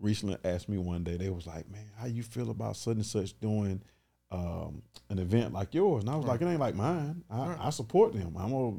recently 0.00 0.36
asked 0.44 0.68
me 0.68 0.76
one 0.78 1.04
day, 1.04 1.16
they 1.16 1.30
was 1.30 1.46
like, 1.46 1.68
Man, 1.70 1.84
how 1.98 2.06
you 2.06 2.22
feel 2.22 2.50
about 2.50 2.76
such 2.76 2.96
and 2.96 3.06
such 3.06 3.38
doing 3.40 3.80
um, 4.30 4.82
an 5.10 5.18
event 5.18 5.52
like 5.52 5.74
yours? 5.74 6.02
And 6.02 6.10
I 6.10 6.16
was 6.16 6.26
like, 6.26 6.40
It 6.40 6.46
ain't 6.46 6.60
like 6.60 6.74
mine. 6.74 7.22
I, 7.30 7.56
I 7.60 7.70
support 7.70 8.12
them. 8.12 8.36
I'm 8.38 8.50
gonna 8.50 8.76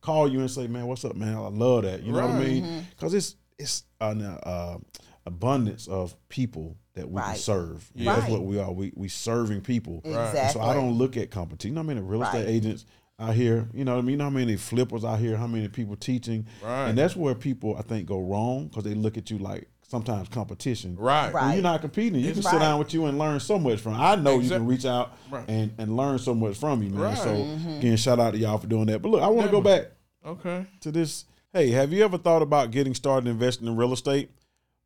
call 0.00 0.28
you 0.30 0.40
and 0.40 0.50
say, 0.50 0.66
Man, 0.66 0.86
what's 0.86 1.04
up, 1.04 1.16
man? 1.16 1.34
I 1.34 1.48
love 1.48 1.82
that. 1.84 2.02
You 2.02 2.12
know 2.12 2.26
what 2.26 2.36
I 2.36 2.38
mean? 2.44 2.84
Because 2.90 3.14
it's 3.14 3.36
it's 3.58 3.84
an 4.00 4.22
uh, 4.22 4.78
abundance 5.24 5.88
of 5.88 6.14
people 6.28 6.76
that 6.94 7.08
we 7.10 7.20
can 7.20 7.30
Right. 7.30 7.38
serve. 7.38 7.90
And 7.96 8.06
Right. 8.06 8.16
That's 8.20 8.30
what 8.30 8.44
we 8.44 8.58
are. 8.58 8.72
We 8.72 8.92
we 8.94 9.08
serving 9.08 9.62
people. 9.62 10.02
Exactly. 10.04 10.48
So 10.48 10.60
I 10.60 10.74
don't 10.74 10.92
look 10.92 11.16
at 11.16 11.30
competition. 11.30 11.70
You 11.70 11.74
know 11.74 11.82
how 11.82 11.86
many 11.88 12.00
real 12.00 12.22
estate 12.22 12.44
Right. 12.44 12.48
agents 12.48 12.84
out 13.18 13.34
here? 13.34 13.68
You 13.72 13.84
know 13.84 13.94
what 13.94 13.98
I 13.98 14.02
mean? 14.02 14.10
You 14.12 14.16
know 14.18 14.24
how 14.24 14.30
many 14.30 14.56
flippers 14.56 15.04
out 15.04 15.18
here? 15.18 15.36
How 15.36 15.46
many 15.46 15.68
people 15.68 15.96
teaching? 15.96 16.46
Right. 16.62 16.88
And 16.88 16.98
that's 16.98 17.16
where 17.16 17.34
people 17.34 17.76
I 17.76 17.82
think 17.82 18.06
go 18.06 18.20
wrong 18.20 18.68
because 18.68 18.84
they 18.84 18.94
look 18.94 19.16
at 19.18 19.30
you 19.30 19.38
like 19.38 19.68
sometimes 19.88 20.28
competition. 20.28 20.96
Right. 20.96 21.32
Right. 21.32 21.44
When 21.46 21.54
you're 21.54 21.62
not 21.62 21.80
competing, 21.80 22.20
you 22.20 22.32
can 22.32 22.42
sit 22.42 22.52
Right. 22.52 22.58
down 22.60 22.78
with 22.78 22.92
you 22.92 23.06
and 23.06 23.18
learn 23.18 23.38
so 23.40 23.58
much 23.58 23.80
from. 23.80 23.94
I 23.94 24.16
know 24.16 24.38
you 24.40 24.50
can 24.50 24.66
reach 24.66 24.84
out 24.84 25.16
Right. 25.30 25.44
and, 25.48 25.72
and 25.78 25.96
learn 25.96 26.18
so 26.18 26.34
much 26.34 26.56
from 26.56 26.82
you, 26.82 26.90
man. 26.90 27.00
Right. 27.00 27.18
So 27.18 27.34
Mm-hmm. 27.34 27.70
again, 27.78 27.96
shout 27.96 28.18
out 28.18 28.32
to 28.32 28.38
y'all 28.38 28.58
for 28.58 28.66
doing 28.66 28.86
that. 28.86 29.00
But 29.02 29.10
look, 29.10 29.22
I 29.22 29.28
want 29.28 29.46
to 29.46 29.52
go 29.52 29.60
back 29.60 29.92
Okay. 30.24 30.66
to 30.80 30.90
this. 30.92 31.24
Hey, 31.52 31.70
have 31.70 31.92
you 31.92 32.04
ever 32.04 32.18
thought 32.18 32.42
about 32.42 32.70
getting 32.72 32.94
started 32.94 33.28
investing 33.28 33.66
in 33.68 33.76
real 33.76 33.92
estate? 33.92 34.30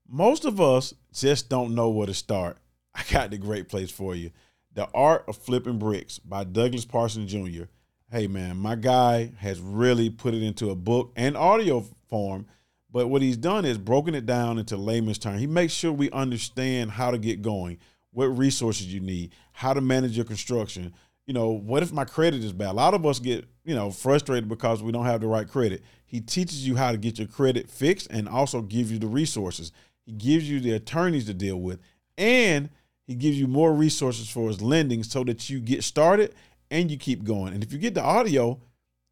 Most 0.08 0.44
of 0.44 0.60
us 0.60 0.92
just 1.12 1.48
don't 1.48 1.74
know 1.74 1.88
where 1.88 2.06
to 2.06 2.14
start. 2.14 2.58
I 2.94 3.02
got 3.10 3.30
the 3.30 3.38
great 3.38 3.68
place 3.68 3.90
for 3.90 4.14
you. 4.14 4.30
The 4.74 4.86
Art 4.94 5.24
of 5.26 5.36
Flipping 5.36 5.78
Bricks 5.78 6.18
by 6.18 6.44
Douglas 6.44 6.84
Parsons 6.84 7.32
Jr. 7.32 7.64
Hey 8.10 8.26
man, 8.26 8.56
my 8.56 8.74
guy 8.74 9.32
has 9.38 9.60
really 9.60 10.10
put 10.10 10.34
it 10.34 10.42
into 10.42 10.70
a 10.70 10.74
book 10.74 11.12
and 11.16 11.36
audio 11.36 11.84
form, 12.08 12.46
but 12.92 13.08
what 13.08 13.22
he's 13.22 13.36
done 13.36 13.64
is 13.64 13.78
broken 13.78 14.14
it 14.14 14.26
down 14.26 14.58
into 14.58 14.76
layman's 14.76 15.18
terms. 15.18 15.40
He 15.40 15.46
makes 15.46 15.72
sure 15.72 15.92
we 15.92 16.10
understand 16.10 16.90
how 16.90 17.10
to 17.10 17.18
get 17.18 17.42
going, 17.42 17.78
what 18.12 18.26
resources 18.26 18.92
you 18.92 19.00
need, 19.00 19.32
how 19.52 19.72
to 19.72 19.80
manage 19.80 20.16
your 20.16 20.24
construction. 20.24 20.92
You 21.26 21.34
know, 21.34 21.50
what 21.50 21.82
if 21.82 21.92
my 21.92 22.04
credit 22.04 22.42
is 22.42 22.52
bad? 22.52 22.70
A 22.70 22.72
lot 22.72 22.94
of 22.94 23.06
us 23.06 23.20
get, 23.20 23.44
you 23.64 23.74
know, 23.74 23.90
frustrated 23.90 24.48
because 24.48 24.82
we 24.82 24.90
don't 24.90 25.06
have 25.06 25.20
the 25.20 25.28
right 25.28 25.48
credit. 25.48 25.84
He 26.06 26.20
teaches 26.20 26.66
you 26.66 26.74
how 26.74 26.90
to 26.90 26.98
get 26.98 27.18
your 27.18 27.28
credit 27.28 27.70
fixed 27.70 28.08
and 28.10 28.28
also 28.28 28.62
gives 28.62 28.90
you 28.90 28.98
the 28.98 29.06
resources. 29.06 29.70
He 30.04 30.12
gives 30.12 30.50
you 30.50 30.58
the 30.58 30.72
attorneys 30.72 31.26
to 31.26 31.34
deal 31.34 31.60
with, 31.60 31.78
and 32.18 32.70
he 33.06 33.14
gives 33.14 33.38
you 33.38 33.46
more 33.46 33.72
resources 33.72 34.28
for 34.28 34.48
his 34.48 34.60
lending 34.60 35.04
so 35.04 35.22
that 35.24 35.48
you 35.48 35.60
get 35.60 35.84
started 35.84 36.34
and 36.70 36.90
you 36.90 36.96
keep 36.96 37.22
going. 37.22 37.52
And 37.54 37.62
if 37.62 37.72
you 37.72 37.78
get 37.78 37.94
the 37.94 38.02
audio, 38.02 38.60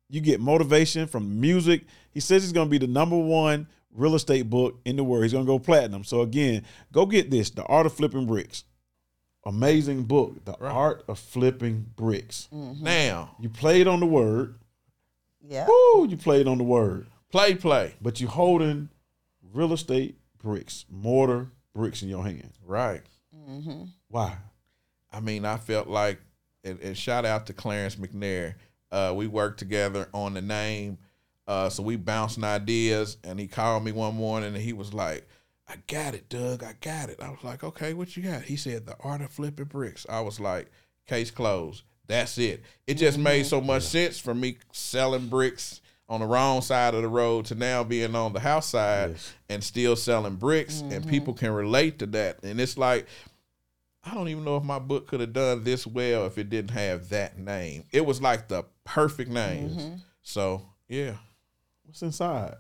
you 0.09 0.21
get 0.21 0.41
motivation 0.41 1.07
from 1.07 1.41
music. 1.41 1.83
He 2.11 2.21
says 2.21 2.43
he's 2.43 2.53
going 2.53 2.67
to 2.67 2.71
be 2.71 2.79
the 2.79 2.91
number 2.91 3.17
one 3.19 3.67
real 3.93 4.15
estate 4.15 4.49
book 4.49 4.79
in 4.85 4.97
the 4.97 5.05
world. 5.05 5.25
He's 5.25 5.33
going 5.33 5.45
to 5.45 5.51
go 5.51 5.59
platinum. 5.59 6.05
So 6.05 6.23
again, 6.23 6.65
go 6.93 7.07
get 7.07 7.31
this, 7.31 7.51
The 7.51 7.65
Art 7.65 7.87
of 7.87 7.93
Flipping 7.93 8.27
Bricks. 8.27 8.65
Amazing 9.45 10.05
book, 10.05 10.45
The 10.45 10.57
Art 10.59 11.05
of 11.09 11.19
Flipping 11.19 11.87
Bricks. 11.97 12.49
Mm-hmm. 12.53 12.85
Now, 12.85 13.37
You 13.41 13.49
played 13.49 13.87
on 13.87 14.01
the 14.01 14.07
word. 14.07 14.57
Yeah. 15.41 15.67
Woo, 15.67 16.07
you 16.09 16.17
played 16.17 16.47
on 16.47 16.59
the 16.59 16.65
word. 16.65 17.07
play, 17.31 17.55
play. 17.55 17.95
But 18.03 18.21
you 18.21 18.27
holding 18.27 18.89
real 19.53 19.73
estate 19.73 20.17
bricks, 20.39 20.85
mortar 20.91 21.49
bricks 21.75 22.03
in 22.03 22.09
your 22.09 22.25
hand. 22.25 22.53
Right. 22.67 23.03
Mm-hmm. 23.49 23.85
Why? 24.09 24.37
I 25.11 25.21
mean, 25.21 25.45
I 25.47 25.57
felt 25.57 25.89
like, 25.89 26.21
and, 26.65 26.79
and 26.81 26.97
shout 26.97 27.25
out 27.25 27.47
to 27.47 27.53
Clarence 27.55 27.97
McNair. 27.97 28.55
Uh, 28.91 29.13
we 29.17 29.27
worked 29.27 29.59
together 29.59 30.09
on 30.15 30.35
the 30.35 30.43
name. 30.43 30.99
Uh, 31.47 31.69
so 31.71 31.83
we 31.83 31.97
bouncing 31.97 32.45
ideas, 32.45 33.17
and 33.25 33.41
he 33.41 33.47
called 33.47 33.83
me 33.83 33.91
one 33.93 34.15
morning 34.15 34.55
and 34.55 34.63
he 34.63 34.73
was 34.75 34.93
like, 34.93 35.27
I 35.67 35.77
got 35.87 36.15
it, 36.15 36.29
Doug. 36.29 36.63
I 36.63 36.75
got 36.81 37.09
it. 37.11 37.21
I 37.23 37.29
was 37.31 37.43
like, 37.43 37.65
okay, 37.65 37.95
what 37.95 38.17
you 38.17 38.23
got? 38.23 38.43
He 38.43 38.57
said, 38.57 38.87
the 38.87 38.97
art 39.01 39.21
of 39.23 39.31
flipping 39.31 39.67
bricks. 39.67 40.07
I 40.09 40.21
was 40.21 40.39
like, 40.41 40.71
case 41.07 41.31
closed. 41.31 41.83
That's 42.07 42.39
it. 42.39 42.63
It 42.87 42.95
just 42.95 43.19
made 43.19 43.45
so 43.47 43.61
much 43.61 43.83
sense 43.83 44.19
for 44.19 44.35
me 44.35 44.57
selling 44.73 45.29
bricks 45.29 45.81
on 46.09 46.21
the 46.21 46.27
wrong 46.27 46.63
side 46.63 46.95
of 46.95 47.03
the 47.03 47.09
road 47.09 47.45
to 47.47 47.55
now 47.55 47.85
being 47.85 48.15
on 48.15 48.33
the 48.33 48.41
house 48.41 48.69
side 48.69 49.11
Yes. 49.11 49.35
and 49.51 49.63
still 49.63 49.95
selling 49.95 50.37
bricks, 50.37 50.81
and 50.81 51.07
people 51.07 51.35
can 51.35 51.51
relate 51.53 51.99
to 51.99 52.07
that. 52.07 52.43
And 52.43 52.59
it's 52.61 52.79
like, 52.79 53.07
I 54.05 54.15
don't 54.15 54.29
even 54.29 54.45
know 54.45 54.57
if 54.57 54.65
my 54.65 54.79
book 54.79 55.07
could 55.07 55.21
have 55.21 55.35
done 55.35 55.65
this 55.65 55.87
well 55.87 56.25
if 56.25 56.39
it 56.39 56.49
didn't 56.49 56.71
have 56.71 57.11
that 57.11 57.39
name. 57.39 57.85
It 57.93 58.07
was 58.07 58.23
like 58.23 58.49
the 58.49 58.65
perfect 58.89 59.31
name. 59.31 60.03
So 60.23 60.63
yeah, 60.89 61.15
What's 61.85 62.03
inside? 62.03 62.57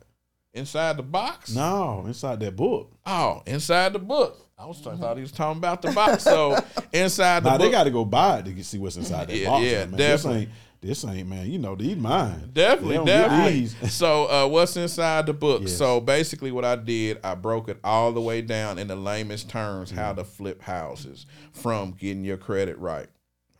inside 0.54 0.96
the 0.96 1.02
box. 1.02 1.54
No, 1.54 2.04
inside 2.06 2.40
that 2.40 2.56
book. 2.56 2.92
Oh, 3.06 3.42
inside 3.46 3.92
the 3.92 3.98
book. 3.98 4.44
I 4.58 4.64
was 4.66 4.84
I 4.86 4.96
thought 4.96 5.16
he 5.16 5.20
was 5.22 5.30
talking 5.32 5.58
about 5.58 5.82
the 5.82 5.92
box. 5.92 6.24
So 6.24 6.58
inside 6.92 7.44
the 7.44 7.50
Now 7.50 7.58
book. 7.58 7.66
they 7.66 7.70
got 7.70 7.84
to 7.84 7.90
go 7.90 8.04
buy 8.04 8.38
it 8.38 8.44
to 8.46 8.64
see 8.64 8.78
what's 8.78 8.96
inside 8.96 9.28
that 9.28 9.36
Yeah, 9.36 9.48
box. 9.50 9.64
yeah, 9.64 9.84
man. 9.86 9.96
This 9.96 10.26
ain't, 10.26 10.48
this 10.80 11.04
ain't, 11.04 11.28
man. 11.28 11.48
You 11.50 11.58
know, 11.58 11.76
these 11.76 11.96
mine. 11.96 12.50
Definitely, 12.52 12.88
They 12.90 12.94
don't 12.96 13.06
get 13.06 13.28
definitely. 13.28 13.66
So, 13.88 14.24
uh, 14.26 14.48
what's 14.48 14.76
inside 14.76 15.26
the 15.26 15.32
book? 15.34 15.62
Yes. 15.62 15.76
So, 15.76 16.00
basically, 16.00 16.50
what 16.50 16.64
I 16.64 16.74
did, 16.76 17.18
I 17.22 17.34
broke 17.36 17.68
it 17.68 17.78
all 17.84 18.12
the 18.12 18.20
way 18.20 18.42
down 18.42 18.78
in 18.80 18.88
the 18.88 18.96
lamest 18.96 19.48
terms 19.48 19.90
how 19.92 20.08
Mm-hmm. 20.10 20.18
to 20.18 20.24
flip 20.24 20.62
houses 20.62 21.26
from 21.52 21.92
getting 21.92 22.24
your 22.24 22.36
credit 22.36 22.78
right. 22.78 23.06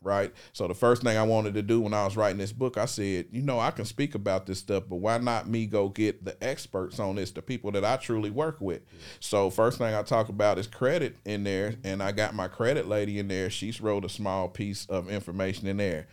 Right. 0.00 0.32
So, 0.52 0.68
the 0.68 0.74
first 0.74 1.02
thing 1.02 1.16
I 1.16 1.24
wanted 1.24 1.54
to 1.54 1.62
do 1.62 1.80
when 1.80 1.92
I 1.92 2.04
was 2.04 2.16
writing 2.16 2.38
this 2.38 2.52
book, 2.52 2.78
I 2.78 2.84
said, 2.84 3.26
you 3.32 3.42
know, 3.42 3.58
I 3.58 3.72
can 3.72 3.84
speak 3.84 4.14
about 4.14 4.46
this 4.46 4.61
stuff, 4.61 4.84
but 4.88 4.96
why 4.96 5.18
not 5.18 5.48
me 5.48 5.66
go 5.66 5.88
get 5.88 6.24
the 6.24 6.42
experts 6.42 7.00
on 7.00 7.16
this, 7.16 7.32
the 7.32 7.42
people 7.42 7.72
that 7.72 7.84
I 7.84 7.96
truly 7.96 8.30
work 8.30 8.61
with? 8.61 8.82
So, 9.18 9.50
first 9.50 9.78
thing 9.78 9.92
I 9.92 10.02
talk 10.02 10.28
about 10.28 10.56
is 10.56 10.68
credit 10.68 11.16
in 11.24 11.42
there, 11.42 11.74
and 11.82 12.00
I 12.00 12.12
got 12.12 12.32
my 12.32 12.46
credit 12.46 12.87
lady 12.87 13.18
in 13.18 13.26
there. 13.26 13.50
She's 13.50 13.80
wrote 13.80 14.04
a 14.04 14.08
small 14.08 14.48
piece 14.48 14.87
of 14.87 15.11
information 15.11 15.66
in 15.66 15.78
there. 15.78 16.06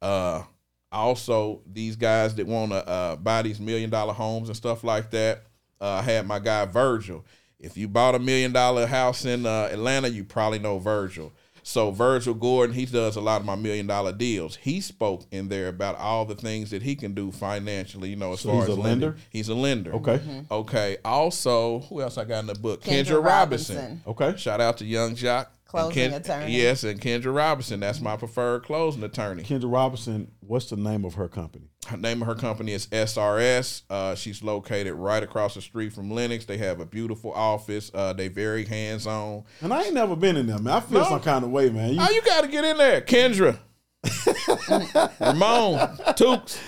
Uh, 0.00 0.44
also, 0.92 1.62
these 1.66 1.96
guys 1.96 2.36
that 2.36 2.46
want 2.46 2.70
to 2.70 2.86
uh, 2.86 3.16
buy 3.16 3.42
these 3.42 3.58
million 3.58 3.90
dollar 3.90 4.12
homes 4.12 4.48
and 4.50 4.56
stuff 4.56 4.84
like 4.84 5.10
that, 5.10 5.46
uh, 5.80 5.94
I 5.94 6.02
had 6.02 6.26
my 6.28 6.38
guy 6.38 6.64
Virgil. 6.66 7.24
If 7.58 7.76
you 7.76 7.88
bought 7.88 8.14
a 8.14 8.18
million 8.18 8.52
dollar 8.52 8.86
house 8.86 9.24
in 9.24 9.46
uh, 9.46 9.68
Atlanta, 9.72 10.08
you 10.08 10.22
probably 10.22 10.58
know 10.58 10.78
Virgil. 10.78 11.32
So 11.64 11.90
Virgil 11.92 12.34
Gordon, 12.34 12.74
he 12.74 12.86
does 12.86 13.14
a 13.16 13.20
lot 13.20 13.40
of 13.40 13.46
my 13.46 13.54
million 13.54 13.86
dollar 13.86 14.12
deals. 14.12 14.56
He 14.56 14.80
spoke 14.80 15.22
in 15.30 15.48
there 15.48 15.68
about 15.68 15.96
all 15.96 16.24
the 16.24 16.34
things 16.34 16.70
that 16.70 16.82
he 16.82 16.96
can 16.96 17.14
do 17.14 17.30
financially. 17.30 18.10
You 18.10 18.16
know, 18.16 18.32
as 18.32 18.40
So 18.40 18.48
far 18.50 18.60
he's 18.62 18.70
as 18.70 18.76
a 18.76 18.80
lending. 18.80 19.08
lender? 19.10 19.16
He's 19.30 19.48
a 19.48 19.54
lender. 19.54 19.92
Okay. 19.94 20.20
Okay. 20.50 20.96
Also, 21.04 21.80
who 21.80 22.00
else 22.00 22.18
I 22.18 22.24
got 22.24 22.40
in 22.40 22.46
the 22.46 22.54
book? 22.54 22.82
Kendra, 22.82 23.04
Kendra 23.04 23.24
Robinson. 23.24 23.76
Robinson. 23.76 24.02
Okay. 24.06 24.34
Shout 24.36 24.60
out 24.60 24.78
to 24.78 24.84
Young 24.84 25.14
Joc. 25.14 25.46
And 25.74 25.92
Closing 25.92 26.12
attorney. 26.12 26.52
Yes, 26.52 26.84
and 26.84 27.00
Kendra 27.00 27.34
Robinson. 27.34 27.80
That's 27.80 28.00
my 28.00 28.16
preferred 28.16 28.62
closing 28.64 29.02
attorney. 29.02 29.42
Kendra 29.42 29.72
Robinson, 29.72 30.30
what's 30.40 30.68
the 30.70 30.76
name 30.76 31.04
of 31.04 31.14
her 31.14 31.28
company? 31.28 31.70
Her 31.88 31.96
name 31.96 32.20
of 32.22 32.28
her 32.28 32.34
company 32.34 32.72
is 32.72 32.86
SRS. 32.88 33.82
Uh, 33.90 34.14
she's 34.14 34.42
located 34.42 34.94
right 34.94 35.22
across 35.22 35.54
the 35.54 35.60
street 35.62 35.92
from 35.92 36.10
Lenox. 36.10 36.44
They 36.44 36.58
have 36.58 36.78
a 36.80 36.86
beautiful 36.86 37.32
office. 37.32 37.90
Uh, 37.92 38.12
they 38.12 38.28
very 38.28 38.64
hands 38.66 39.06
on. 39.06 39.44
And 39.62 39.72
I 39.72 39.84
ain't 39.84 39.94
never 39.94 40.14
been 40.14 40.36
in 40.36 40.46
there, 40.46 40.58
man. 40.58 40.74
I 40.74 40.80
feel 40.80 41.00
No. 41.00 41.08
some 41.08 41.20
kind 41.20 41.44
of 41.44 41.50
way, 41.50 41.70
man. 41.70 41.94
You, 41.94 41.98
Oh, 42.00 42.10
you 42.10 42.22
got 42.22 42.42
to 42.42 42.48
get 42.48 42.64
in 42.64 42.76
there, 42.76 43.00
Kendra, 43.00 43.58
Ramon, 45.20 45.78
Tookes. 46.16 46.58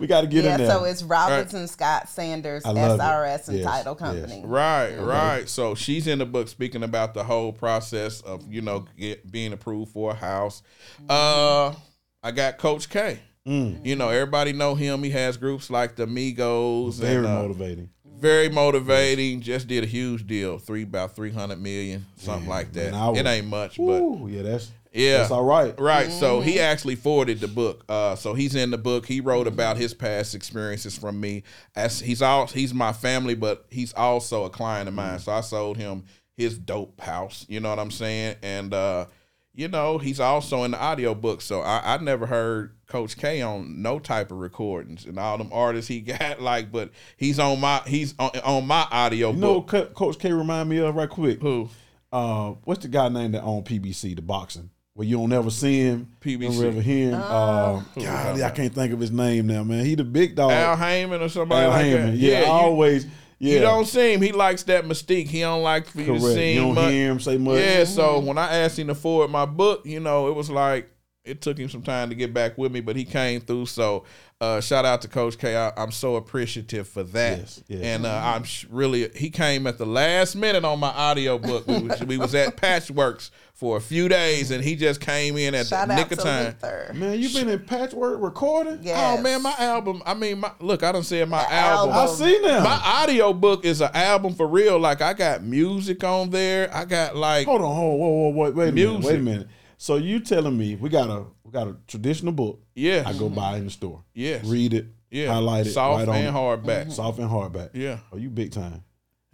We 0.00 0.06
got 0.06 0.22
to 0.22 0.26
get 0.26 0.44
yeah, 0.44 0.54
in 0.54 0.60
there. 0.62 0.70
so 0.70 0.84
it's 0.84 1.02
Robinson 1.02 1.68
Scott 1.68 2.08
Sanders, 2.08 2.64
I 2.64 2.70
it. 2.70 2.74
SRS, 2.74 3.48
and 3.48 3.58
Yes, 3.58 3.66
Title 3.66 3.96
yes. 4.00 4.08
Company. 4.08 4.42
Right, 4.46 4.96
right. 4.96 5.48
So 5.48 5.74
she's 5.74 6.06
in 6.06 6.18
the 6.18 6.26
book 6.26 6.48
speaking 6.48 6.82
about 6.82 7.12
the 7.12 7.22
whole 7.22 7.52
process 7.52 8.22
of 8.22 8.50
you 8.50 8.62
know 8.62 8.86
get, 8.98 9.30
being 9.30 9.52
approved 9.52 9.92
for 9.92 10.12
a 10.12 10.14
house. 10.14 10.62
Uh, 11.08 11.74
I 12.22 12.30
got 12.30 12.56
Coach 12.56 12.88
K. 12.88 13.20
Mm. 13.46 13.84
You 13.84 13.96
know, 13.96 14.08
everybody 14.08 14.52
know 14.52 14.74
him. 14.74 15.02
He 15.02 15.10
has 15.10 15.36
groups 15.36 15.70
like 15.70 15.96
the 15.96 16.06
Migos. 16.06 16.94
Very 16.94 17.16
and, 17.16 17.26
uh, 17.26 17.42
motivating. 17.42 17.90
Very 18.04 18.48
motivating. 18.48 19.42
Just 19.42 19.68
did 19.68 19.84
a 19.84 19.86
huge 19.86 20.26
deal, 20.26 20.58
three 20.58 20.84
about 20.84 21.14
three 21.14 21.30
hundred 21.30 21.60
million, 21.60 22.06
something 22.16 22.48
like 22.48 22.72
that. 22.72 22.92
man, 22.92 23.00
I 23.00 23.18
it 23.18 23.26
ain't 23.26 23.46
much, 23.46 23.76
but 23.76 24.00
Ooh, 24.00 24.28
yeah, 24.30 24.42
that's 24.42 24.70
yeah, 24.92 25.18
that's 25.18 25.30
all 25.30 25.44
right. 25.44 25.78
Right. 25.78 26.10
So 26.10 26.40
he 26.40 26.58
actually 26.60 26.96
forwarded 26.96 27.40
the 27.40 27.48
book. 27.48 27.84
Uh, 27.88 28.16
so 28.16 28.34
he's 28.34 28.54
in 28.54 28.70
the 28.70 28.78
book. 28.78 29.06
He 29.06 29.20
wrote 29.20 29.46
about 29.46 29.76
his 29.76 29.94
past 29.94 30.34
experiences 30.34 30.96
from 30.98 31.20
me. 31.20 31.42
As 31.76 32.00
he's 32.00 32.22
all 32.22 32.46
he's 32.46 32.74
my 32.74 32.92
family, 32.92 33.34
but 33.34 33.66
he's 33.70 33.92
also 33.94 34.44
a 34.44 34.50
client 34.50 34.88
of 34.88 34.94
mine. 34.94 35.18
So 35.18 35.32
I 35.32 35.40
sold 35.42 35.76
him 35.76 36.04
his 36.36 36.58
dope 36.58 37.00
house. 37.00 37.46
You 37.48 37.60
know 37.60 37.70
what 37.70 37.78
I'm 37.78 37.90
saying? 37.90 38.36
And 38.42 38.72
uh, 38.74 39.06
you 39.54 39.68
know, 39.68 39.98
he's 39.98 40.20
also 40.20 40.62
in 40.64 40.70
the 40.70 40.80
audio 40.80 41.14
book. 41.14 41.40
So 41.42 41.60
I, 41.60 41.94
I 41.94 41.98
never 41.98 42.26
heard 42.26 42.74
Coach 42.86 43.16
K 43.16 43.42
on 43.42 43.82
no 43.82 43.98
type 43.98 44.30
of 44.32 44.38
recordings 44.38 45.04
and 45.06 45.18
all 45.18 45.38
them 45.38 45.50
artists 45.52 45.88
he 45.88 46.00
got. 46.00 46.40
Like, 46.40 46.72
but 46.72 46.90
he's 47.16 47.38
on 47.38 47.60
my 47.60 47.80
he's 47.86 48.14
on, 48.18 48.30
on 48.44 48.66
my 48.66 48.86
audio 48.90 49.30
You 49.32 49.36
know, 49.36 49.60
book. 49.60 49.72
what 49.72 49.94
Co- 49.94 50.06
Coach 50.06 50.18
K 50.18 50.32
remind 50.32 50.68
me 50.68 50.78
of 50.78 50.94
right 50.96 51.08
quick. 51.08 51.40
Who? 51.40 51.68
Uh, 52.12 52.54
what's 52.64 52.82
the 52.82 52.88
guy 52.88 53.08
name 53.08 53.30
that 53.32 53.42
own 53.44 53.62
PBC, 53.62 54.16
the 54.16 54.22
boxing, 54.22 54.70
where 55.00 55.08
you 55.08 55.16
don't 55.16 55.32
ever 55.32 55.48
see 55.48 55.80
him, 55.80 56.06
PBC. 56.20 56.58
don't 56.58 56.66
ever 56.66 56.82
hear 56.82 57.08
him. 57.08 57.14
Uh, 57.24 57.78
Who 57.78 58.02
God, 58.02 58.38
I 58.42 58.50
can't 58.50 58.74
think 58.74 58.92
of 58.92 59.00
his 59.00 59.10
name 59.10 59.46
now, 59.46 59.64
man. 59.64 59.82
He 59.86 59.94
the 59.94 60.04
big 60.04 60.34
dog. 60.36 60.52
Al 60.52 60.76
Haymon 60.76 61.22
or 61.22 61.30
somebody 61.30 61.64
Al 61.64 61.70
like 61.70 61.84
Haymon. 61.86 62.06
that. 62.10 62.16
Yeah, 62.18 62.40
you- 62.40 62.46
always. 62.46 63.06
Yeah, 63.38 63.54
You 63.54 63.60
don't 63.60 63.86
see 63.86 64.12
him. 64.12 64.20
He 64.20 64.32
likes 64.32 64.64
that 64.64 64.84
mystique. 64.84 65.28
He 65.28 65.40
don't 65.40 65.62
like 65.62 65.86
for 65.86 66.00
you 66.00 66.04
to 66.04 66.20
correct. 66.20 66.34
see 66.34 66.52
You 66.56 66.60
don't 66.60 66.74
much. 66.74 66.90
hear 66.92 67.10
him 67.12 67.18
say 67.20 67.38
much. 67.38 67.58
Yeah, 67.60 67.84
so 67.84 68.18
when 68.18 68.36
I 68.36 68.54
asked 68.58 68.78
him 68.78 68.88
to 68.88 68.94
forward 68.94 69.28
my 69.30 69.46
book, 69.46 69.86
you 69.86 70.00
know, 70.00 70.28
it 70.28 70.34
was 70.34 70.50
like 70.50 70.90
it 71.24 71.40
took 71.40 71.56
him 71.56 71.70
some 71.70 71.80
time 71.80 72.10
to 72.10 72.14
get 72.14 72.34
back 72.34 72.58
with 72.58 72.70
me, 72.70 72.80
but 72.80 72.96
he 72.96 73.06
came 73.06 73.40
through. 73.40 73.64
So 73.64 74.04
uh, 74.40 74.60
shout 74.60 74.86
out 74.86 75.02
to 75.02 75.08
Coach 75.08 75.36
K. 75.36 75.54
I, 75.54 75.70
I'm 75.76 75.90
so 75.92 76.16
appreciative 76.16 76.88
for 76.88 77.02
that. 77.02 77.38
Yes, 77.38 77.62
yes. 77.68 77.82
And 77.82 78.06
uh, 78.06 78.22
I'm 78.24 78.44
sh- 78.44 78.66
really 78.70 79.10
he 79.14 79.28
came 79.28 79.66
at 79.66 79.76
the 79.76 79.84
last 79.84 80.34
minute 80.34 80.64
on 80.64 80.78
my 80.80 80.88
audio 80.88 81.38
book. 81.38 81.66
We 81.66 81.78
was, 81.80 82.00
we 82.04 82.16
was 82.16 82.34
at 82.34 82.56
Patchwerks 82.60 83.30
for 83.52 83.76
a 83.76 83.80
few 83.82 84.08
days, 84.08 84.50
and 84.50 84.64
he 84.64 84.76
just 84.76 85.02
came 85.02 85.36
in 85.36 85.54
at 85.54 85.66
Shout 85.66 85.88
the 85.88 85.96
nick 85.96 86.10
of 86.10 86.20
time. 86.20 86.46
Luther. 86.62 86.92
Man, 86.94 87.20
you 87.20 87.28
been 87.34 87.50
in 87.50 87.58
Patchwerk 87.58 88.22
recording? 88.22 88.78
Yes. 88.82 88.96
Oh 88.98 89.22
man, 89.22 89.42
my 89.42 89.54
album. 89.58 90.02
I 90.06 90.14
mean, 90.14 90.40
my 90.40 90.52
look. 90.58 90.82
I 90.82 90.92
don't 90.92 91.02
say 91.04 91.22
my 91.26 91.42
The 91.42 91.52
album. 91.52 91.94
I 91.94 92.06
see 92.06 92.40
now. 92.40 92.64
My 92.64 92.80
audio 92.82 93.34
book 93.34 93.66
is 93.66 93.82
an 93.82 93.90
album 93.92 94.34
for 94.34 94.46
real. 94.48 94.78
Like 94.78 95.02
I 95.02 95.12
got 95.12 95.42
music 95.42 96.02
on 96.02 96.30
there. 96.30 96.74
I 96.74 96.86
got 96.86 97.14
like 97.14 97.46
Hold 97.46 97.60
on, 97.60 97.74
hold 97.74 97.92
on, 97.92 97.98
whoa, 98.00 98.08
whoa, 98.08 98.28
wait, 98.30 98.54
wait 98.54 98.68
a 98.70 98.72
minute, 98.72 99.02
wait 99.04 99.16
a 99.16 99.22
minute. 99.22 99.48
So 99.82 99.96
you 99.96 100.20
telling 100.20 100.58
me 100.58 100.76
we 100.76 100.90
got 100.90 101.08
a 101.08 101.24
we 101.42 101.50
got 101.50 101.66
a 101.66 101.74
traditional 101.86 102.34
book? 102.34 102.60
yeah, 102.74 103.02
I 103.06 103.14
go 103.14 103.24
mm-hmm. 103.24 103.34
buy 103.34 103.56
in 103.56 103.64
the 103.64 103.70
store. 103.70 104.04
Yes. 104.12 104.44
Read 104.44 104.74
it. 104.74 104.88
yeah, 105.10 105.32
Highlight 105.32 105.68
it. 105.68 105.70
soft 105.70 106.00
right 106.00 106.08
on 106.08 106.16
and 106.16 106.26
it. 106.26 106.32
hardback. 106.34 106.82
Mm-hmm. 106.82 106.90
Soft 106.90 107.18
and 107.18 107.30
hardback. 107.30 107.70
Yeah, 107.72 108.00
Oh, 108.12 108.18
you 108.18 108.28
big 108.28 108.52
time. 108.52 108.84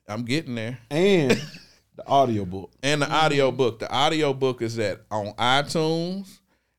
I'm 0.06 0.24
getting 0.24 0.54
there. 0.54 0.78
And 0.88 1.32
the 1.96 2.06
audio 2.06 2.44
book. 2.44 2.70
And 2.80 3.02
the 3.02 3.10
audio 3.10 3.50
book. 3.50 3.80
The 3.80 3.90
audio 3.92 4.32
book 4.32 4.62
is 4.62 4.76
that 4.76 5.00
on 5.10 5.32
iTunes. 5.32 6.38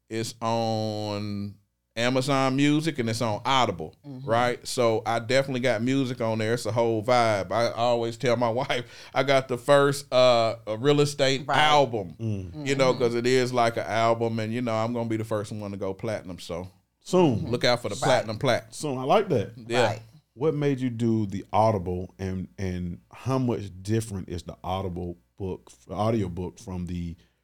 It's 0.09 0.33
on 0.39 1.55
Amazon 1.97 2.55
Music 2.55 2.99
and 2.99 3.09
it's 3.09 3.21
on 3.21 3.41
Audible, 3.43 3.95
right? 4.23 4.65
So 4.67 5.01
I 5.05 5.19
definitely 5.19 5.61
got 5.61 5.81
music 5.81 6.21
on 6.21 6.37
there. 6.37 6.53
It's 6.53 6.65
a 6.65 6.71
whole 6.71 7.03
vibe. 7.03 7.51
I 7.51 7.71
always 7.71 8.15
tell 8.17 8.37
my 8.37 8.49
wife 8.61 8.85
I 9.13 9.23
got 9.23 9.47
the 9.47 9.57
first 9.57 10.11
uh 10.13 10.55
a 10.67 10.77
real 10.77 11.01
estate 11.01 11.43
Right. 11.47 11.57
album, 11.57 12.13
Mm. 12.19 12.67
you 12.67 12.75
know, 12.75 12.93
because 12.93 13.15
it 13.15 13.25
is 13.25 13.51
like 13.51 13.77
an 13.77 13.85
album, 13.87 14.39
and 14.39 14.53
you 14.53 14.61
know 14.61 14.75
I'm 14.75 14.93
gonna 14.93 15.09
be 15.09 15.17
the 15.17 15.23
first 15.25 15.51
one 15.51 15.71
to 15.71 15.77
go 15.77 15.93
platinum. 15.93 16.39
So 16.39 16.69
Soon. 17.01 17.49
look 17.49 17.63
out 17.63 17.81
for 17.81 17.89
the 17.89 17.95
platinum 17.95 18.37
plat. 18.37 18.73
Soon. 18.75 18.97
I 18.97 19.03
like 19.03 19.29
that. 19.29 19.53
Yeah. 19.67 19.87
Right. 19.87 20.01
What 20.33 20.53
made 20.53 20.79
you 20.79 20.91
do 20.91 21.25
the 21.25 21.45
audible 21.51 22.13
and 22.19 22.47
and 22.59 22.99
how 23.11 23.39
much 23.39 23.71
different 23.81 24.29
is 24.29 24.43
the 24.43 24.55
audible 24.63 25.17
book 25.39 25.71
audio 25.89 26.29
book 26.29 26.59
from 26.59 26.85
the 26.85 26.93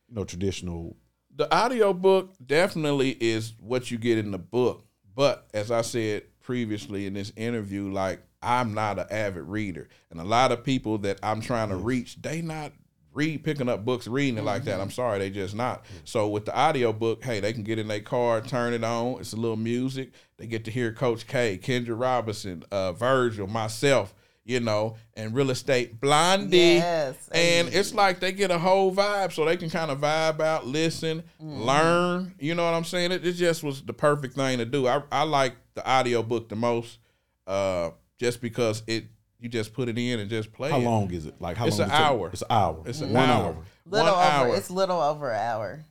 you 0.09 0.15
know 0.15 0.23
traditional 0.25 0.95
the 1.35 1.53
audio 1.53 1.93
book 1.93 2.33
definitely 2.45 3.11
is 3.19 3.53
what 3.59 3.89
you 3.89 3.97
get 3.97 4.17
in 4.17 4.31
the 4.31 4.37
book. 4.37 4.85
But 5.15 5.47
as 5.53 5.71
i 5.71 5.81
said 5.81 6.23
previously 6.41 7.05
in 7.07 7.13
this 7.13 7.31
interview 7.37 7.89
like 7.89 8.21
i'm 8.41 8.73
not 8.73 8.99
an 8.99 9.05
avid 9.09 9.43
reader. 9.43 9.87
And 10.11 10.19
a 10.19 10.23
lot 10.23 10.51
of 10.51 10.63
people 10.63 10.97
that 10.99 11.19
i'm 11.23 11.41
trying 11.41 11.69
to 11.69 11.75
reach 11.75 12.21
they 12.21 12.41
not 12.41 12.71
read 13.13 13.43
picking 13.43 13.69
up 13.69 13.85
books 13.85 14.07
reading 14.07 14.39
it 14.39 14.43
like 14.43 14.63
that. 14.63 14.81
I'm 14.81 14.89
sorry 14.89 15.19
they 15.19 15.29
just 15.29 15.53
not. 15.53 15.85
So 16.03 16.27
with 16.27 16.45
the 16.45 16.55
audio 16.55 16.91
book 16.91 17.23
hey 17.23 17.39
they 17.39 17.53
can 17.53 17.63
get 17.63 17.79
in 17.79 17.87
their 17.87 18.01
car 18.01 18.41
turn 18.41 18.73
it 18.73 18.83
on. 18.83 19.19
It's 19.19 19.33
a 19.33 19.37
little 19.37 19.57
music. 19.57 20.11
They 20.37 20.47
get 20.47 20.65
to 20.65 20.71
hear 20.71 20.91
coach 20.91 21.27
k 21.27 21.59
kendra 21.61 21.99
robinson 21.99 22.63
uh, 22.71 22.93
virgil 22.93 23.47
myself 23.47 24.13
you 24.45 24.59
know 24.59 24.95
and 25.15 25.33
real 25.33 25.49
estate 25.51 25.99
blondie 26.01 26.57
Yes. 26.57 27.29
and 27.31 27.69
it's 27.73 27.93
like 27.93 28.19
they 28.19 28.31
get 28.33 28.51
a 28.51 28.59
whole 28.59 28.93
vibe 28.93 29.31
so 29.31 29.45
they 29.45 29.55
can 29.57 29.69
kind 29.69 29.89
of 29.89 29.99
vibe 29.99 30.41
out 30.41 30.67
listen 30.67 31.23
learn 31.39 32.33
you 32.39 32.53
know 32.55 32.65
what 32.65 32.73
i'm 32.73 32.83
saying 32.83 33.11
it, 33.11 33.25
it 33.25 33.33
just 33.33 33.63
was 33.63 33.81
the 33.83 33.93
perfect 33.93 34.35
thing 34.35 34.57
to 34.57 34.65
do 34.65 34.85
i, 34.87 35.01
I 35.11 35.23
like 35.23 35.55
the 35.75 35.85
audio 35.89 36.21
book 36.23 36.49
the 36.49 36.55
most 36.57 36.99
uh 37.47 37.91
just 38.19 38.41
because 38.41 38.83
it 38.87 39.05
you 39.39 39.49
just 39.49 39.73
put 39.73 39.89
it 39.89 39.97
in 39.97 40.19
and 40.19 40.29
just 40.29 40.51
play 40.53 40.69
how 40.71 40.79
it. 40.79 40.83
long 40.85 41.11
is 41.11 41.25
it? 41.25 41.35
Like 41.41 41.57
how 41.57 41.67
It's 41.67 41.77
long 41.77 41.89
an 41.89 41.89
does 41.89 41.99
it 41.99 42.01
take? 42.01 42.11
hour. 42.11 42.29
It's 42.31 42.41
an 42.43 42.47
hour. 42.49 42.83
it's 42.85 43.01
an 43.01 43.11
One 43.11 43.29
hour, 43.29 43.57
little 43.85 44.05
one 44.07 44.07
over. 44.07 44.21
hour 44.21 44.55
It's 44.55 44.69
little 44.69 45.01
over 45.01 45.31
an 45.31 45.39
hour. 45.41 45.85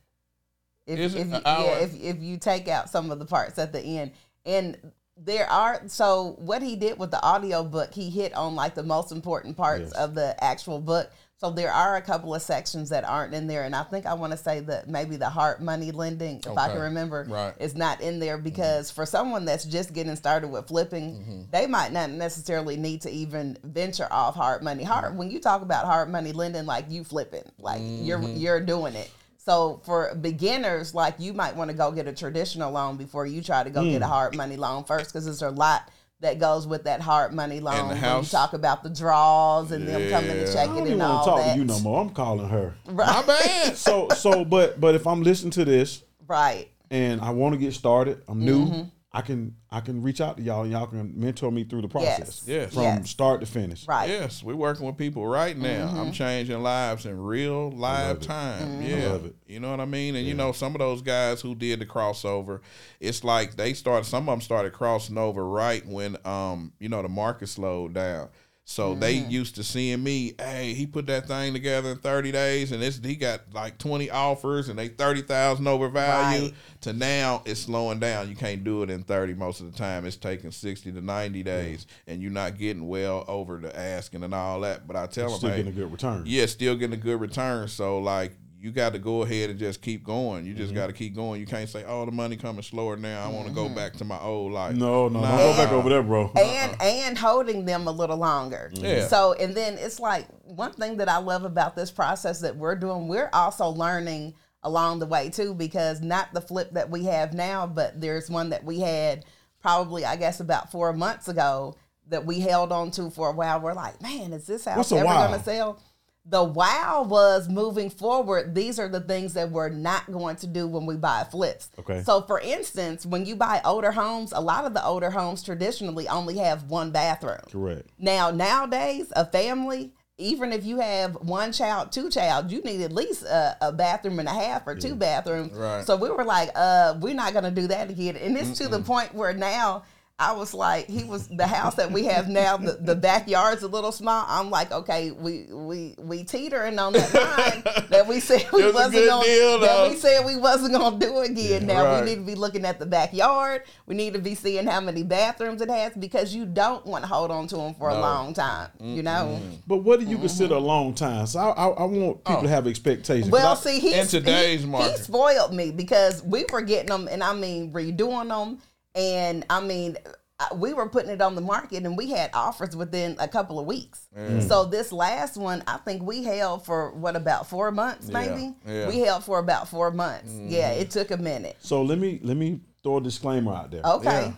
If, 0.86 0.98
Is 0.98 1.14
if 1.14 1.26
you, 1.26 1.32
yeah, 1.44 1.64
if 1.80 2.00
if 2.03 2.22
you 2.22 2.38
take 2.38 2.66
out 2.68 2.88
some 2.88 3.11
of 3.11 3.18
the 3.18 3.26
parts 3.26 3.59
at 3.59 3.74
the 3.74 3.82
end, 3.82 4.12
and 4.46 4.78
there 5.17 5.49
are 5.49 5.83
so 5.89 6.37
what 6.39 6.63
he 6.63 6.77
did 6.77 6.99
with 6.99 7.11
the 7.11 7.23
audio 7.23 7.63
book, 7.63 7.93
he 7.93 8.11
hit 8.11 8.35
on 8.35 8.55
like 8.55 8.75
the 8.75 8.83
most 8.83 9.13
important 9.13 9.57
parts 9.57 9.83
Yes. 9.83 9.93
of 9.93 10.15
the 10.15 10.43
actual 10.43 10.81
book. 10.81 11.11
So 11.37 11.51
there 11.51 11.73
are 11.73 11.97
a 11.97 12.01
couple 12.01 12.33
of 12.37 12.41
sections 12.41 12.91
that 12.91 13.03
aren't 13.05 13.35
in 13.35 13.49
there, 13.49 13.65
and 13.65 13.75
I 13.75 13.83
think 13.83 14.07
I 14.07 14.15
want 14.15 14.31
to 14.31 14.37
say 14.39 14.61
that 14.61 14.89
maybe 14.89 15.17
the 15.17 15.29
hard 15.29 15.61
money 15.61 15.91
lending, 15.91 16.37
if 16.39 16.57
I 16.57 16.69
can 16.69 16.81
remember, 16.81 17.27
Right. 17.29 17.53
is 17.59 17.75
not 17.75 18.01
in 18.01 18.21
there 18.21 18.39
because 18.39 18.93
for 18.93 19.05
someone 19.05 19.45
that's 19.45 19.65
just 19.65 19.93
getting 19.93 20.15
started 20.15 20.49
with 20.49 20.69
flipping, 20.69 21.17
Mm-hmm. 21.17 21.41
they 21.51 21.67
might 21.67 21.91
not 21.93 22.11
necessarily 22.11 22.77
need 22.77 23.01
to 23.03 23.11
even 23.11 23.59
venture 23.65 24.07
off 24.13 24.37
hard 24.37 24.63
money. 24.63 24.85
Hard 24.85 25.07
Mm-hmm. 25.07 25.17
when 25.19 25.31
you 25.33 25.41
talk 25.41 25.63
about 25.63 25.85
hard 25.85 26.09
money 26.11 26.31
lending, 26.31 26.65
like 26.65 26.89
you 26.89 27.03
flipping, 27.03 27.43
like 27.59 27.81
you're 27.83 28.21
Mm-hmm. 28.21 28.37
you're 28.37 28.61
doing 28.61 28.95
it. 28.95 29.11
So 29.45 29.80
for 29.84 30.14
beginners, 30.14 30.95
like 30.95 31.14
you 31.18 31.32
might 31.32 31.57
want 31.57 31.70
to 31.70 31.76
go 31.76 31.90
get 31.90 32.07
a 32.07 32.12
traditional 32.12 32.70
loan 32.70 32.97
before 32.97 33.26
you 33.26 33.43
try 33.43 33.64
to 33.64 33.70
go 33.70 33.82
Mm. 33.82 33.90
get 33.93 34.03
a 34.03 34.07
hard 34.07 34.36
money 34.36 34.57
loan 34.57 34.84
first, 34.84 35.12
because 35.12 35.24
there's 35.24 35.43
a 35.43 35.51
lot 35.51 35.88
that 36.20 36.38
goes 36.38 36.68
with 36.68 36.84
that 36.84 37.01
hard 37.01 37.32
money 37.32 37.59
loan. 37.59 37.88
when 37.88 37.97
you 37.97 38.22
talk 38.28 38.53
about 38.53 38.84
the 38.84 38.90
draws 38.90 39.72
and 39.72 39.88
them 39.88 40.09
coming 40.11 40.30
to 40.30 40.45
Yeah. 40.47 40.53
check 40.53 40.57
I 40.57 40.62
it 40.64 40.66
don't 40.68 40.78
even 40.86 40.93
and 40.93 41.01
want 41.01 41.12
all 41.12 41.24
to 41.24 41.30
talk 41.30 41.38
that. 41.40 41.53
to 41.55 41.59
you 41.59 41.64
no 41.64 41.80
more. 41.80 42.01
I'm 42.01 42.11
calling 42.11 42.49
her. 42.49 42.74
my 42.88 43.22
bad 43.26 43.76
So 43.88 44.09
so 44.11 44.45
but 44.45 44.80
but 44.80 44.95
if 44.95 45.07
I'm 45.09 45.22
listening 45.24 45.51
to 45.53 45.64
this 45.64 46.03
Right. 46.28 46.68
and 46.93 47.20
I 47.20 47.30
want 47.30 47.55
to 47.55 47.59
get 47.59 47.74
started, 47.74 48.22
I'm 48.28 48.45
new. 48.45 48.66
Mm-hmm. 48.66 48.82
I 49.15 49.21
can 49.21 49.57
I 49.71 49.81
can 49.81 50.03
reach 50.03 50.23
out 50.23 50.39
to 50.39 50.43
y'all 50.43 50.63
and 50.63 50.73
y'all 50.73 50.87
can 50.87 51.13
mentor 51.21 51.51
me 51.53 51.65
through 51.65 51.83
the 51.83 51.89
process. 51.89 52.45
Yes. 52.47 52.49
Yes. 52.49 52.73
From 52.75 52.83
Yes. 52.85 53.11
start 53.11 53.41
to 53.41 53.47
finish. 53.47 53.87
Right. 53.87 54.09
Yes, 54.09 54.43
we're 54.43 54.57
working 54.57 54.87
with 54.87 54.97
people 54.97 55.27
right 55.27 55.55
now. 55.57 55.89
Mm-hmm. 55.89 55.99
I'm 56.01 56.13
changing 56.13 56.63
lives 56.63 57.05
in 57.05 57.21
real 57.21 57.71
live 57.73 58.17
it. 58.17 58.23
time. 58.23 58.63
Mm-hmm. 58.67 58.83
Yeah, 58.83 59.09
love 59.11 59.27
it. 59.27 59.37
you 59.47 59.61
know 59.61 59.71
what 59.71 59.81
I 59.81 59.85
mean. 59.85 60.17
And 60.17 60.27
you 60.27 60.33
know, 60.33 60.53
some 60.53 60.75
of 60.75 60.79
those 60.79 61.03
guys 61.03 61.43
who 61.43 61.55
did 61.55 61.81
the 61.81 61.87
crossover, 61.87 62.61
it's 63.01 63.23
like 63.23 63.57
they 63.57 63.75
started. 63.75 64.07
Some 64.07 64.29
of 64.31 64.33
them 64.33 64.41
started 64.41 64.73
crossing 64.73 65.19
over 65.19 65.47
right 65.47 65.85
when 65.87 66.17
um 66.25 66.73
you 66.79 66.89
know 66.89 67.03
the 67.03 67.09
market 67.11 67.49
slowed 67.49 67.93
down. 67.93 68.31
So 68.65 68.95
they 68.95 69.17
Mm-hmm. 69.17 69.31
used 69.31 69.55
to 69.57 69.65
seeing 69.65 70.03
me. 70.05 70.35
Hey, 70.39 70.73
he 70.73 70.87
put 70.87 71.07
that 71.07 71.27
thing 71.27 71.53
together 71.53 71.91
in 71.91 71.99
30 71.99 72.31
days, 72.33 72.71
and 72.73 72.83
it's 72.83 72.99
he 73.05 73.17
got 73.17 73.41
like 73.53 73.77
20 73.79 74.09
offers, 74.09 74.69
and 74.69 74.79
they 74.79 74.87
30,000 74.89 75.67
over 75.67 75.89
value. 75.89 76.43
Right. 76.45 76.55
To 76.83 76.93
now, 76.93 77.43
it's 77.45 77.61
slowing 77.61 77.99
down. 77.99 78.29
You 78.29 78.37
can't 78.37 78.63
do 78.65 78.83
it 78.85 78.89
in 78.91 79.03
30 79.03 79.35
most 79.35 79.61
of 79.61 79.71
the 79.71 79.77
time. 79.77 80.07
It's 80.07 80.17
taking 80.17 80.53
60 80.53 80.93
to 80.93 81.01
90 81.01 81.43
days, 81.43 81.87
and 82.07 82.23
you're 82.23 82.31
not 82.31 82.57
getting 82.57 82.87
well 82.89 83.25
over 83.29 83.59
the 83.59 83.77
asking 83.79 84.23
and 84.23 84.33
all 84.35 84.61
that. 84.61 84.87
But 84.87 84.97
I 84.97 85.07
tell 85.07 85.29
them, 85.31 85.39
Still 85.39 85.51
hey, 85.51 85.57
getting 85.57 85.73
a 85.73 85.77
good 85.77 85.91
return. 85.93 86.23
yeah, 86.25 86.47
still 86.47 86.77
getting 86.77 86.95
a 86.95 87.03
good 87.03 87.21
return. 87.21 87.67
So 87.69 87.99
like 87.99 88.33
you 88.63 88.71
got 88.71 88.93
to 88.93 88.99
go 89.01 89.23
ahead 89.23 89.51
and 89.51 89.59
just 89.59 89.83
keep 89.83 90.05
going. 90.05 90.47
You 90.47 90.55
just 90.55 90.69
Mm-hmm. 90.69 90.77
got 90.77 90.87
to 90.87 90.93
keep 90.93 91.17
going. 91.17 91.41
You 91.41 91.47
can't 91.47 91.69
say, 91.69 91.85
"Oh, 91.85 92.07
the 92.07 92.13
money 92.13 92.37
coming 92.37 92.63
slower 92.63 92.97
now. 92.97 93.25
I 93.25 93.29
want 93.29 93.49
to 93.49 93.53
go 93.53 93.69
back 93.69 93.95
to 93.95 94.05
my 94.05 94.19
old 94.21 94.53
life." 94.53 94.77
No, 94.77 95.09
no, 95.09 95.21
Nah. 95.21 95.37
no. 95.37 95.53
Go 95.53 95.57
back 95.57 95.73
over 95.73 95.89
there, 95.89 96.03
bro. 96.03 96.31
and 96.37 96.81
and 96.81 97.19
holding 97.19 97.65
them 97.65 97.89
a 97.89 97.91
little 97.93 98.17
longer. 98.17 98.71
Yeah. 98.75 99.07
So 99.09 99.33
and 99.33 99.55
then 99.55 99.79
it's 99.79 99.99
like 99.99 100.27
one 100.45 100.73
thing 100.73 100.99
that 100.99 101.09
I 101.09 101.19
love 101.19 101.45
about 101.45 101.75
this 101.75 101.91
process 101.91 102.41
that 102.41 102.57
we're 102.57 102.77
doing, 102.77 103.09
we're 103.09 103.31
also 103.33 103.69
learning 103.69 104.35
along 104.63 105.01
the 105.01 105.07
way 105.07 105.29
too, 105.29 105.55
because 105.55 106.01
not 106.01 106.33
the 106.33 106.41
flip 106.41 106.71
that 106.75 106.89
we 106.89 107.05
have 107.07 107.35
now, 107.35 107.67
but 107.67 108.01
there's 108.01 108.31
one 108.31 108.51
that 108.51 108.63
we 108.65 108.79
had 108.79 109.25
probably 109.61 110.05
I 110.05 110.15
guess 110.17 110.39
about 110.39 110.71
four 110.71 110.93
months 110.93 111.27
ago 111.27 111.75
that 112.09 112.25
we 112.27 112.41
held 112.41 112.71
on 112.73 112.91
to 112.93 113.11
for 113.11 113.29
a 113.31 113.33
while. 113.33 113.61
We're 113.61 113.75
like, 113.75 114.01
man, 114.03 114.33
is 114.33 114.47
this 114.47 114.65
house 114.67 114.77
What's 114.77 114.93
ever 114.93 115.05
gonna 115.05 115.43
sell? 115.43 115.81
The 116.25 116.45
wow 116.45 117.05
was 117.09 117.49
moving 117.49 117.91
forward. 117.91 118.55
These 118.55 118.79
are 118.79 118.89
the 118.89 119.01
things 119.01 119.35
that 119.35 119.51
we're 119.51 119.70
not 119.70 120.11
going 120.11 120.37
to 120.37 120.47
do 120.47 120.68
when 120.68 120.87
we 120.87 120.97
buy 120.97 121.27
flips. 121.29 121.70
Okay. 121.81 122.03
So, 122.03 122.23
for 122.23 122.39
instance, 122.39 123.05
when 123.05 123.27
you 123.27 123.35
buy 123.35 123.61
older 123.64 123.91
homes, 123.91 124.33
a 124.33 124.41
lot 124.41 124.64
of 124.64 124.73
the 124.73 124.85
older 124.85 125.11
homes 125.11 125.43
traditionally 125.43 126.07
only 126.07 126.39
have 126.39 126.70
one 126.70 126.93
bathroom. 126.93 127.41
Correct. 127.51 127.89
Now, 127.99 128.31
nowadays, 128.31 129.12
a 129.16 129.27
family, 129.27 129.93
even 130.16 130.53
if 130.53 130.64
you 130.64 130.79
have 130.79 131.16
one 131.16 131.53
child, 131.53 131.91
two 131.91 132.09
child, 132.09 132.53
you 132.53 132.62
need 132.62 132.83
at 132.83 132.93
least 132.93 133.25
a, 133.25 133.57
a 133.61 133.73
bathroom 133.73 134.20
and 134.20 134.29
a 134.29 134.33
half 134.33 134.66
or 134.66 134.77
two 134.77 134.95
bathrooms. 134.95 135.53
Right. 135.53 135.85
So 135.85 135.97
we 135.97 136.09
were 136.11 136.25
like, 136.25 136.51
uh, 136.55 136.95
we're 137.01 137.14
not 137.14 137.33
gonna 137.33 137.51
do 137.51 137.66
that 137.66 137.91
again. 137.91 138.16
And 138.16 138.37
it's 138.37 138.59
to 138.59 138.68
the 138.68 138.81
point 138.81 139.14
where 139.14 139.33
now 139.33 139.83
I 140.23 140.33
was 140.33 140.55
like, 140.55 140.89
he 140.89 141.05
was 141.05 141.27
the 141.29 141.47
house 141.47 141.75
that 141.75 141.91
we 141.91 142.05
have 142.05 142.29
now. 142.29 142.57
The, 142.57 142.73
the 142.81 142.95
backyard's 142.95 143.62
a 143.62 143.68
little 143.68 143.91
small. 143.93 144.25
I'm 144.29 144.51
like, 144.51 144.70
okay, 144.70 145.11
we 145.11 145.47
we 145.51 145.95
we 145.99 146.23
teetering 146.25 146.79
on 146.79 146.93
that 146.93 147.12
line 147.12 147.87
that 147.91 148.07
we 148.07 148.20
said 148.20 148.47
we 148.53 148.62
It 148.62 148.66
was 148.66 148.75
a 148.75 148.79
wasn't 148.87 149.09
gonna 149.09 149.25
deal, 149.25 149.59
that 149.61 149.91
we 149.91 149.97
said 149.97 150.25
we 150.25 150.37
wasn't 150.37 150.73
gonna 150.75 150.99
do 150.99 151.18
again. 151.18 151.66
Now 151.66 151.85
Right. 151.85 152.01
we 152.05 152.11
need 152.11 152.16
to 152.16 152.23
be 152.27 152.35
looking 152.37 152.64
at 152.64 152.79
the 152.79 152.87
backyard. 152.87 153.62
We 153.87 153.95
need 153.95 154.12
to 154.12 154.20
be 154.20 154.35
seeing 154.35 154.66
how 154.66 154.81
many 154.81 155.03
bathrooms 155.03 155.61
it 155.61 155.68
has 155.70 155.93
because 155.95 156.35
you 156.35 156.47
don't 156.47 156.87
want 156.87 157.03
to 157.05 157.09
hold 157.09 157.31
on 157.31 157.47
to 157.49 157.57
them 157.57 157.75
for 157.75 157.89
a 157.89 157.99
long 157.99 158.33
time. 158.35 158.70
You 158.81 159.03
know. 159.03 159.41
But 159.66 159.79
what 159.79 159.99
do 160.01 160.07
you 160.07 160.18
consider 160.18 160.55
a 160.55 160.59
long 160.61 160.95
time? 160.95 161.27
So 161.27 161.41
I, 161.41 161.51
I, 161.51 161.66
I 161.68 161.85
want 161.85 162.25
people 162.25 162.43
to 162.43 162.49
have 162.49 162.66
expectations. 162.66 163.25
Mm-hmm. 163.27 163.33
Well, 163.33 163.55
'Cause 163.57 163.66
I- 163.66 163.70
see, 163.73 163.81
he 163.81 163.95
in 163.95 164.07
today's 164.07 164.61
he, 164.61 164.66
market. 164.66 164.93
he 164.93 164.97
spoiled 164.99 165.53
me 165.53 165.70
because 165.73 166.23
we 166.23 166.45
were 166.53 166.62
getting 166.62 166.89
them, 166.91 167.09
and 167.11 167.23
I 167.25 167.33
mean 167.35 167.73
redoing 167.73 168.29
them, 168.29 168.59
and 168.95 169.45
I 169.51 169.61
mean 169.61 169.97
uh, 170.40 170.55
we 170.55 170.72
were 170.72 170.88
putting 170.88 171.11
it 171.11 171.20
on 171.20 171.34
the 171.34 171.40
market 171.40 171.84
and 171.84 171.97
we 171.97 172.11
had 172.11 172.30
offers 172.34 172.74
within 172.74 173.16
a 173.18 173.28
couple 173.28 173.61
of 173.61 173.66
weeks. 173.66 174.09
Mm. 174.16 174.47
So 174.49 174.64
this 174.64 174.93
last 174.93 175.36
one, 175.36 175.62
I 175.66 175.76
think 175.78 176.03
we 176.03 176.24
held 176.24 176.64
for 176.64 176.93
what 176.93 177.16
about 177.16 177.47
four 177.49 177.70
months, 177.70 178.09
maybe? 178.09 178.55
yeah. 178.66 178.88
We 178.88 179.01
held 179.01 179.24
for 179.24 179.38
about 179.38 179.68
four 179.68 179.90
months. 179.90 180.32
Mm. 180.32 180.51
Yeah, 180.51 180.70
it 180.70 180.90
took 180.90 181.11
a 181.11 181.16
minute. 181.16 181.57
So 181.61 181.82
let 181.82 181.99
me 181.99 182.18
let 182.22 182.36
me 182.36 182.61
throw 182.82 182.97
a 182.99 183.01
disclaimer 183.01 183.53
out 183.55 183.70
there. 183.70 183.82
Okay. 183.84 184.26
Yeah. 184.26 184.32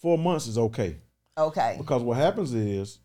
Four 0.00 0.18
months 0.18 0.46
is 0.46 0.56
okay 0.58 0.96
Okay. 1.36 1.76
because 1.78 2.02
what 2.02 2.16
happens 2.16 2.54
is 2.54 2.98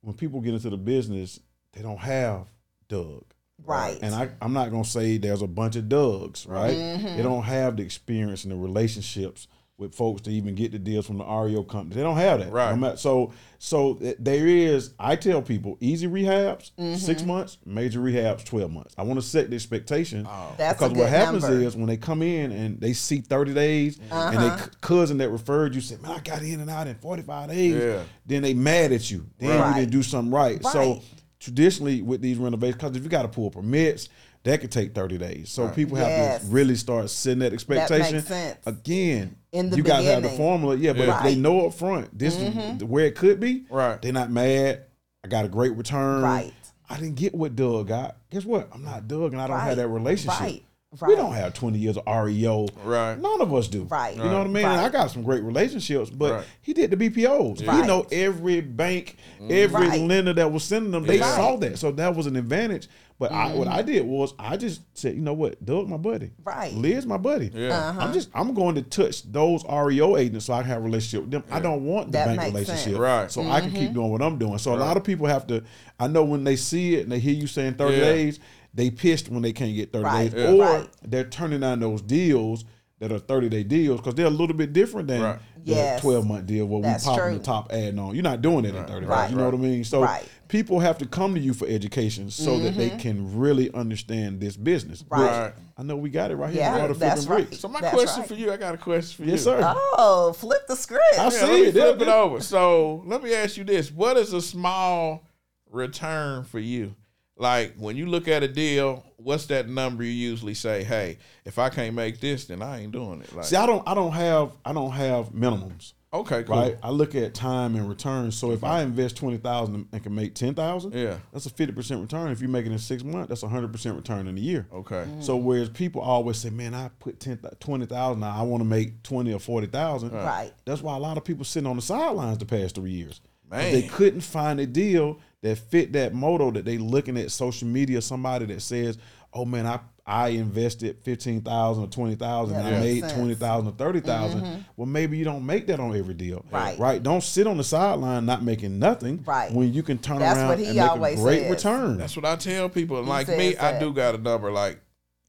when 0.00 0.14
people 0.14 0.40
get 0.40 0.54
into 0.54 0.70
the 0.70 0.76
business, 0.76 1.40
they 1.72 1.82
don't 1.82 1.98
have 1.98 2.46
Doug. 2.88 3.24
Right. 3.64 3.98
And 4.02 4.14
I, 4.14 4.30
I'm 4.40 4.52
not 4.52 4.70
gonna 4.70 4.84
say 4.84 5.18
there's 5.18 5.42
a 5.42 5.46
bunch 5.46 5.76
of 5.76 5.84
Dougs, 5.88 6.46
right? 6.46 6.76
Mm-hmm. 6.76 7.16
They 7.16 7.22
don't 7.22 7.42
have 7.44 7.76
the 7.76 7.82
experience 7.82 8.44
and 8.44 8.52
the 8.52 8.56
relationships 8.56 9.46
with 9.82 9.94
folks 9.94 10.22
to 10.22 10.30
even 10.30 10.54
get 10.54 10.72
the 10.72 10.78
deals 10.78 11.06
from 11.06 11.18
the 11.18 11.24
REO 11.24 11.62
company. 11.64 11.96
They 11.96 12.02
don't 12.02 12.16
have 12.16 12.40
that. 12.40 12.50
Right. 12.50 12.70
No 12.70 12.76
matter- 12.76 12.96
so 12.96 13.32
so 13.58 13.98
there 14.18 14.46
is. 14.46 14.92
I 14.98 15.14
tell 15.16 15.40
people, 15.42 15.76
easy 15.80 16.06
rehabs, 16.08 16.72
Mm-hmm. 16.78 16.94
six 16.96 17.22
months. 17.24 17.58
Major 17.66 18.00
rehabs, 18.00 18.44
twelve 18.44 18.70
months. 18.72 18.94
I 18.96 19.02
want 19.02 19.20
to 19.20 19.26
set 19.26 19.50
the 19.50 19.56
expectation 19.56 20.22
That's 20.56 20.80
a 20.80 20.84
because 20.84 20.88
good 20.92 20.98
what 20.98 21.08
happens 21.10 21.42
number. 21.42 21.60
is 21.60 21.76
when 21.76 21.86
they 21.86 21.96
come 21.98 22.22
in 22.22 22.50
and 22.52 22.80
they 22.80 22.92
see 22.94 23.18
thirty 23.20 23.52
days, 23.52 23.98
and 23.98 24.12
Uh-huh. 24.12 24.56
they 24.56 24.62
c- 24.62 24.70
cousin 24.80 25.18
that 25.18 25.28
referred 25.30 25.74
you 25.74 25.80
said, 25.80 26.00
"Man, 26.02 26.12
I 26.12 26.20
got 26.20 26.42
in 26.42 26.60
and 26.60 26.70
out 26.70 26.86
in 26.86 26.94
forty 26.96 27.22
five 27.22 27.50
days." 27.50 27.74
Yeah. 27.74 28.02
Then 28.26 28.42
they 28.42 28.54
mad 28.54 28.92
at 28.92 29.10
you. 29.10 29.26
Then 29.38 29.60
Right. 29.60 29.68
you 29.68 29.80
didn't 29.82 29.92
do 29.92 30.02
something 30.02 30.32
right. 30.32 30.64
So 30.64 31.00
traditionally 31.40 32.02
with 32.02 32.20
these 32.20 32.38
renovations, 32.38 32.76
because 32.76 32.96
if 32.96 33.02
you 33.02 33.08
got 33.08 33.22
to 33.22 33.28
pull 33.28 33.50
permits, 33.50 34.08
that 34.44 34.60
could 34.60 34.72
take 34.72 34.94
30 34.94 35.18
days. 35.18 35.50
So 35.50 35.68
people 35.68 35.96
have 35.96 36.08
Yes. 36.08 36.40
to 36.42 36.46
really 36.48 36.74
start 36.76 37.10
setting 37.10 37.40
that 37.40 37.52
expectation. 37.52 38.22
sense. 38.22 38.58
Again, 38.66 39.36
In 39.52 39.70
the 39.70 39.76
you 39.76 39.82
got 39.82 39.98
to 39.98 40.04
have 40.06 40.22
the 40.22 40.30
formula. 40.30 40.76
Yeah, 40.76 40.92
but 40.92 41.06
Yeah. 41.06 41.18
if 41.18 41.22
they 41.24 41.34
know 41.36 41.66
up 41.66 41.74
front, 41.74 42.16
this 42.18 42.36
is 42.36 42.54
mm-hmm. 42.54 42.86
where 42.86 43.06
it 43.06 43.14
could 43.14 43.38
be, 43.38 43.64
Right. 43.70 44.00
they're 44.02 44.12
not 44.12 44.30
mad. 44.30 44.82
I 45.24 45.28
got 45.28 45.44
a 45.44 45.48
great 45.48 45.76
return. 45.76 46.22
Right. 46.22 46.52
I 46.90 46.96
didn't 46.96 47.14
get 47.14 47.34
what 47.34 47.54
Doug 47.54 47.88
got. 47.88 48.16
Guess 48.30 48.44
what? 48.44 48.68
I'm 48.72 48.84
not 48.84 49.06
Doug 49.06 49.32
and 49.32 49.40
I 49.40 49.46
don't 49.46 49.60
have 49.60 49.76
that 49.76 49.88
relationship. 49.88 50.40
Right. 50.40 50.64
We 51.00 51.16
don't 51.16 51.32
have 51.32 51.54
20 51.54 51.78
years 51.78 51.96
of 51.96 52.06
REO. 52.06 52.68
Right. 52.84 53.18
None 53.18 53.40
of 53.40 53.54
us 53.54 53.66
do. 53.68 53.84
Right. 53.84 54.14
You 54.14 54.22
know 54.22 54.38
what 54.38 54.46
I 54.46 54.50
mean? 54.50 54.64
Right. 54.64 54.78
I 54.78 54.88
got 54.90 55.10
some 55.10 55.22
great 55.22 55.42
relationships, 55.42 56.10
but 56.10 56.32
Right. 56.32 56.44
he 56.60 56.74
did 56.74 56.90
the 56.90 56.96
BPOs. 56.96 57.60
He 57.60 57.66
Right. 57.66 57.86
know 57.86 58.06
every 58.12 58.60
bank, 58.60 59.16
mm. 59.40 59.50
every 59.50 59.88
Right. 59.88 60.00
lender 60.00 60.34
that 60.34 60.52
was 60.52 60.64
sending 60.64 60.92
them. 60.92 61.06
They 61.06 61.18
Yeah. 61.18 61.34
saw 61.34 61.56
that. 61.56 61.78
So 61.78 61.92
that 61.92 62.14
was 62.14 62.26
an 62.26 62.36
advantage. 62.36 62.88
But 63.18 63.30
I, 63.30 63.54
what 63.54 63.68
mm-hmm. 63.68 63.78
I 63.78 63.82
did 63.82 64.04
was 64.04 64.34
I 64.36 64.56
just 64.56 64.80
said, 64.94 65.14
you 65.14 65.20
know 65.20 65.32
what? 65.32 65.64
Doug, 65.64 65.88
my 65.88 65.96
buddy. 65.96 66.32
Right. 66.42 66.74
Liz, 66.74 67.06
my 67.06 67.18
buddy. 67.18 67.52
Yeah. 67.54 67.68
Uh-huh. 67.78 68.00
I'm 68.00 68.12
just 68.12 68.30
I'm 68.34 68.52
going 68.52 68.74
to 68.74 68.82
touch 68.82 69.22
those 69.30 69.64
REO 69.64 70.16
agents 70.16 70.46
so 70.46 70.54
I 70.54 70.62
can 70.62 70.70
have 70.70 70.78
a 70.78 70.84
relationship 70.84 71.22
with 71.22 71.30
them. 71.30 71.44
I 71.48 71.60
don't 71.60 71.84
want 71.84 72.08
the 72.08 72.18
That 72.18 72.36
bank 72.36 72.52
relationship. 72.52 72.84
sense. 72.84 72.96
Right. 72.98 73.30
So 73.30 73.48
I 73.48 73.60
can 73.60 73.70
keep 73.70 73.80
mm-hmm. 73.80 73.94
doing 73.94 74.10
what 74.10 74.22
I'm 74.22 74.38
doing. 74.38 74.58
So 74.58 74.74
a 74.74 74.76
lot 74.76 74.96
of 74.96 75.04
people 75.04 75.26
have 75.28 75.46
to 75.48 75.62
I 76.00 76.08
know 76.08 76.24
when 76.24 76.42
they 76.42 76.56
see 76.56 76.96
it 76.96 77.04
and 77.04 77.12
they 77.12 77.20
hear 77.20 77.34
you 77.34 77.46
saying 77.46 77.74
30 77.74 77.96
Yeah. 77.96 78.00
days, 78.02 78.40
they 78.74 78.90
pissed 78.90 79.28
when 79.28 79.42
they 79.42 79.52
can't 79.52 79.74
get 79.74 79.92
30 79.92 80.04
Right. 80.04 80.30
days. 80.32 80.42
Yeah. 80.42 80.50
Or 80.52 80.60
Right. 80.78 80.88
they're 81.04 81.24
turning 81.24 81.60
down 81.60 81.80
those 81.80 82.02
deals 82.02 82.64
that 83.00 83.10
are 83.10 83.18
30 83.18 83.48
day 83.48 83.64
deals 83.64 84.00
because 84.00 84.14
they're 84.14 84.26
a 84.26 84.30
little 84.30 84.54
bit 84.56 84.72
different 84.72 85.08
than 85.08 85.20
Right. 85.22 85.38
the 85.64 85.72
Yes. 85.72 86.00
12 86.00 86.24
month 86.26 86.46
deal 86.46 86.66
where 86.66 86.82
That's 86.82 87.04
we 87.04 87.10
popping 87.10 87.24
true. 87.24 87.38
the 87.38 87.44
top 87.44 87.72
adding 87.72 87.98
on. 87.98 88.14
You're 88.14 88.22
not 88.22 88.42
doing 88.42 88.64
it 88.64 88.74
in 88.76 88.84
30 88.84 89.06
Right. 89.06 89.22
days. 89.24 89.32
You 89.32 89.38
know 89.38 89.44
what 89.46 89.54
I 89.54 89.56
mean? 89.56 89.82
So 89.82 90.02
Right. 90.02 90.22
people 90.46 90.78
have 90.78 90.98
to 90.98 91.06
come 91.06 91.34
to 91.34 91.40
you 91.40 91.52
for 91.52 91.66
education 91.66 92.30
so 92.30 92.60
that 92.60 92.76
they 92.76 92.90
mm-hmm. 92.90 92.98
can 92.98 93.38
really 93.38 93.72
understand 93.74 94.40
this 94.40 94.56
business. 94.56 95.04
Right. 95.10 95.20
Right. 95.20 95.52
I 95.76 95.82
know 95.82 95.96
we 95.96 96.10
got 96.10 96.30
it 96.30 96.36
right 96.36 96.52
here. 96.52 96.62
Yeah, 96.62 96.86
that's 96.92 97.26
right. 97.26 97.48
Bricks. 97.48 97.58
So 97.60 97.66
my 97.66 97.80
That's 97.80 97.92
question 97.92 98.20
right. 98.20 98.28
for 98.28 98.34
you, 98.34 98.52
I 98.52 98.56
got 98.56 98.74
a 98.74 98.78
question 98.78 99.24
for 99.24 99.28
Yes, 99.28 99.40
you. 99.40 99.44
sir. 99.52 99.74
Oh, 99.98 100.32
flip 100.38 100.66
the 100.68 100.76
script. 100.76 101.02
I 101.18 101.24
Yeah, 101.24 101.28
see 101.30 101.40
let 101.40 101.52
me 101.54 101.60
it. 101.66 101.72
flip 101.72 102.02
it 102.02 102.08
over. 102.08 102.40
So 102.40 103.02
let 103.04 103.20
me 103.22 103.34
ask 103.34 103.56
you 103.56 103.64
this: 103.64 103.90
What 103.90 104.16
is 104.16 104.32
a 104.32 104.40
small 104.40 105.24
return 105.72 106.44
for 106.44 106.60
you? 106.60 106.94
Like 107.42 107.74
when 107.76 107.96
you 107.96 108.06
look 108.06 108.28
at 108.28 108.44
a 108.44 108.48
deal, 108.48 109.04
what's 109.16 109.46
that 109.46 109.68
number 109.68 110.04
you 110.04 110.10
usually 110.12 110.54
say? 110.54 110.84
Hey, 110.84 111.18
if 111.44 111.58
I 111.58 111.68
can't 111.70 111.94
make 111.96 112.20
this, 112.20 112.44
then 112.44 112.62
I 112.62 112.82
ain't 112.82 112.92
doing 112.92 113.20
it. 113.20 113.34
Like, 113.34 113.44
See, 113.46 113.56
I 113.56 113.66
don't 113.66 113.82
I 113.86 113.94
don't 113.94 114.12
have 114.12 114.52
I 114.64 114.72
don't 114.72 114.92
have 114.92 115.30
minimums. 115.30 115.94
okay, 116.14 116.44
cool. 116.44 116.56
Right, 116.56 116.76
I 116.84 116.90
look 116.90 117.16
at 117.16 117.34
time 117.34 117.74
and 117.74 117.88
return. 117.88 118.30
So 118.30 118.52
if 118.52 118.62
I 118.62 118.82
invest 118.82 119.16
twenty 119.16 119.38
thousand 119.38 119.88
and 119.92 120.02
can 120.04 120.14
make 120.14 120.36
ten 120.36 120.54
thousand, 120.54 120.94
Yeah. 120.94 121.16
that's 121.32 121.46
a 121.46 121.50
fifty 121.50 121.72
percent 121.74 122.00
return. 122.00 122.30
If 122.30 122.40
you 122.40 122.46
make 122.46 122.64
it 122.64 122.70
in 122.70 122.78
six 122.78 123.02
months, 123.02 123.28
that's 123.30 123.42
a 123.42 123.48
hundred 123.48 123.72
percent 123.72 123.96
return 123.96 124.28
in 124.28 124.36
a 124.38 124.40
year. 124.40 124.68
Okay. 124.72 125.04
Mm. 125.08 125.20
So 125.24 125.36
whereas 125.36 125.68
people 125.68 126.00
always 126.00 126.38
say, 126.38 126.50
"Man, 126.50 126.74
I 126.74 126.90
put 127.00 127.18
10, 127.18 127.40
20,000 127.58 128.22
I 128.22 128.42
want 128.42 128.60
to 128.62 128.68
make 128.68 129.02
twenty 129.02 129.32
or 129.32 129.40
forty 129.40 129.66
thousand. 129.66 130.12
Right. 130.12 130.52
That's 130.64 130.80
why 130.80 130.94
a 130.96 131.00
lot 131.00 131.16
of 131.16 131.24
people 131.24 131.44
sitting 131.44 131.66
on 131.68 131.74
the 131.74 131.82
sidelines 131.82 132.38
the 132.38 132.46
past 132.46 132.76
three 132.76 132.92
years. 132.92 133.20
Man. 133.50 133.72
They 133.72 133.82
couldn't 133.82 134.20
find 134.22 134.60
a 134.60 134.66
deal 134.66 135.18
that 135.42 135.58
fit 135.58 135.92
that 135.92 136.14
motto 136.14 136.50
that 136.52 136.64
they 136.64 136.78
looking 136.78 137.16
at 137.18 137.30
social 137.30 137.68
media. 137.68 138.00
Somebody 138.00 138.46
that 138.46 138.62
says, 138.62 138.98
"Oh 139.32 139.44
man, 139.44 139.66
I 139.66 139.80
I 140.04 140.28
invested 140.28 140.98
fifteen 141.02 141.40
thousand 141.42 141.84
or 141.84 141.86
twenty 141.88 142.16
thousand, 142.16 142.56
and 142.56 142.68
Yeah, 142.68 142.76
I 142.76 142.80
made 142.80 143.00
sense. 143.00 143.12
twenty 143.12 143.34
thousand 143.34 143.68
or 143.68 143.72
thirty 143.72 144.00
mm-hmm. 144.00 144.60
Well, 144.76 144.86
maybe 144.86 145.16
you 145.16 145.24
don't 145.24 145.46
make 145.46 145.68
that 145.68 145.78
on 145.78 145.96
every 145.96 146.14
deal, 146.14 146.44
Right. 146.50 146.76
Right? 146.78 147.00
Don't 147.00 147.22
sit 147.22 147.46
on 147.46 147.56
the 147.56 147.64
sideline 147.64 148.26
not 148.26 148.42
making 148.42 148.78
nothing, 148.80 149.22
Right. 149.24 149.52
When 149.52 149.72
you 149.72 149.82
can 149.84 149.98
turn 149.98 150.18
That's 150.18 150.38
around 150.38 150.48
what 150.48 150.58
he 150.58 150.66
and 150.66 150.76
make 150.76 150.90
always 150.90 151.20
a 151.20 151.22
great 151.22 151.42
says. 151.42 151.50
return. 151.50 151.98
That's 151.98 152.16
what 152.16 152.24
I 152.24 152.34
tell 152.36 152.68
people. 152.68 152.98
And 152.98 153.08
like 153.08 153.26
says 153.26 153.38
me, 153.38 153.56
I 153.56 153.78
do 153.78 153.92
got 153.92 154.16
a 154.16 154.18
number. 154.18 154.50
Like 154.50 154.80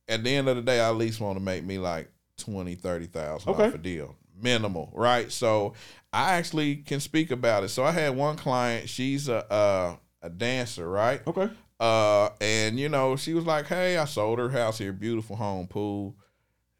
at 0.08 0.24
the 0.24 0.36
end 0.36 0.48
of 0.50 0.56
the 0.56 0.62
day, 0.64 0.80
I 0.80 0.90
at 0.90 0.96
least 0.96 1.22
want 1.22 1.38
to 1.38 1.44
make 1.44 1.64
me 1.64 1.78
like 1.78 2.10
twenty, 2.38 2.74
thirty 2.74 3.06
thousand 3.06 3.52
Okay. 3.54 3.68
off 3.68 3.76
a 3.76 3.78
deal, 3.78 4.16
minimal, 4.42 4.90
right? 4.96 5.32
So 5.32 5.74
I 6.12 6.34
actually 6.34 6.78
can 6.78 7.00
speak 7.00 7.30
about 7.30 7.64
it. 7.64 7.70
So 7.70 7.84
I 7.84 7.92
had 7.92 8.16
one 8.16 8.38
client. 8.38 8.90
She's 8.90 9.28
a 9.30 9.46
a, 9.52 10.00
a 10.24 10.30
dancer, 10.30 10.90
right? 10.90 11.22
okay. 11.28 11.50
Uh, 11.80 12.30
and 12.40 12.80
you 12.80 12.88
know, 12.88 13.16
she 13.16 13.34
was 13.34 13.46
like, 13.46 13.66
"Hey, 13.68 13.98
I 13.98 14.06
sold 14.06 14.40
her 14.40 14.50
house 14.50 14.78
here, 14.78 14.94
beautiful 14.94 15.36
home, 15.36 15.68
pool. 15.68 16.16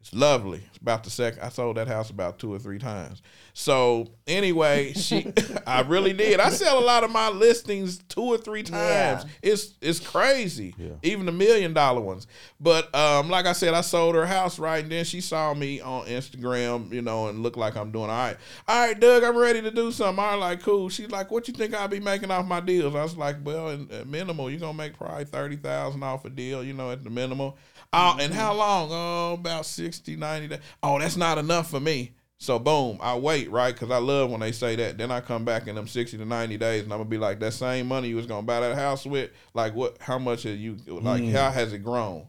It's 0.04 0.12
lovely. 0.12 0.60
It's 0.68 0.76
about 0.76 1.02
the 1.02 1.08
second. 1.08 1.40
I 1.40 1.48
sold 1.48 1.78
that 1.78 1.88
house 1.88 2.10
about 2.10 2.38
two 2.38 2.52
or 2.52 2.58
three 2.58 2.78
times. 2.78 3.22
So 3.54 4.10
anyway, 4.26 4.92
she, 4.92 5.32
I 5.66 5.80
really 5.80 6.12
did. 6.12 6.40
I 6.40 6.50
sell 6.50 6.78
a 6.78 6.84
lot 6.84 7.04
of 7.04 7.10
my 7.10 7.30
listings 7.30 7.96
two 8.10 8.20
or 8.20 8.36
three 8.36 8.62
times. 8.62 9.24
It's 9.40 9.72
it's 9.80 10.00
crazy. 10.00 10.74
Yeah. 10.76 10.90
Even 11.02 11.24
the 11.24 11.32
million 11.32 11.72
dollar 11.72 12.02
ones. 12.02 12.26
But 12.60 12.94
um, 12.94 13.30
like 13.30 13.46
I 13.46 13.54
said, 13.54 13.72
I 13.72 13.80
sold 13.80 14.14
her 14.14 14.26
house 14.26 14.58
right, 14.58 14.82
and 14.82 14.92
then 14.92 15.06
she 15.06 15.22
saw 15.22 15.54
me 15.54 15.80
on 15.80 16.04
Instagram, 16.04 16.92
you 16.92 17.00
know, 17.00 17.28
and 17.28 17.42
looked 17.42 17.56
like 17.56 17.74
I'm 17.74 17.90
doing 17.90 18.10
all 18.10 18.26
right. 18.26 18.36
All 18.68 18.86
right, 18.86 19.00
Doug, 19.00 19.24
I'm 19.24 19.38
ready 19.38 19.62
to 19.62 19.70
do 19.70 19.90
something. 19.90 20.22
I 20.22 20.34
was 20.34 20.40
like, 20.42 20.60
cool. 20.60 20.90
She's 20.90 21.10
like, 21.10 21.30
what 21.30 21.48
you 21.48 21.54
think 21.54 21.72
I'll 21.72 21.88
be 21.88 22.00
making 22.00 22.30
off 22.30 22.44
my 22.44 22.60
deals? 22.60 22.94
I 22.94 23.04
was 23.04 23.16
like, 23.16 23.36
well, 23.42 23.70
in, 23.70 23.90
at 23.90 24.06
minimal, 24.06 24.50
you're 24.50 24.60
gonna 24.60 24.76
make 24.76 24.98
probably 24.98 25.24
thirty 25.24 25.56
thousand 25.56 26.02
off 26.02 26.26
a 26.26 26.30
deal, 26.30 26.62
you 26.62 26.74
know, 26.74 26.90
at 26.90 27.04
the 27.04 27.10
minimal. 27.10 27.56
Oh, 27.94 28.16
and 28.20 28.32
mm-hmm. 28.32 28.40
how 28.40 28.54
long? 28.54 28.88
Oh, 28.90 29.34
about 29.34 29.66
60, 29.66 30.16
90 30.16 30.48
days. 30.48 30.58
Oh, 30.82 30.98
that's 30.98 31.16
not 31.16 31.38
enough 31.38 31.70
for 31.70 31.80
me. 31.80 32.14
So 32.38 32.58
boom, 32.58 32.98
I 33.00 33.16
wait, 33.16 33.50
right? 33.50 33.72
Because 33.72 33.90
I 33.90 33.98
love 33.98 34.30
when 34.30 34.40
they 34.40 34.52
say 34.52 34.76
that. 34.76 34.98
Then 34.98 35.10
I 35.10 35.20
come 35.20 35.44
back 35.44 35.66
in 35.66 35.76
them 35.76 35.86
60 35.86 36.18
to 36.18 36.24
90 36.24 36.58
days 36.58 36.82
and 36.82 36.92
I'm 36.92 36.98
gonna 36.98 37.08
be 37.08 37.16
like, 37.16 37.40
that 37.40 37.52
same 37.52 37.86
money 37.86 38.08
you 38.08 38.16
was 38.16 38.26
gonna 38.26 38.42
buy 38.42 38.60
that 38.60 38.74
house 38.74 39.06
with, 39.06 39.30
like 39.54 39.74
what 39.74 39.96
how 40.00 40.18
much 40.18 40.42
have 40.42 40.56
you 40.56 40.76
like 40.86 41.22
mm. 41.22 41.32
how 41.32 41.50
has 41.50 41.72
it 41.72 41.78
grown? 41.78 42.26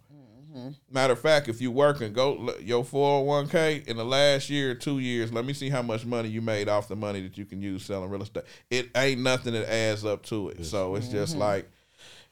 Mm-hmm. 0.55 0.69
Matter 0.89 1.13
of 1.13 1.19
fact, 1.19 1.49
if 1.49 1.59
you 1.59 1.69
working, 1.69 2.13
go 2.13 2.53
your 2.61 2.85
401k 2.85 3.87
in 3.87 3.97
the 3.97 4.05
last 4.05 4.49
year 4.49 4.73
two 4.73 4.99
years, 4.99 5.33
let 5.33 5.43
me 5.43 5.51
see 5.51 5.69
how 5.69 5.81
much 5.81 6.05
money 6.05 6.29
you 6.29 6.41
made 6.41 6.69
off 6.69 6.87
the 6.87 6.95
money 6.95 7.21
that 7.21 7.37
you 7.37 7.45
can 7.45 7.61
use 7.61 7.83
selling 7.83 8.09
real 8.09 8.23
estate. 8.23 8.45
It 8.69 8.91
ain't 8.95 9.19
nothing 9.19 9.51
that 9.53 9.69
adds 9.69 10.05
up 10.05 10.23
to 10.27 10.49
it. 10.49 10.65
So 10.65 10.95
it's 10.95 11.09
just 11.09 11.33
mm-hmm. 11.33 11.41
like 11.41 11.69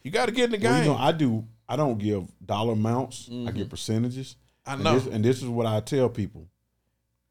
you 0.03 0.11
gotta 0.11 0.31
get 0.31 0.45
in 0.45 0.51
the 0.51 0.57
game. 0.57 0.71
Well, 0.71 0.83
you 0.83 0.89
know, 0.89 0.95
I 0.95 1.11
do. 1.11 1.45
I 1.73 1.75
don't 1.75 1.97
give 1.97 2.27
dollar 2.45 2.73
amounts. 2.73 3.27
I 3.31 3.49
give 3.51 3.69
percentages. 3.69 4.35
I 4.65 4.73
And 4.73 4.83
know. 4.83 4.99
this, 4.99 5.13
and 5.13 5.25
this 5.25 5.41
is 5.41 5.49
what 5.49 5.65
I 5.65 5.79
tell 5.79 6.07
people: 6.07 6.47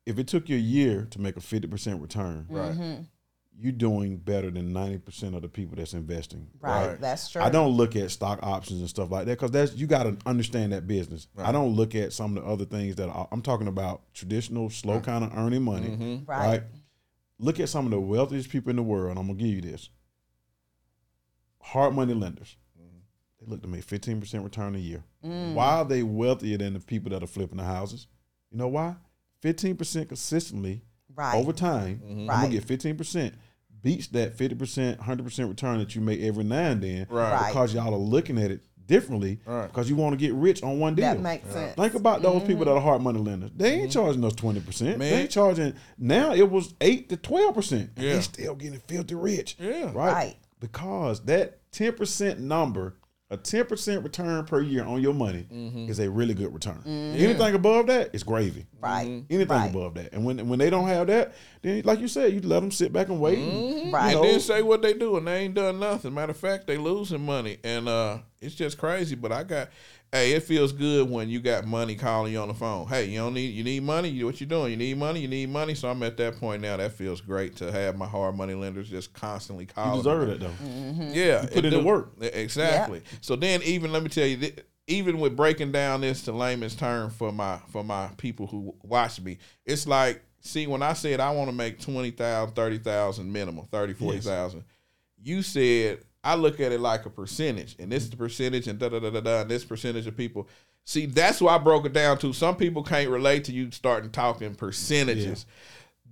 if 0.05 0.19
it 0.19 0.27
took 0.27 0.49
you 0.49 0.57
a 0.57 0.61
year 0.61 1.07
to 1.11 1.21
make 1.21 1.37
a 1.37 1.41
fifty 1.41 1.69
percent 1.69 2.03
return, 2.03 2.47
right. 2.51 2.99
you're 3.57 3.71
doing 3.73 4.17
better 4.17 4.51
than 4.51 4.73
ninety 4.73 4.99
percent 4.99 5.37
of 5.37 5.43
the 5.43 5.49
people 5.49 5.77
that's 5.77 5.95
investing. 5.95 6.49
Right. 6.61 6.89
Right. 6.89 7.01
That's 7.01 7.31
true. 7.31 7.41
I 7.41 7.51
don't 7.51 7.71
look 7.77 7.95
at 7.95 8.11
stock 8.11 8.41
options 8.43 8.81
and 8.81 8.89
stuff 8.89 9.13
like 9.13 9.27
that 9.27 9.39
because 9.39 9.53
that's 9.53 9.75
you 9.75 9.87
got 9.87 10.03
to 10.03 10.17
understand 10.27 10.73
that 10.73 10.89
business. 10.89 11.29
I 11.39 11.53
don't 11.53 11.75
look 11.77 11.95
at 11.95 12.13
some 12.13 12.37
of 12.37 12.43
the 12.45 12.51
other 12.51 12.65
things 12.65 12.97
that 12.97 13.09
I, 13.09 13.27
I'm 13.31 13.43
talking 13.43 13.69
about. 13.69 14.03
Traditional, 14.13 14.69
slow 14.71 14.99
kind 15.01 15.23
of 15.25 15.33
earning 15.39 15.63
money, 15.63 15.89
Mm-hmm. 15.89 16.25
Right. 16.31 16.47
right. 16.47 16.63
Look 17.39 17.61
at 17.61 17.69
some 17.69 17.85
of 17.85 17.93
the 17.93 18.01
wealthiest 18.01 18.51
people 18.51 18.71
in 18.71 18.77
the 18.77 18.83
world. 18.83 19.11
And 19.11 19.19
I'm 19.21 19.27
gonna 19.29 19.39
give 19.39 19.49
you 19.49 19.61
this: 19.63 19.89
hard 21.61 21.95
money 21.95 22.15
lenders. 22.15 22.57
They 23.43 23.51
look 23.51 23.63
to 23.63 23.69
make 23.69 23.85
15 23.85 24.21
percent 24.21 24.45
return 24.45 24.75
a 24.75 24.79
year. 24.79 25.03
Mm. 25.25 25.55
Why 25.55 25.79
are 25.79 25.85
they 25.85 26.03
wealthier 26.03 26.59
than 26.59 26.75
the 26.75 26.81
people 26.81 27.11
that 27.11 27.23
are 27.23 27.29
flipping 27.29 27.59
the 27.59 27.65
houses? 27.65 28.07
You 28.51 28.59
know 28.59 28.69
why? 28.69 28.97
15 29.41 29.77
percent 29.77 30.09
consistently 30.09 30.83
Right. 31.15 31.35
over 31.35 31.53
time. 31.53 32.01
Mm-hmm. 32.05 32.21
I'm 32.21 32.27
Right. 32.27 32.43
gonna 32.43 32.55
get 32.55 32.65
15 32.65 32.97
percent 32.97 33.35
beats 33.83 34.07
that 34.09 34.35
50 34.35 34.55
percent, 34.55 34.99
100 34.99 35.25
percent 35.25 35.49
return 35.49 35.79
that 35.79 35.95
you 35.95 36.01
make 36.01 36.21
every 36.21 36.45
now 36.45 36.71
and 36.71 36.83
then. 36.83 37.07
Right. 37.11 37.33
Right. 37.33 37.49
Because 37.49 37.75
y'all 37.75 37.93
are 37.93 37.99
looking 37.99 38.39
at 38.39 38.51
it 38.51 38.63
differently 38.87 39.41
Right. 39.47 39.67
because 39.67 39.89
you 39.89 39.97
want 39.97 40.13
to 40.13 40.17
get 40.17 40.35
rich 40.35 40.63
on 40.63 40.79
one 40.79 40.95
deal. 40.95 41.07
That 41.07 41.21
makes 41.21 41.49
sense. 41.51 41.75
Think 41.77 41.95
about 41.95 42.23
those 42.23 42.43
people 42.43 42.57
mm-hmm. 42.57 42.65
that 42.65 42.71
are 42.71 42.81
hard 42.81 43.03
money 43.03 43.21
lenders. 43.21 43.51
They 43.57 43.73
ain't 43.73 43.91
mm-hmm. 43.91 43.91
charging 43.91 44.25
us 44.25 44.35
twenty 44.35 44.61
percent. 44.61 44.99
They 44.99 45.13
ain't 45.13 45.31
charging 45.31 45.75
now. 45.99 46.33
It 46.33 46.51
was 46.51 46.75
eight 46.81 47.09
to 47.11 47.17
twelve 47.17 47.55
percent. 47.55 47.91
Yeah. 47.97 48.15
They 48.15 48.21
still 48.21 48.55
getting 48.55 48.81
filthy 48.81 49.15
rich. 49.15 49.57
Yeah. 49.59 49.87
right. 49.87 50.13
Right. 50.13 50.37
Because 50.61 51.25
that 51.25 51.59
ten 51.73 51.93
percent 51.95 52.41
number, 52.41 52.95
a 53.33 53.37
ten 53.37 53.65
percent 53.65 54.05
return 54.05 54.45
per 54.45 54.61
year 54.61 54.85
on 54.85 55.01
your 55.01 55.15
money, 55.15 55.47
Mm-hmm. 55.53 55.89
is 55.91 55.99
a 55.99 56.09
really 56.11 56.35
good 56.35 56.53
return. 56.53 56.83
Anything 56.87 57.55
above 57.55 57.87
that 57.87 58.15
is 58.15 58.23
gravy. 58.23 58.67
Right. 58.81 59.25
Anything 59.31 59.49
Right. 59.49 59.71
above 59.71 59.95
that, 59.95 60.13
and 60.13 60.25
when 60.25 60.47
when 60.49 60.59
they 60.59 60.69
don't 60.71 60.87
have 60.89 61.07
that, 61.09 61.35
then 61.63 61.83
like 61.85 62.01
you 62.01 62.09
said, 62.09 62.33
you 62.33 62.41
let 62.43 62.61
them 62.61 62.71
sit 62.71 62.93
back 62.93 63.09
and 63.09 63.21
wait. 63.21 63.39
and, 63.39 63.93
Right. 63.93 64.13
you 64.13 64.19
And 64.23 64.29
then 64.29 64.41
say 64.41 64.63
what 64.63 64.83
they 64.83 64.93
do, 64.95 65.17
and 65.17 65.27
they 65.27 65.41
ain't 65.41 65.55
done 65.55 65.81
nothing. 65.81 66.15
Matter 66.15 66.33
of 66.33 66.37
fact, 66.37 66.67
they 66.67 66.77
losing 66.77 67.25
money, 67.25 67.57
and 67.65 67.89
uh, 67.89 68.19
it's 68.41 68.55
just 68.55 68.77
crazy. 68.79 69.15
But 69.17 69.33
I 69.33 69.43
got, 69.45 69.69
hey, 70.13 70.33
it 70.33 70.43
feels 70.43 70.73
good 70.73 71.09
when 71.11 71.29
you 71.31 71.41
got 71.41 71.67
money 71.67 71.95
calling 71.95 72.33
you 72.33 72.39
on 72.39 72.49
the 72.49 72.55
phone. 72.55 72.87
Hey, 72.87 73.07
you 73.07 73.19
don't 73.19 73.33
need, 73.33 73.55
you 73.55 73.65
need 73.65 73.83
money. 73.83 74.11
You, 74.11 74.27
what 74.27 74.41
you 74.41 74.47
doing? 74.47 74.71
You 74.71 74.77
need 74.77 74.99
money. 74.99 75.21
You 75.21 75.29
need 75.29 75.49
money. 75.49 75.75
So 75.75 75.89
I'm 75.89 76.03
at 76.03 76.19
that 76.19 76.37
point 76.39 76.61
now. 76.61 76.77
That 76.77 76.93
feels 76.93 77.21
great 77.21 77.57
to 77.57 77.73
have 77.73 77.97
my 77.97 78.07
hard 78.07 78.37
money 78.37 78.55
lenders 78.55 78.91
just 78.91 79.15
constantly 79.15 79.67
calling. 79.67 79.97
you 79.97 80.03
deserve 80.03 80.29
me. 80.29 80.35
that 80.35 80.41
though. 80.41 80.67
Mm-hmm. 80.67 81.11
Yeah, 81.15 81.47
put 81.47 81.65
it 81.65 81.67
in 81.67 81.71
the 81.73 81.83
work. 81.83 82.13
Exactly. 82.21 83.03
So 83.23 83.37
then, 83.37 83.63
even 83.63 83.91
let 83.91 84.03
me 84.03 84.11
tell 84.11 84.27
you, 84.27 84.37
th- 84.37 84.59
even 84.87 85.19
with 85.19 85.37
breaking 85.37 85.73
down 85.73 86.01
this 86.03 86.23
to 86.25 86.33
layman's 86.33 86.75
term 86.75 87.11
for 87.11 87.33
my 87.33 87.59
for 87.71 87.83
my 87.83 88.09
people 88.19 88.47
who 88.47 88.75
watch 88.83 89.21
me, 89.21 89.39
it's 89.65 89.87
like, 89.87 90.23
see, 90.41 90.67
when 90.67 90.83
I 90.83 90.93
said 90.93 91.21
I 91.21 91.31
want 91.31 91.49
to 91.49 91.57
make 91.57 91.81
20,000, 91.81 92.55
30,000 92.55 93.33
minimum, 93.33 93.67
30, 93.71 93.95
40,000, 93.95 94.65
you 95.23 95.41
said 95.43 96.01
I 96.25 96.37
look 96.37 96.61
at 96.61 96.73
it 96.73 96.81
like 96.81 97.07
a 97.07 97.11
percentage, 97.11 97.77
and 97.79 97.91
this 97.91 98.05
is 98.05 98.11
the 98.11 98.17
percentage, 98.17 98.69
and 98.69 98.79
da 98.79 98.89
da 98.89 99.01
da 99.01 99.11
da 99.11 99.21
da, 99.21 99.41
and 99.43 99.51
this 99.51 99.65
percentage 99.65 100.07
of 100.07 100.17
people. 100.17 100.49
See, 100.85 101.07
that's 101.07 101.41
why 101.41 101.55
I 101.55 101.59
broke 101.59 101.87
it 101.87 101.93
down 101.93 102.19
to. 102.19 102.33
Some 102.33 102.57
people 102.57 102.83
can't 102.83 103.09
relate 103.09 103.45
to 103.45 103.53
you 103.53 103.71
starting 103.71 104.11
talking 104.11 104.55
percentages 104.55 105.47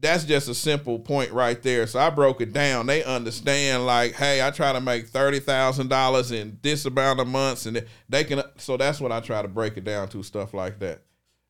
that's 0.01 0.25
just 0.25 0.49
a 0.49 0.55
simple 0.55 0.99
point 0.99 1.31
right 1.33 1.63
there. 1.63 1.87
So 1.87 1.99
I 1.99 2.11
broke 2.11 2.41
it 2.41 2.53
down. 2.53 2.87
They 2.87 3.05
understand 3.05 3.87
like, 3.87 4.15
hey, 4.15 4.45
I 4.45 4.51
try 4.51 4.73
to 4.73 4.81
make 4.81 5.09
thirty 5.09 5.41
thousand 5.41 5.89
dollars 5.89 6.33
in 6.33 6.59
this 6.63 6.85
amount 6.85 7.21
of 7.21 7.29
months, 7.29 7.67
and 7.67 7.85
they 8.09 8.25
can. 8.25 8.43
So 8.57 8.77
that's 8.77 9.01
what 9.01 9.13
I 9.13 9.21
try 9.21 9.43
to 9.43 9.49
break 9.49 9.77
it 9.77 9.85
down 9.85 10.09
to 10.09 10.23
stuff 10.23 10.55
like 10.55 10.79
that. 10.81 11.03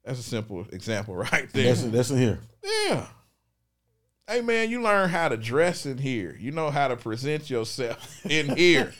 That's 0.04 0.18
a 0.18 0.22
simple 0.22 0.66
example 0.72 1.14
right 1.32 1.48
there. 1.52 1.66
That's 1.74 1.82
that's 1.84 2.10
in 2.10 2.18
here. 2.18 2.40
yeah. 2.62 3.06
Hey 4.30 4.42
man, 4.42 4.70
you 4.70 4.80
learn 4.80 5.08
how 5.08 5.28
to 5.28 5.36
dress 5.36 5.86
in 5.86 5.98
here. 5.98 6.36
You 6.38 6.52
know 6.52 6.70
how 6.70 6.86
to 6.86 6.94
present 6.94 7.50
yourself 7.50 8.24
in 8.30 8.56
here. 8.56 8.94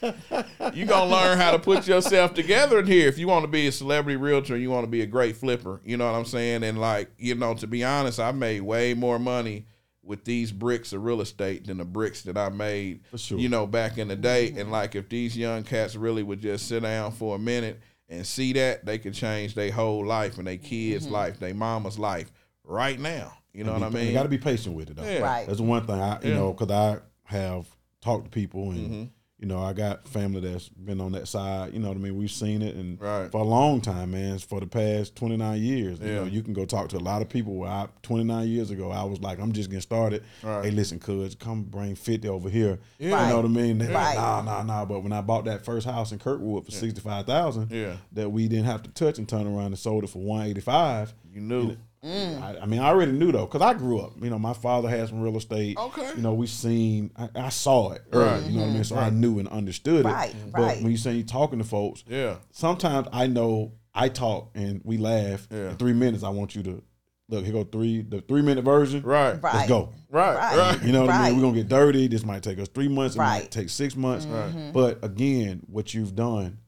you 0.74 0.84
gonna 0.86 1.08
learn 1.08 1.38
how 1.38 1.52
to 1.52 1.58
put 1.60 1.86
yourself 1.86 2.34
together 2.34 2.80
in 2.80 2.86
here 2.88 3.06
if 3.06 3.16
you 3.16 3.28
want 3.28 3.44
to 3.44 3.48
be 3.48 3.68
a 3.68 3.72
celebrity 3.72 4.16
realtor 4.16 4.56
you 4.56 4.70
want 4.70 4.82
to 4.82 4.90
be 4.90 5.02
a 5.02 5.06
great 5.06 5.36
flipper. 5.36 5.80
You 5.84 5.98
know 5.98 6.10
what 6.10 6.18
I'm 6.18 6.24
saying? 6.24 6.64
And 6.64 6.80
like, 6.80 7.12
you 7.16 7.36
know, 7.36 7.54
to 7.54 7.68
be 7.68 7.84
honest, 7.84 8.18
I 8.18 8.32
made 8.32 8.62
way 8.62 8.92
more 8.92 9.20
money 9.20 9.66
with 10.02 10.24
these 10.24 10.50
bricks 10.50 10.92
of 10.92 11.04
real 11.04 11.20
estate 11.20 11.64
than 11.64 11.78
the 11.78 11.84
bricks 11.84 12.22
that 12.22 12.36
I 12.36 12.48
made, 12.48 13.02
sure. 13.14 13.38
you 13.38 13.48
know, 13.48 13.68
back 13.68 13.98
in 13.98 14.08
the 14.08 14.16
day. 14.16 14.48
Mm-hmm. 14.48 14.58
And 14.58 14.72
like, 14.72 14.96
if 14.96 15.08
these 15.08 15.38
young 15.38 15.62
cats 15.62 15.94
really 15.94 16.24
would 16.24 16.40
just 16.40 16.66
sit 16.66 16.82
down 16.82 17.12
for 17.12 17.36
a 17.36 17.38
minute 17.38 17.80
and 18.08 18.26
see 18.26 18.52
that, 18.54 18.84
they 18.84 18.98
could 18.98 19.14
change 19.14 19.54
their 19.54 19.70
whole 19.70 20.04
life 20.04 20.38
and 20.38 20.48
their 20.48 20.56
kids' 20.56 21.04
mm-hmm. 21.04 21.14
life, 21.14 21.38
their 21.38 21.54
mama's 21.54 22.00
life 22.00 22.32
right 22.64 22.98
now. 22.98 23.34
You 23.52 23.64
know 23.64 23.72
what 23.72 23.82
I 23.82 23.88
mean? 23.90 24.06
You 24.06 24.12
got 24.12 24.22
to 24.24 24.28
be 24.28 24.38
patient 24.38 24.76
with 24.76 24.90
it 24.90 24.96
though. 24.96 25.02
Yeah. 25.04 25.20
Right. 25.20 25.46
That's 25.46 25.58
the 25.58 25.64
one 25.64 25.84
thing 25.86 26.00
I, 26.00 26.20
you 26.22 26.30
Yeah. 26.30 26.34
know, 26.36 26.52
because 26.52 26.70
I 26.70 26.98
have 27.24 27.66
talked 28.00 28.24
to 28.24 28.30
people 28.30 28.70
and 28.70 28.80
Mm-hmm. 28.90 29.02
you 29.38 29.46
know 29.46 29.60
I 29.62 29.72
got 29.72 30.06
family 30.06 30.40
that's 30.40 30.68
been 30.68 31.00
on 31.00 31.12
that 31.12 31.26
side. 31.28 31.72
You 31.72 31.80
know 31.80 31.88
what 31.88 31.96
I 31.96 32.00
mean? 32.00 32.16
We've 32.16 32.30
seen 32.30 32.62
it 32.62 32.76
and 32.76 33.00
Right. 33.00 33.30
for 33.30 33.40
a 33.40 33.44
long 33.44 33.80
time, 33.80 34.10
man. 34.12 34.38
For 34.38 34.60
the 34.60 34.66
past 34.66 35.16
twenty 35.16 35.36
nine 35.36 35.60
years, 35.62 35.98
you 36.00 36.06
know, 36.14 36.24
you 36.24 36.42
can 36.42 36.52
go 36.52 36.64
talk 36.64 36.88
to 36.90 36.96
a 36.96 37.00
lot 37.00 37.22
of 37.22 37.28
people. 37.28 37.54
Where 37.56 37.70
I 37.70 37.88
twenty 38.02 38.24
nine 38.24 38.48
years 38.48 38.70
ago, 38.70 38.90
I 38.90 39.02
was 39.04 39.20
like, 39.20 39.38
I'm 39.40 39.52
just 39.52 39.68
getting 39.70 39.80
started. 39.82 40.22
Right. 40.42 40.66
Hey, 40.66 40.70
listen, 40.70 40.98
cuz 40.98 41.34
come 41.34 41.62
bring 41.64 41.94
fifty 41.96 42.28
over 42.28 42.48
here. 42.50 42.78
Yeah. 42.98 43.22
You 43.24 43.30
know 43.30 43.36
what 43.36 43.44
I 43.46 43.48
mean? 43.48 43.78
They're 43.78 43.90
like, 43.92 44.16
Right. 44.16 44.16
nah, 44.16 44.42
nah, 44.42 44.62
nah. 44.62 44.84
But 44.84 45.00
when 45.02 45.12
I 45.12 45.20
bought 45.22 45.44
that 45.46 45.64
first 45.64 45.86
house 45.86 46.12
in 46.12 46.18
Kirkwood 46.18 46.64
for 46.66 46.70
sixty 46.72 47.00
five 47.00 47.26
thousand, 47.26 47.70
Yeah. 47.70 47.96
that 48.12 48.30
we 48.30 48.46
didn't 48.48 48.66
have 48.66 48.82
to 48.84 48.90
touch 48.90 49.18
and 49.18 49.28
turn 49.28 49.46
around 49.46 49.66
and 49.66 49.78
sold 49.78 50.04
it 50.04 50.10
for 50.10 50.20
one 50.20 50.46
eighty 50.46 50.60
five. 50.60 51.14
You 51.32 51.40
knew. 51.40 51.76
Mm. 52.04 52.42
I, 52.42 52.58
I 52.62 52.66
mean, 52.66 52.80
I 52.80 52.88
already 52.88 53.12
knew 53.12 53.30
though, 53.30 53.44
because 53.46 53.60
I 53.62 53.74
grew 53.74 54.00
up. 54.00 54.12
You 54.22 54.30
know, 54.30 54.38
my 54.38 54.54
father 54.54 54.88
had 54.88 55.08
some 55.08 55.20
real 55.20 55.36
estate. 55.36 55.76
Okay. 55.78 56.10
You 56.16 56.22
know, 56.22 56.32
we 56.34 56.46
seen, 56.46 57.10
I, 57.16 57.28
I 57.34 57.48
saw 57.50 57.92
it. 57.92 58.02
Early, 58.12 58.24
Right. 58.40 58.42
You 58.50 58.56
know 58.56 58.62
what 58.64 58.70
I 58.70 58.74
mean? 58.74 58.84
So 58.84 58.96
I 58.96 59.10
knew 59.10 59.38
and 59.38 59.48
understood 59.48 60.04
Right, 60.06 60.30
it. 60.30 60.52
But 60.52 60.78
when 60.78 60.90
you 60.90 60.96
say 60.96 61.12
you're 61.12 61.26
talking 61.26 61.58
to 61.58 61.64
folks, 61.64 62.02
Yeah. 62.08 62.36
sometimes 62.52 63.08
I 63.12 63.26
know 63.26 63.72
I 63.94 64.08
talk 64.08 64.50
and 64.54 64.80
we 64.84 64.96
laugh. 64.96 65.46
Yeah. 65.50 65.70
In 65.70 65.76
three 65.76 65.92
minutes, 65.92 66.22
I 66.24 66.30
want 66.30 66.54
you 66.54 66.62
to 66.62 66.82
look. 67.28 67.44
Here 67.44 67.52
go 67.52 67.64
three, 67.64 68.00
the 68.02 68.22
three 68.22 68.40
minute 68.42 68.64
version. 68.64 69.02
Right. 69.02 69.32
Right. 69.42 69.54
Let's 69.54 69.68
go. 69.68 69.92
Right. 70.08 70.36
Right. 70.36 70.56
Right. 70.56 70.82
You 70.82 70.92
know 70.92 71.02
what 71.02 71.10
I 71.10 71.28
mean? 71.28 71.36
We're 71.36 71.42
gonna 71.42 71.56
get 71.58 71.68
dirty. 71.68 72.08
This 72.08 72.24
might 72.24 72.42
take 72.42 72.58
us 72.60 72.68
three 72.68 72.88
months. 72.88 73.14
It 73.14 73.18
might 73.18 73.40
Right. 73.40 73.50
take 73.50 73.68
six 73.68 73.94
months. 73.94 74.24
Right. 74.26 74.48
Mm-hmm. 74.48 74.72
But 74.72 75.04
again, 75.04 75.62
what 75.66 75.92
you've 75.92 76.14
done 76.16 76.58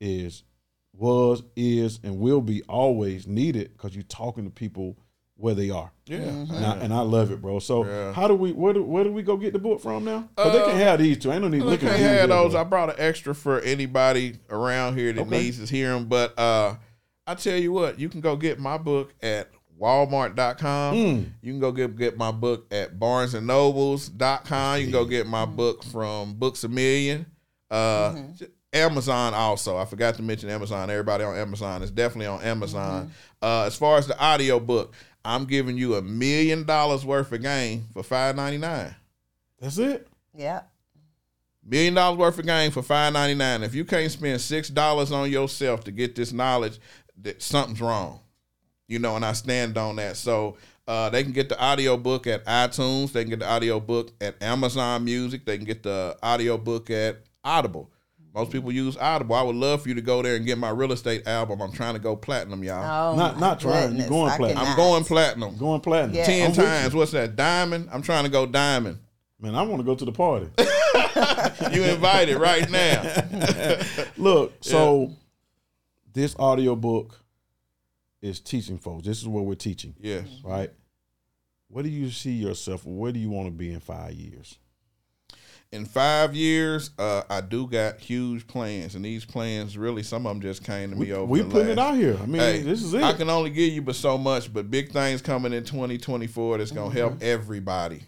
is 0.00 0.42
was, 1.02 1.42
is, 1.56 1.98
and 2.04 2.18
will 2.18 2.40
be 2.40 2.62
always 2.62 3.26
needed 3.26 3.72
because 3.72 3.94
you're 3.94 4.04
talking 4.04 4.44
to 4.44 4.50
people 4.50 4.96
where 5.36 5.54
they 5.54 5.70
are. 5.70 5.90
Yeah. 6.06 6.18
Mm-hmm. 6.20 6.54
And, 6.54 6.64
I, 6.64 6.76
and 6.76 6.94
I 6.94 7.00
love 7.00 7.32
it, 7.32 7.42
bro. 7.42 7.58
So 7.58 7.84
Yeah. 7.84 8.12
how 8.12 8.28
do 8.28 8.34
we 8.36 8.52
where 8.52 8.72
do 8.72 8.84
where 8.84 9.02
do 9.02 9.12
we 9.12 9.22
go 9.22 9.36
get 9.36 9.52
the 9.52 9.58
book 9.58 9.80
from 9.80 10.04
now? 10.04 10.28
Because 10.36 10.52
they 10.52 10.60
Uh, 10.60 10.66
can 10.66 10.76
have 10.76 11.00
these 11.00 11.18
two. 11.18 11.32
I 11.32 11.38
don't 11.40 11.50
need 11.50 11.62
Look, 11.62 11.82
looking 11.82 11.88
I 11.88 11.94
at 11.94 11.98
had 11.98 12.20
these, 12.22 12.28
those. 12.36 12.52
bro. 12.52 12.60
I 12.60 12.64
brought 12.64 12.90
an 12.90 12.96
extra 12.98 13.34
for 13.34 13.60
anybody 13.60 14.36
around 14.50 14.96
here 14.96 15.12
that 15.12 15.22
Okay. 15.22 15.30
needs 15.42 15.58
to 15.58 15.66
hear 15.74 15.92
them. 15.92 16.06
But 16.06 16.38
uh, 16.38 16.76
I 17.26 17.34
tell 17.34 17.56
you 17.58 17.72
what, 17.72 17.98
you 17.98 18.08
can 18.08 18.20
go 18.20 18.36
get 18.36 18.60
my 18.60 18.78
book 18.78 19.12
at 19.22 19.48
walmart.com. 19.80 20.94
Mm. 20.94 21.24
You 21.42 21.52
can 21.52 21.60
go 21.60 21.72
get 21.72 21.96
get 21.96 22.16
my 22.16 22.30
book 22.30 22.66
at 22.72 23.00
barnesandnobles.com. 23.00 24.78
You 24.78 24.84
can 24.84 24.92
go 24.92 25.04
get 25.04 25.26
my 25.26 25.44
book 25.44 25.82
from 25.82 26.34
Books 26.34 26.62
a 26.62 26.68
Million. 26.68 27.26
Uh, 27.70 28.14
j- 28.36 28.46
Amazon 28.72 29.34
also. 29.34 29.76
I 29.76 29.84
forgot 29.84 30.14
to 30.16 30.22
mention 30.22 30.48
Amazon. 30.48 30.88
Everybody 30.88 31.24
on 31.24 31.36
Amazon 31.36 31.82
is 31.82 31.90
definitely 31.90 32.26
on 32.26 32.42
Amazon. 32.42 33.12
Uh, 33.40 33.64
as 33.64 33.76
far 33.76 33.98
as 33.98 34.06
the 34.06 34.18
audio 34.18 34.58
book, 34.58 34.94
I'm 35.24 35.44
giving 35.44 35.76
you 35.76 35.96
a 35.96 36.02
million 36.02 36.64
dollars 36.64 37.04
worth 37.04 37.32
of 37.32 37.42
game 37.42 37.86
for 37.92 38.02
five 38.02 38.34
ninety 38.34 38.58
nine. 38.58 38.94
That's 39.60 39.78
it. 39.78 40.08
Yeah. 40.34 40.62
Million 41.64 41.94
dollars 41.94 42.18
worth 42.18 42.38
of 42.38 42.46
game 42.46 42.70
for 42.70 42.82
five 42.82 43.12
ninety 43.12 43.34
nine. 43.34 43.62
If 43.62 43.74
you 43.74 43.84
can't 43.84 44.10
spend 44.10 44.40
six 44.40 44.68
dollars 44.68 45.12
on 45.12 45.30
yourself 45.30 45.84
to 45.84 45.92
get 45.92 46.16
this 46.16 46.32
knowledge, 46.32 46.80
that 47.20 47.42
something's 47.42 47.80
wrong. 47.80 48.20
You 48.88 48.98
know, 48.98 49.16
and 49.16 49.24
I 49.24 49.32
stand 49.32 49.78
on 49.78 49.96
that. 49.96 50.16
So 50.16 50.56
uh, 50.88 51.10
they 51.10 51.22
can 51.22 51.32
get 51.32 51.48
the 51.48 51.60
audio 51.60 51.96
book 51.96 52.26
at 52.26 52.44
iTunes. 52.46 53.12
They 53.12 53.22
can 53.22 53.30
get 53.30 53.38
the 53.38 53.48
audio 53.48 53.78
book 53.78 54.12
at 54.20 54.42
Amazon 54.42 55.04
Music. 55.04 55.44
They 55.44 55.56
can 55.56 55.66
get 55.66 55.82
the 55.82 56.16
audio 56.22 56.58
book 56.58 56.90
at 56.90 57.18
Audible. 57.44 57.91
Most 58.34 58.50
people 58.50 58.72
use 58.72 58.96
Audible. 58.96 59.34
I 59.36 59.42
would 59.42 59.56
love 59.56 59.82
for 59.82 59.88
you 59.90 59.94
to 59.94 60.00
go 60.00 60.22
there 60.22 60.36
and 60.36 60.46
get 60.46 60.56
my 60.56 60.70
real 60.70 60.92
estate 60.92 61.26
album. 61.26 61.60
I'm 61.60 61.72
trying 61.72 61.92
to 61.94 62.00
go 62.00 62.16
platinum, 62.16 62.64
y'all. 62.64 63.12
Oh, 63.12 63.16
Not- 63.16 63.38
not 63.38 63.60
trying. 63.60 63.96
You're 63.96 64.08
going 64.08 64.30
I 64.32 64.36
platinum. 64.38 64.64
I'm 64.64 64.76
going 64.76 65.04
platinum. 65.04 65.56
Going 65.58 65.80
platinum. 65.82 66.16
Yeah. 66.16 66.24
Ten 66.24 66.46
I'm 66.48 66.52
times. 66.54 66.94
What's 66.94 67.12
that? 67.12 67.36
Diamond? 67.36 67.90
I'm 67.92 68.00
trying 68.00 68.24
to 68.24 68.30
go 68.30 68.46
diamond. 68.46 68.98
Man, 69.38 69.54
I 69.54 69.62
want 69.62 69.80
to 69.80 69.84
go 69.84 69.94
to 69.94 70.04
the 70.04 70.12
party. 70.12 70.48
You 71.72 71.84
invited 71.84 72.36
right 72.38 72.68
now. 72.70 73.02
Look, 74.16 74.52
so 74.60 75.12
this 76.12 76.34
audio 76.38 76.74
book 76.76 77.18
is 78.20 78.40
teaching 78.40 78.78
folks. 78.78 79.06
This 79.06 79.20
is 79.20 79.28
what 79.28 79.44
we're 79.44 79.54
teaching, 79.54 79.94
Yes. 80.00 80.26
right? 80.44 80.70
Where 81.68 81.82
do 81.82 81.88
you 81.90 82.10
see 82.10 82.32
yourself? 82.32 82.84
Where 82.84 83.12
do 83.12 83.18
you 83.18 83.30
want 83.30 83.46
to 83.46 83.50
be 83.50 83.72
in 83.72 83.80
five 83.80 84.12
years? 84.12 84.58
In 85.72 85.86
five 85.86 86.34
years, 86.36 86.90
uh, 86.98 87.22
I 87.30 87.40
do 87.40 87.66
got 87.66 87.98
huge 87.98 88.46
plans, 88.46 88.94
and 88.94 89.04
these 89.04 89.24
plans 89.24 89.78
really 89.78 90.02
some 90.02 90.26
of 90.26 90.34
them 90.34 90.42
just 90.42 90.62
came 90.64 90.90
to 90.90 90.96
me 90.96 91.06
We, 91.06 91.12
over. 91.12 91.24
we 91.24 91.42
putting 91.42 91.70
it 91.72 91.76
last- 91.78 91.92
out 91.92 91.96
here. 91.96 92.18
I 92.22 92.26
mean, 92.26 92.40
Hey, 92.42 92.60
this 92.60 92.82
is 92.82 92.92
it. 92.94 93.02
I 93.02 93.14
can 93.14 93.30
only 93.30 93.50
give 93.50 93.72
you 93.72 93.80
but 93.82 93.96
so 93.96 94.18
much, 94.18 94.52
but 94.52 94.70
big 94.70 94.92
things 94.92 95.22
coming 95.22 95.52
in 95.52 95.64
2024 95.64 96.58
that's 96.58 96.70
gonna 96.70 96.92
help 96.94 97.14
Mm-hmm. 97.14 97.22
everybody 97.24 98.02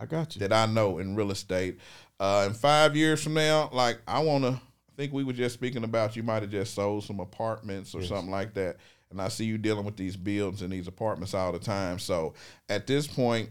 I 0.00 0.06
got 0.06 0.34
you. 0.34 0.40
that 0.40 0.52
I 0.52 0.66
know 0.66 0.98
in 0.98 1.14
real 1.14 1.30
estate. 1.30 1.78
Uh, 2.18 2.44
in 2.48 2.54
five 2.54 2.96
years 2.96 3.22
from 3.22 3.34
now, 3.34 3.70
like 3.72 4.00
I 4.08 4.18
wanna, 4.20 4.60
I 4.60 4.92
think 4.96 5.12
we 5.12 5.22
were 5.22 5.32
just 5.32 5.54
speaking 5.54 5.84
about 5.84 6.16
you 6.16 6.22
might 6.24 6.42
have 6.42 6.50
just 6.50 6.74
sold 6.74 7.04
some 7.04 7.20
apartments 7.20 7.94
or 7.94 8.02
something 8.02 8.30
like 8.30 8.54
that, 8.54 8.78
and 9.10 9.20
I 9.22 9.28
see 9.28 9.44
you 9.44 9.58
dealing 9.58 9.84
with 9.84 9.96
these 9.96 10.16
buildings 10.16 10.62
and 10.62 10.72
these 10.72 10.88
apartments 10.88 11.34
all 11.34 11.52
the 11.52 11.58
time. 11.60 11.98
So 12.00 12.34
at 12.68 12.86
this 12.86 13.06
point, 13.06 13.50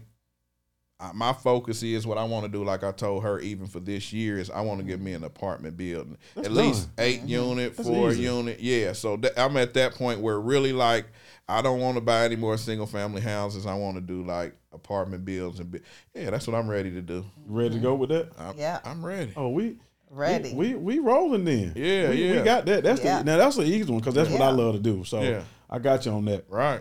uh, 0.98 1.10
my 1.14 1.32
focus 1.32 1.82
is 1.82 2.06
what 2.06 2.16
I 2.18 2.24
want 2.24 2.46
to 2.46 2.50
do. 2.50 2.64
Like 2.64 2.82
I 2.82 2.90
told 2.92 3.22
her, 3.22 3.38
even 3.40 3.66
for 3.66 3.80
this 3.80 4.12
year, 4.12 4.38
is 4.38 4.50
I 4.50 4.60
want 4.62 4.80
to 4.80 4.84
get 4.86 5.00
me 5.00 5.12
an 5.12 5.24
apartment 5.24 5.76
building, 5.76 6.16
That's 6.34 6.48
at 6.48 6.52
least 6.54 6.94
done. 6.96 7.06
eight 7.06 7.22
unit, 7.22 7.76
That's 7.76 7.88
four 7.88 8.10
easy. 8.12 8.22
unit. 8.22 8.60
Yeah, 8.60 8.92
so 8.92 9.16
th- 9.16 9.34
I'm 9.36 9.56
at 9.58 9.74
that 9.74 9.94
point 9.94 10.20
where 10.20 10.40
really 10.40 10.72
like 10.72 11.06
I 11.48 11.60
don't 11.62 11.80
want 11.80 11.96
to 11.96 12.00
buy 12.00 12.24
any 12.24 12.36
more 12.36 12.56
single 12.56 12.86
family 12.86 13.20
houses. 13.20 13.66
I 13.66 13.74
want 13.74 13.96
to 13.96 14.00
do 14.00 14.22
like 14.24 14.54
apartment 14.72 15.24
builds 15.24 15.60
and 15.60 15.70
bi- 15.70 15.80
yeah, 16.14 16.30
that's 16.30 16.46
what 16.46 16.56
I'm 16.56 16.68
ready 16.68 16.90
to 16.92 17.02
do. 17.02 17.24
Ready 17.46 17.74
to 17.74 17.80
go 17.80 17.94
with 17.94 18.08
that? 18.10 18.30
I'm, 18.38 18.56
Yeah. 18.58 18.80
I'm 18.84 19.04
ready. 19.04 19.32
Oh, 19.36 19.48
we 19.50 19.78
Ready. 20.08 20.54
We 20.54 20.74
we, 20.74 20.74
we 20.76 20.98
rolling 21.00 21.44
then. 21.44 21.72
Yeah, 21.74 22.10
we, 22.10 22.24
yeah. 22.24 22.36
We 22.38 22.42
got 22.44 22.64
that. 22.66 22.84
That's 22.84 23.02
Yeah. 23.02 23.18
the 23.18 23.24
now 23.24 23.36
that's 23.38 23.56
the 23.56 23.64
easy 23.64 23.90
one 23.90 23.98
because 24.00 24.14
that's 24.14 24.30
what 24.30 24.40
I 24.40 24.50
love 24.50 24.74
to 24.76 24.80
do. 24.80 25.02
So 25.04 25.20
Yeah. 25.20 25.42
I 25.68 25.78
got 25.80 26.06
you 26.06 26.12
on 26.12 26.24
that. 26.26 26.44
Right. 26.48 26.80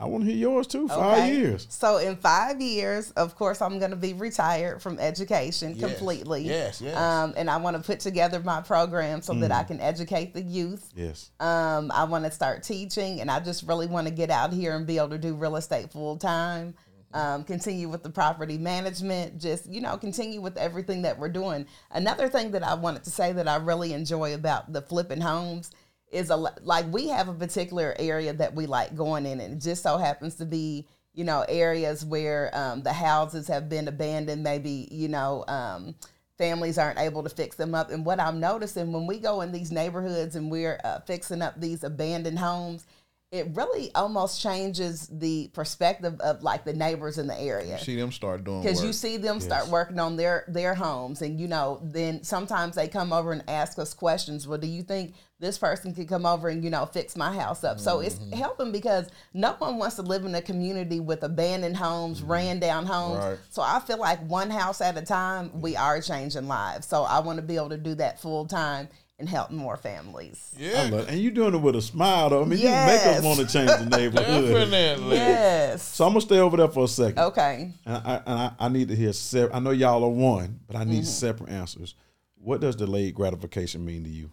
I 0.00 0.06
want 0.06 0.24
to 0.24 0.30
hear 0.30 0.38
yours 0.38 0.66
too. 0.66 0.88
Five 0.88 1.24
Okay. 1.24 1.36
years. 1.36 1.66
So 1.68 1.98
in 1.98 2.16
five 2.16 2.58
years, 2.58 3.10
of 3.12 3.36
course, 3.36 3.60
I'm 3.60 3.78
going 3.78 3.90
to 3.90 3.96
be 3.98 4.14
retired 4.14 4.80
from 4.80 4.98
education 4.98 5.74
Yes. 5.76 5.80
completely. 5.90 6.44
Yes, 6.46 6.80
yes. 6.80 6.96
Um, 6.96 7.34
and 7.36 7.50
I 7.50 7.58
want 7.58 7.76
to 7.76 7.82
put 7.82 8.00
together 8.00 8.40
my 8.40 8.62
program 8.62 9.20
so 9.20 9.34
Mm. 9.34 9.40
that 9.42 9.52
I 9.52 9.62
can 9.62 9.78
educate 9.78 10.32
the 10.32 10.40
youth. 10.42 10.90
Yes. 10.96 11.30
Um, 11.38 11.92
I 11.94 12.04
want 12.04 12.24
to 12.24 12.30
start 12.30 12.62
teaching, 12.62 13.20
and 13.20 13.30
I 13.30 13.40
just 13.40 13.64
really 13.64 13.86
want 13.86 14.06
to 14.06 14.10
get 14.12 14.30
out 14.30 14.54
here 14.54 14.74
and 14.74 14.86
be 14.86 14.96
able 14.96 15.10
to 15.10 15.18
do 15.18 15.34
real 15.34 15.56
estate 15.56 15.92
full 15.92 16.16
time. 16.16 16.74
Um, 17.12 17.42
continue 17.42 17.88
with 17.88 18.04
the 18.04 18.08
property 18.10 18.56
management, 18.56 19.38
just 19.38 19.66
you 19.66 19.80
know, 19.80 19.96
continue 19.98 20.40
with 20.40 20.56
everything 20.56 21.02
that 21.02 21.18
we're 21.18 21.28
doing. 21.28 21.66
Another 21.90 22.28
thing 22.28 22.52
that 22.52 22.62
I 22.62 22.74
wanted 22.74 23.02
to 23.04 23.10
say 23.10 23.32
that 23.32 23.48
I 23.48 23.56
really 23.56 23.92
enjoy 23.92 24.32
about 24.32 24.72
the 24.72 24.80
flipping 24.80 25.20
homes 25.20 25.72
is 26.10 26.30
a 26.30 26.36
like 26.36 26.90
we 26.92 27.08
have 27.08 27.28
a 27.28 27.34
particular 27.34 27.94
area 27.98 28.32
that 28.32 28.54
we 28.54 28.66
like 28.66 28.94
going 28.94 29.26
in, 29.26 29.40
and 29.40 29.54
it 29.54 29.60
just 29.60 29.82
so 29.82 29.96
happens 29.96 30.36
to 30.36 30.44
be 30.44 30.86
you 31.14 31.24
know 31.24 31.44
areas 31.48 32.04
where 32.04 32.50
um, 32.52 32.82
the 32.82 32.92
houses 32.92 33.48
have 33.48 33.68
been 33.68 33.88
abandoned, 33.88 34.42
maybe 34.42 34.88
you 34.90 35.08
know. 35.08 35.44
Um, 35.48 35.94
families 36.40 36.78
aren't 36.78 36.98
able 36.98 37.22
to 37.22 37.28
fix 37.28 37.54
them 37.56 37.74
up. 37.74 37.90
And 37.90 38.02
what 38.02 38.18
I'm 38.18 38.40
noticing 38.40 38.92
when 38.92 39.06
we 39.06 39.18
go 39.18 39.42
in 39.42 39.52
these 39.52 39.70
neighborhoods 39.70 40.36
and 40.36 40.50
we're 40.50 40.80
uh, 40.84 41.00
fixing 41.00 41.42
up 41.42 41.60
these 41.60 41.84
abandoned 41.84 42.38
homes, 42.38 42.86
it 43.32 43.46
really 43.54 43.94
almost 43.94 44.40
changes 44.42 45.06
the 45.06 45.48
perspective 45.54 46.18
of 46.20 46.42
like 46.42 46.64
the 46.64 46.72
neighbors 46.72 47.16
in 47.16 47.28
the 47.28 47.40
area. 47.40 47.78
You 47.78 47.84
See 47.84 47.94
them 47.96 48.10
start 48.10 48.42
doing 48.42 48.62
because 48.62 48.82
you 48.82 48.92
see 48.92 49.18
them 49.18 49.38
start 49.38 49.68
working 49.68 50.00
on 50.00 50.16
their 50.16 50.44
their 50.48 50.74
homes 50.74 51.22
and 51.22 51.38
you 51.40 51.46
know 51.46 51.80
then 51.84 52.24
sometimes 52.24 52.74
they 52.74 52.88
come 52.88 53.12
over 53.12 53.30
and 53.30 53.44
ask 53.46 53.78
us 53.78 53.94
questions. 53.94 54.48
Well 54.48 54.58
do 54.58 54.66
you 54.66 54.82
think 54.82 55.14
this 55.38 55.58
person 55.58 55.94
could 55.94 56.08
come 56.08 56.26
over 56.26 56.48
and 56.48 56.64
you 56.64 56.70
know 56.70 56.86
fix 56.86 57.16
my 57.16 57.32
house 57.32 57.62
up? 57.62 57.78
So 57.78 58.00
it's 58.00 58.16
Mm-hmm. 58.16 58.32
helping 58.36 58.72
because 58.72 59.08
no 59.32 59.52
one 59.58 59.78
wants 59.78 59.94
to 59.96 60.02
live 60.02 60.24
in 60.24 60.34
a 60.34 60.42
community 60.42 60.98
with 60.98 61.22
abandoned 61.22 61.76
homes 61.76 62.22
ran 62.22 62.58
down 62.58 62.84
homes. 62.84 63.18
Mm-hmm. 63.20 63.28
Right. 63.30 63.38
so 63.50 63.62
i 63.62 63.78
feel 63.78 63.98
like 63.98 64.18
one 64.28 64.50
house 64.50 64.80
at 64.80 64.96
a 64.98 65.02
time 65.02 65.60
we 65.60 65.76
are 65.76 66.00
changing 66.00 66.48
lives. 66.48 66.88
So 66.88 67.04
i 67.04 67.20
want 67.20 67.36
to 67.36 67.42
be 67.42 67.54
able 67.54 67.68
to 67.68 67.78
do 67.78 67.94
that 67.94 68.20
full 68.20 68.44
time 68.46 68.88
and 69.20 69.28
help 69.28 69.50
more 69.50 69.76
families 69.76 70.52
yeah. 70.58 70.88
love, 70.90 71.08
and 71.08 71.20
you're 71.20 71.30
doing 71.30 71.54
it 71.54 71.58
with 71.58 71.76
a 71.76 71.82
smile 71.82 72.30
though. 72.30 72.42
I 72.42 72.44
mean, 72.46 72.58
you 72.58 72.64
make 72.70 73.06
us 73.06 73.22
want 73.22 73.38
to 73.38 73.46
change 73.46 73.70
the 73.70 73.84
neighborhood. 73.96 74.44
Definitely. 74.70 75.16
yes 75.16 75.82
So 75.82 76.04
I'm 76.06 76.10
gonna 76.12 76.20
stay 76.22 76.38
over 76.38 76.56
there 76.56 76.68
for 76.68 76.84
a 76.84 76.88
second. 76.88 77.18
okay 77.18 77.72
And 77.86 77.96
I, 77.96 78.22
and 78.26 78.38
I, 78.40 78.52
I 78.58 78.68
need 78.68 78.88
to 78.88 78.96
hear. 78.96 79.12
Sep- 79.12 79.54
I 79.54 79.60
know 79.60 79.70
y'all 79.70 80.02
are 80.02 80.08
one, 80.10 80.58
but 80.66 80.74
I 80.76 80.80
Mm-hmm. 80.80 80.90
need 80.90 81.06
separate 81.06 81.50
answers. 81.50 81.94
What 82.42 82.60
does 82.62 82.74
delayed 82.74 83.14
gratification 83.14 83.84
mean 83.84 84.02
to 84.04 84.10
you? 84.10 84.30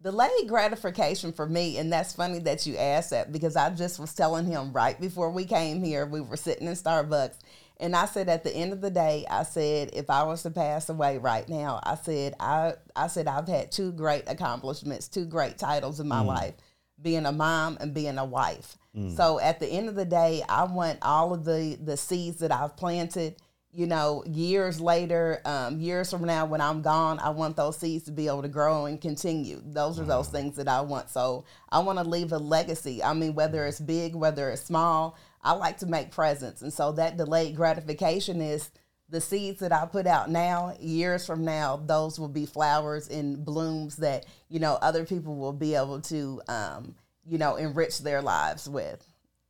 Delayed 0.00 0.46
gratification 0.46 1.32
for 1.32 1.44
me, 1.46 1.76
and 1.78 1.92
that's 1.92 2.12
funny 2.12 2.38
that 2.38 2.64
you 2.64 2.76
asked 2.76 3.10
that 3.10 3.32
because 3.32 3.56
I 3.56 3.70
just 3.70 3.98
was 3.98 4.14
telling 4.14 4.46
him 4.46 4.72
right 4.72 4.98
before 5.00 5.28
we 5.32 5.44
came 5.44 5.82
here, 5.82 6.06
we 6.06 6.20
were 6.20 6.36
sitting 6.36 6.68
in 6.68 6.74
Starbucks, 6.74 7.34
and 7.80 7.94
I 7.94 8.06
said 8.06 8.28
at 8.28 8.44
the 8.44 8.54
end 8.54 8.72
of 8.72 8.80
the 8.80 8.90
day, 8.90 9.24
I 9.30 9.44
said 9.44 9.90
if 9.92 10.10
I 10.10 10.24
was 10.24 10.42
to 10.42 10.50
pass 10.50 10.88
away 10.88 11.18
right 11.18 11.48
now, 11.48 11.80
I 11.82 11.94
said 11.94 12.34
I 12.40 12.74
I 12.96 13.06
said 13.06 13.28
I've 13.28 13.48
had 13.48 13.70
two 13.70 13.92
great 13.92 14.24
accomplishments, 14.26 15.08
two 15.08 15.24
great 15.24 15.58
titles 15.58 16.00
in 16.00 16.08
my 16.08 16.22
mm. 16.22 16.26
life, 16.26 16.54
being 17.00 17.26
a 17.26 17.32
mom 17.32 17.78
and 17.80 17.94
being 17.94 18.18
a 18.18 18.24
wife. 18.24 18.76
Mm. 18.96 19.16
So 19.16 19.38
at 19.40 19.60
the 19.60 19.66
end 19.66 19.88
of 19.88 19.94
the 19.94 20.04
day, 20.04 20.42
I 20.48 20.64
want 20.64 20.98
all 21.02 21.32
of 21.32 21.44
the 21.44 21.78
the 21.80 21.96
seeds 21.96 22.38
that 22.38 22.52
I've 22.52 22.76
planted 22.76 23.36
you 23.70 23.86
know, 23.86 24.24
years 24.26 24.80
later, 24.80 25.42
um, 25.44 25.78
years 25.78 26.10
from 26.10 26.24
now, 26.24 26.46
when 26.46 26.60
I'm 26.60 26.80
gone, 26.80 27.18
I 27.18 27.30
want 27.30 27.56
those 27.56 27.76
seeds 27.76 28.04
to 28.06 28.12
be 28.12 28.26
able 28.26 28.42
to 28.42 28.48
grow 28.48 28.86
and 28.86 29.00
continue. 29.00 29.60
Those 29.64 30.00
are 30.00 30.04
those 30.04 30.28
mm. 30.28 30.32
things 30.32 30.56
that 30.56 30.68
I 30.68 30.80
want. 30.80 31.10
So 31.10 31.44
I 31.70 31.80
want 31.80 31.98
to 31.98 32.04
leave 32.04 32.32
a 32.32 32.38
legacy. 32.38 33.02
I 33.04 33.12
mean, 33.12 33.34
whether 33.34 33.66
it's 33.66 33.78
big, 33.78 34.14
whether 34.14 34.48
it's 34.50 34.62
small, 34.62 35.16
I 35.48 35.52
like 35.52 35.78
to 35.78 35.86
make 35.86 36.10
presents. 36.10 36.60
And 36.62 36.72
so 36.72 36.92
that 36.92 37.16
delayed 37.16 37.56
gratification 37.56 38.40
is 38.42 38.70
the 39.08 39.20
seeds 39.20 39.60
that 39.60 39.72
I 39.72 39.86
put 39.86 40.06
out 40.06 40.30
now, 40.30 40.74
years 40.78 41.24
from 41.24 41.42
now, 41.44 41.76
those 41.86 42.18
will 42.18 42.28
be 42.28 42.44
flowers 42.44 43.08
and 43.08 43.42
blooms 43.44 43.96
that, 43.96 44.26
you 44.50 44.58
know, 44.60 44.74
other 44.82 45.06
people 45.06 45.36
will 45.36 45.54
be 45.54 45.74
able 45.74 46.00
to, 46.02 46.42
um, 46.48 46.94
you 47.26 47.38
know, 47.38 47.56
enrich 47.56 48.00
their 48.00 48.20
lives 48.20 48.68
with. 48.68 49.02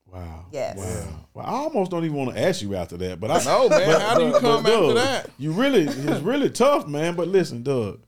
Wow. 0.07 0.47
Yes. 0.53 0.79
Wow. 0.79 1.27
Well, 1.35 1.47
I 1.47 1.51
almost 1.51 1.91
don't 1.91 2.05
even 2.05 2.17
want 2.17 2.35
to 2.37 2.41
ask 2.41 2.63
you 2.63 2.77
after 2.77 2.97
that, 2.99 3.19
but 3.19 3.31
I 3.33 3.43
know, 3.45 3.69
man. 3.69 3.87
but- 3.89 4.01
How 4.03 4.19
do 4.19 4.27
you 4.27 4.33
come 4.39 4.65
after 4.67 4.71
Doug, 4.71 4.95
that? 4.95 5.31
You 5.37 5.51
really, 5.51 5.83
it's 5.83 6.21
really 6.23 6.51
tough, 6.51 6.87
man. 6.87 7.17
But 7.17 7.27
listen, 7.27 7.65
Doug, 7.65 8.01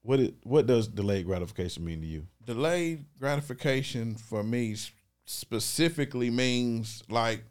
what 0.00 0.20
it, 0.20 0.34
what 0.44 0.66
does 0.66 0.88
delayed 0.88 1.26
gratification 1.26 1.84
mean 1.84 2.00
to 2.00 2.06
you? 2.06 2.26
Delayed 2.46 3.04
gratification 3.20 4.14
for 4.14 4.42
me 4.42 4.72
s- 4.72 4.90
specifically 5.28 6.30
means 6.30 7.02
like, 7.08 7.44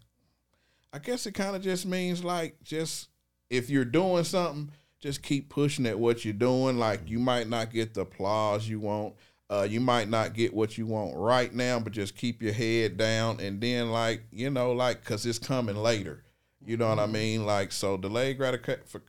I 0.91 0.99
guess 0.99 1.25
it 1.25 1.33
kind 1.33 1.55
of 1.55 1.61
just 1.61 1.85
means 1.85 2.23
like 2.23 2.63
just 2.63 3.09
if 3.49 3.69
you're 3.69 3.85
doing 3.85 4.23
something, 4.23 4.71
just 4.99 5.21
keep 5.21 5.49
pushing 5.49 5.85
at 5.85 5.99
what 5.99 6.25
you're 6.25 6.33
doing. 6.33 6.77
Like 6.77 7.09
you 7.09 7.19
might 7.19 7.47
not 7.47 7.71
get 7.71 7.93
the 7.93 8.01
applause 8.01 8.67
you 8.67 8.79
want. 8.79 9.13
Uh, 9.49 9.65
you 9.69 9.79
might 9.79 10.09
not 10.09 10.33
get 10.33 10.53
what 10.53 10.77
you 10.77 10.85
want 10.85 11.15
right 11.15 11.53
now, 11.53 11.79
but 11.79 11.93
just 11.93 12.17
keep 12.17 12.41
your 12.41 12.51
head 12.51 12.97
down, 12.97 13.39
and 13.39 13.61
then 13.61 13.91
like 13.91 14.23
you 14.31 14.49
know, 14.49 14.73
like 14.73 14.99
because 14.99 15.25
it's 15.25 15.39
coming 15.39 15.77
later. 15.77 16.23
You 16.65 16.75
know 16.75 16.89
what 16.89 16.99
I 16.99 17.05
mean? 17.05 17.45
Like 17.45 17.71
so, 17.71 17.95
delayed 17.95 18.37
gratification. 18.37 19.01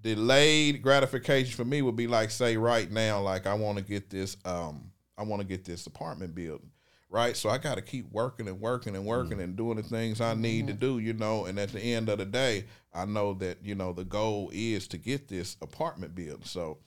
Delayed 0.00 0.82
gratification 0.82 1.52
for 1.52 1.64
me 1.64 1.80
would 1.80 1.94
be 1.94 2.08
like 2.08 2.32
say 2.32 2.56
right 2.56 2.90
now, 2.90 3.20
like 3.20 3.46
I 3.46 3.54
want 3.54 3.78
to 3.78 3.84
get 3.84 4.10
this, 4.10 4.36
um, 4.44 4.90
I 5.16 5.22
want 5.22 5.42
to 5.42 5.46
get 5.46 5.64
this 5.64 5.86
apartment 5.86 6.34
building, 6.34 6.71
right? 7.12 7.36
So 7.36 7.50
I 7.50 7.58
got 7.58 7.76
to 7.76 7.82
keep 7.82 8.10
working 8.10 8.48
and 8.48 8.60
working 8.60 8.96
and 8.96 9.04
working 9.04 9.38
mm. 9.38 9.44
and 9.44 9.54
doing 9.54 9.76
the 9.76 9.82
things 9.82 10.20
I 10.20 10.34
need 10.34 10.66
to 10.66 10.72
mm-hmm. 10.72 10.80
do, 10.80 10.98
you 10.98 11.12
know. 11.12 11.44
And 11.44 11.58
at 11.58 11.68
the 11.68 11.80
end 11.80 12.08
of 12.08 12.18
the 12.18 12.24
day, 12.24 12.64
I 12.92 13.04
know 13.04 13.34
that 13.34 13.58
you 13.62 13.74
know 13.74 13.92
the 13.92 14.04
goal 14.04 14.50
is 14.52 14.88
to 14.88 14.98
get 14.98 15.28
this 15.28 15.56
apartment 15.62 16.14
built. 16.14 16.46
So 16.46 16.78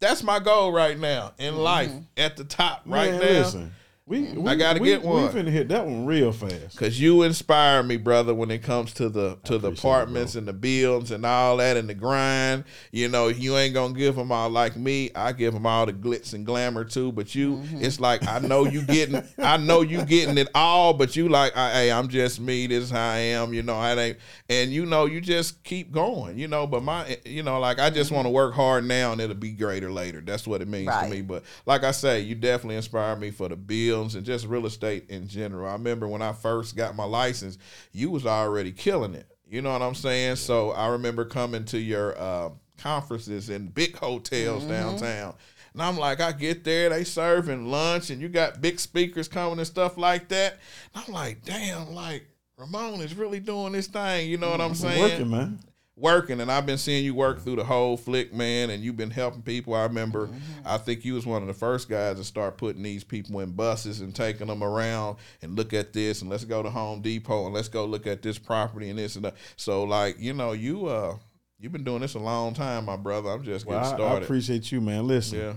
that's 0.00 0.22
my 0.22 0.40
goal 0.40 0.72
right 0.72 0.98
now 0.98 1.32
in 1.38 1.54
mm-hmm. 1.54 1.62
life 1.62 1.92
at 2.16 2.36
the 2.36 2.44
top 2.44 2.82
right 2.84 3.12
Man, 3.12 3.20
now. 3.20 3.26
listen, 3.26 3.72
we, 4.10 4.32
we 4.32 4.56
gotta 4.56 4.80
we, 4.80 4.88
get 4.88 5.04
one. 5.04 5.22
We 5.22 5.28
finna 5.28 5.50
hit 5.50 5.68
that 5.68 5.86
one 5.86 6.04
real 6.04 6.32
fast. 6.32 6.76
Cause 6.76 6.98
you 6.98 7.22
inspire 7.22 7.84
me, 7.84 7.96
brother, 7.96 8.34
when 8.34 8.50
it 8.50 8.58
comes 8.58 8.92
to 8.94 9.08
the 9.08 9.38
to 9.44 9.56
the 9.56 9.68
appreciate 9.68 9.72
it, 9.72 9.78
apartments 9.78 10.34
and 10.34 10.48
the 10.48 10.52
buildings 10.52 11.12
and 11.12 11.24
all 11.24 11.58
that 11.58 11.76
and 11.76 11.88
the 11.88 11.94
grind. 11.94 12.64
You 12.90 13.08
know, 13.08 13.28
you 13.28 13.56
ain't 13.56 13.72
gonna 13.72 13.94
give 13.94 14.16
them 14.16 14.32
all 14.32 14.50
like 14.50 14.76
me. 14.76 15.12
I 15.14 15.30
give 15.30 15.54
them 15.54 15.64
all 15.64 15.86
the 15.86 15.92
glitz 15.92 16.34
and 16.34 16.44
glamour 16.44 16.84
too. 16.84 17.12
But 17.12 17.36
you, 17.36 17.58
mm-hmm. 17.58 17.84
it's 17.84 18.00
like 18.00 18.26
I 18.26 18.40
know 18.40 18.64
you 18.64 18.82
getting, 18.82 19.22
I 19.38 19.58
know 19.58 19.82
you 19.82 20.04
getting 20.04 20.38
it 20.38 20.48
all. 20.56 20.92
But 20.92 21.14
you 21.14 21.28
like, 21.28 21.56
I, 21.56 21.70
hey, 21.72 21.92
I'm 21.92 22.08
just 22.08 22.40
me. 22.40 22.66
This 22.66 22.84
is 22.84 22.90
how 22.90 23.10
I 23.10 23.18
am. 23.18 23.54
You 23.54 23.62
know, 23.62 23.76
I 23.76 23.94
ain't, 23.94 24.18
and 24.48 24.72
you 24.72 24.86
know, 24.86 25.04
you 25.04 25.20
just 25.20 25.62
keep 25.62 25.92
going. 25.92 26.36
You 26.36 26.48
know, 26.48 26.66
but 26.66 26.82
my, 26.82 27.06
eh, 27.06 27.16
you 27.24 27.44
know, 27.44 27.60
like 27.60 27.78
I 27.78 27.90
just 27.90 28.10
want 28.10 28.24
to 28.24 28.28
mm-hmm. 28.28 28.34
work 28.34 28.54
hard 28.54 28.84
now 28.84 29.12
and 29.12 29.20
it'll 29.20 29.36
be 29.36 29.52
greater 29.52 29.92
later. 29.92 30.20
That's 30.20 30.48
what 30.48 30.62
it 30.62 30.66
means 30.66 30.88
Right. 30.88 31.04
to 31.04 31.10
me. 31.10 31.22
But 31.22 31.44
like 31.64 31.84
I 31.84 31.92
say, 31.92 32.20
you 32.20 32.34
definitely 32.34 32.76
inspire 32.76 33.14
me 33.14 33.30
for 33.30 33.48
the 33.48 33.56
bills 34.00 34.14
and 34.14 34.24
just 34.24 34.46
real 34.46 34.66
estate 34.66 35.08
in 35.08 35.28
general. 35.28 35.68
I 35.68 35.72
remember 35.72 36.08
when 36.08 36.22
I 36.22 36.32
first 36.32 36.76
got 36.76 36.96
my 36.96 37.04
license, 37.04 37.58
you 37.92 38.10
was 38.10 38.26
already 38.26 38.72
killing 38.72 39.14
it. 39.14 39.26
You 39.48 39.62
know 39.62 39.72
what 39.72 39.82
I'm 39.82 39.94
saying? 39.94 40.36
So 40.36 40.70
I 40.70 40.88
remember 40.88 41.24
coming 41.24 41.64
to 41.66 41.78
your 41.78 42.18
uh, 42.18 42.50
conferences 42.78 43.50
in 43.50 43.68
big 43.68 43.96
hotels 43.96 44.64
downtown. 44.64 45.34
And 45.72 45.82
I'm 45.82 45.96
like, 45.96 46.20
I 46.20 46.32
get 46.32 46.64
there, 46.64 46.88
they 46.88 47.04
serving 47.04 47.70
lunch, 47.70 48.10
and 48.10 48.20
you 48.20 48.28
got 48.28 48.60
big 48.60 48.80
speakers 48.80 49.28
coming 49.28 49.58
and 49.58 49.66
stuff 49.66 49.96
like 49.96 50.28
that. 50.28 50.58
And 50.94 51.04
I'm 51.06 51.12
like, 51.12 51.44
damn, 51.44 51.94
like 51.94 52.26
Ramon 52.56 53.00
is 53.00 53.14
really 53.14 53.40
doing 53.40 53.72
this 53.72 53.86
thing. 53.86 54.28
You 54.28 54.36
know 54.36 54.50
what 54.50 54.60
I'm 54.60 54.74
saying? 54.74 55.00
Working, 55.00 55.30
man. 55.30 55.58
Working 56.00 56.40
and 56.40 56.50
I've 56.50 56.66
been 56.66 56.78
seeing 56.78 57.04
you 57.04 57.14
work 57.14 57.40
through 57.42 57.56
the 57.56 57.64
whole 57.64 57.96
flick, 57.96 58.32
man, 58.32 58.70
and 58.70 58.82
you've 58.82 58.96
been 58.96 59.10
helping 59.10 59.42
people. 59.42 59.74
I 59.74 59.82
remember 59.82 60.28
I 60.64 60.78
think 60.78 61.04
you 61.04 61.14
was 61.14 61.26
one 61.26 61.42
of 61.42 61.48
the 61.48 61.54
first 61.54 61.88
guys 61.88 62.16
to 62.16 62.24
start 62.24 62.56
putting 62.56 62.82
these 62.82 63.04
people 63.04 63.40
in 63.40 63.50
buses 63.52 64.00
and 64.00 64.14
taking 64.14 64.46
them 64.46 64.62
around 64.62 65.18
and 65.42 65.56
look 65.56 65.72
at 65.72 65.92
this 65.92 66.22
and 66.22 66.30
let's 66.30 66.44
go 66.44 66.62
to 66.62 66.70
Home 66.70 67.00
Depot 67.02 67.44
and 67.44 67.54
let's 67.54 67.68
go 67.68 67.84
look 67.84 68.06
at 68.06 68.22
this 68.22 68.38
property 68.38 68.90
and 68.90 68.98
this 68.98 69.16
and 69.16 69.24
that. 69.24 69.34
So 69.56 69.84
like, 69.84 70.16
you 70.18 70.32
know, 70.32 70.52
you 70.52 70.86
uh 70.86 71.16
you've 71.58 71.72
been 71.72 71.84
doing 71.84 72.00
this 72.00 72.14
a 72.14 72.18
long 72.18 72.54
time, 72.54 72.86
my 72.86 72.96
brother. 72.96 73.30
I'm 73.30 73.42
just 73.42 73.66
Well, 73.66 73.80
getting 73.80 74.04
I, 74.04 74.14
I 74.14 74.18
appreciate 74.18 74.72
you, 74.72 74.80
man. 74.80 75.06
Listen, 75.06 75.38
yeah. 75.38 75.52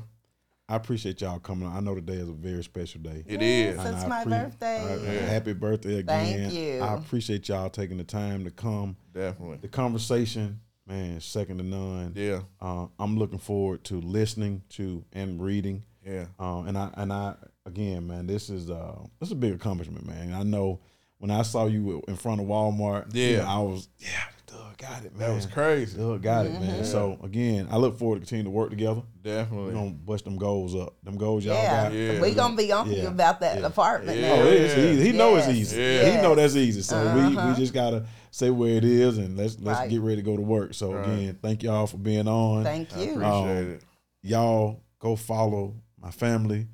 I 0.70 0.76
appreciate 0.78 1.20
y'all 1.22 1.39
coming. 1.39 1.68
I 1.68 1.82
know 1.82 1.93
today 1.93 2.14
is 2.14 2.30
a 2.30 2.34
very 2.34 2.64
special 2.64 3.01
day. 3.01 3.24
It 3.28 3.41
Yes, 3.41 3.74
is. 3.74 3.80
And 3.86 3.95
It's 3.95 4.03
I 4.05 4.07
my 4.07 4.24
birthday. 4.24 5.24
I- 5.26 5.30
happy 5.30 5.53
birthday 5.53 5.99
again. 5.99 6.49
Thank 6.49 6.53
you. 6.53 6.80
I 6.80 6.93
appreciate 6.95 7.49
y'all 7.49 7.70
taking 7.70 7.97
the 7.97 8.05
time 8.05 8.45
to 8.45 8.51
come. 8.51 8.95
Definitely. 9.14 9.57
The 9.57 9.68
conversation, 9.68 10.61
man, 10.88 11.20
second 11.20 11.57
to 11.57 11.64
none. 11.66 12.14
Yeah. 12.16 12.41
Uh, 12.61 12.88
I'm 12.97 13.18
looking 13.18 13.39
forward 13.39 13.84
to 13.86 13.99
listening 13.99 14.64
to 14.70 15.03
and 15.11 15.41
reading. 15.41 15.84
Yeah. 16.05 16.26
Um, 16.39 16.68
and 16.68 16.78
I 16.78 16.91
and 16.95 17.11
I 17.11 17.36
again, 17.66 18.07
man, 18.07 18.26
this 18.28 18.49
is 18.49 18.70
uh 18.70 18.99
this 19.20 19.28
is 19.28 19.34
a 19.34 19.38
big 19.38 19.53
accomplishment, 19.53 20.05
man. 20.07 20.34
I 20.34 20.43
know 20.43 20.80
when 21.18 21.30
I 21.30 21.41
saw 21.41 21.66
you 21.68 22.01
in 22.07 22.16
front 22.16 22.39
of 22.39 22.47
Walmart, 22.47 23.07
Yeah. 23.14 23.45
I 23.47 23.59
was 23.59 23.89
yeah, 23.99 24.07
Doug 24.54 24.78
got 24.78 25.06
it, 25.06 25.16
man. 25.18 25.30
That 25.30 25.36
was 25.36 25.45
crazy. 25.45 25.97
Doug 25.97 26.22
got 26.22 26.45
it, 26.45 26.51
man. 26.54 26.84
So 26.86 27.18
again, 27.24 27.68
I 27.72 27.78
look 27.78 27.97
forward 27.97 28.16
to 28.16 28.20
continue 28.22 28.43
to 28.43 28.49
work 28.49 28.70
together. 28.70 29.01
We're 29.24 29.32
Definitely. 29.36 29.74
gonna 29.74 29.89
bust 29.91 30.26
them 30.26 30.38
goals 30.38 30.76
up. 30.76 30.95
Them 31.04 31.18
goals 31.18 31.43
y'all 31.45 31.56
Yeah, 31.56 31.84
got. 31.89 31.93
Yeah. 31.93 32.22
we 32.22 32.34
gonna 32.34 32.56
be 32.56 32.72
on 32.72 32.91
Yeah. 32.91 33.01
you 33.04 33.08
about 33.08 33.39
that 33.41 33.60
Yeah. 33.60 33.66
apartment. 33.68 34.20
Yeah. 34.20 34.36
now. 34.36 34.41
Oh, 34.43 34.47
it's 34.47 34.78
Yeah. 34.78 34.84
easy. 34.86 35.04
He 35.12 35.12
know 35.18 35.36
it's 35.36 35.47
easy. 35.47 35.82
Yeah. 35.82 36.16
He 36.18 36.22
know 36.22 36.36
that's 36.36 36.56
easy. 36.56 36.82
So 36.82 37.01
we, 37.16 37.22
Uh-huh. 37.22 37.49
we 37.49 37.56
just 37.60 37.74
gotta 37.74 38.06
say 38.32 38.49
where 38.49 38.76
it 38.76 38.86
is 38.86 39.18
and 39.18 39.38
let's 39.38 39.58
let's 39.60 39.80
Right. 39.80 39.89
get 39.89 40.01
ready 40.01 40.18
to 40.18 40.22
go 40.22 40.36
to 40.36 40.41
work. 40.41 40.74
So 40.74 40.93
Right. 40.93 41.08
again, 41.08 41.39
thank 41.41 41.64
y'all 41.64 41.88
for 41.88 41.97
being 41.97 42.28
on. 42.28 42.64
Thank 42.64 42.93
I 42.95 42.99
you. 43.04 43.12
appreciate 43.14 43.28
Um, 43.62 43.72
it. 43.74 43.84
y'all 44.22 44.80
go 44.99 45.16
follow 45.16 45.76
my 45.99 46.12
family. 46.12 46.68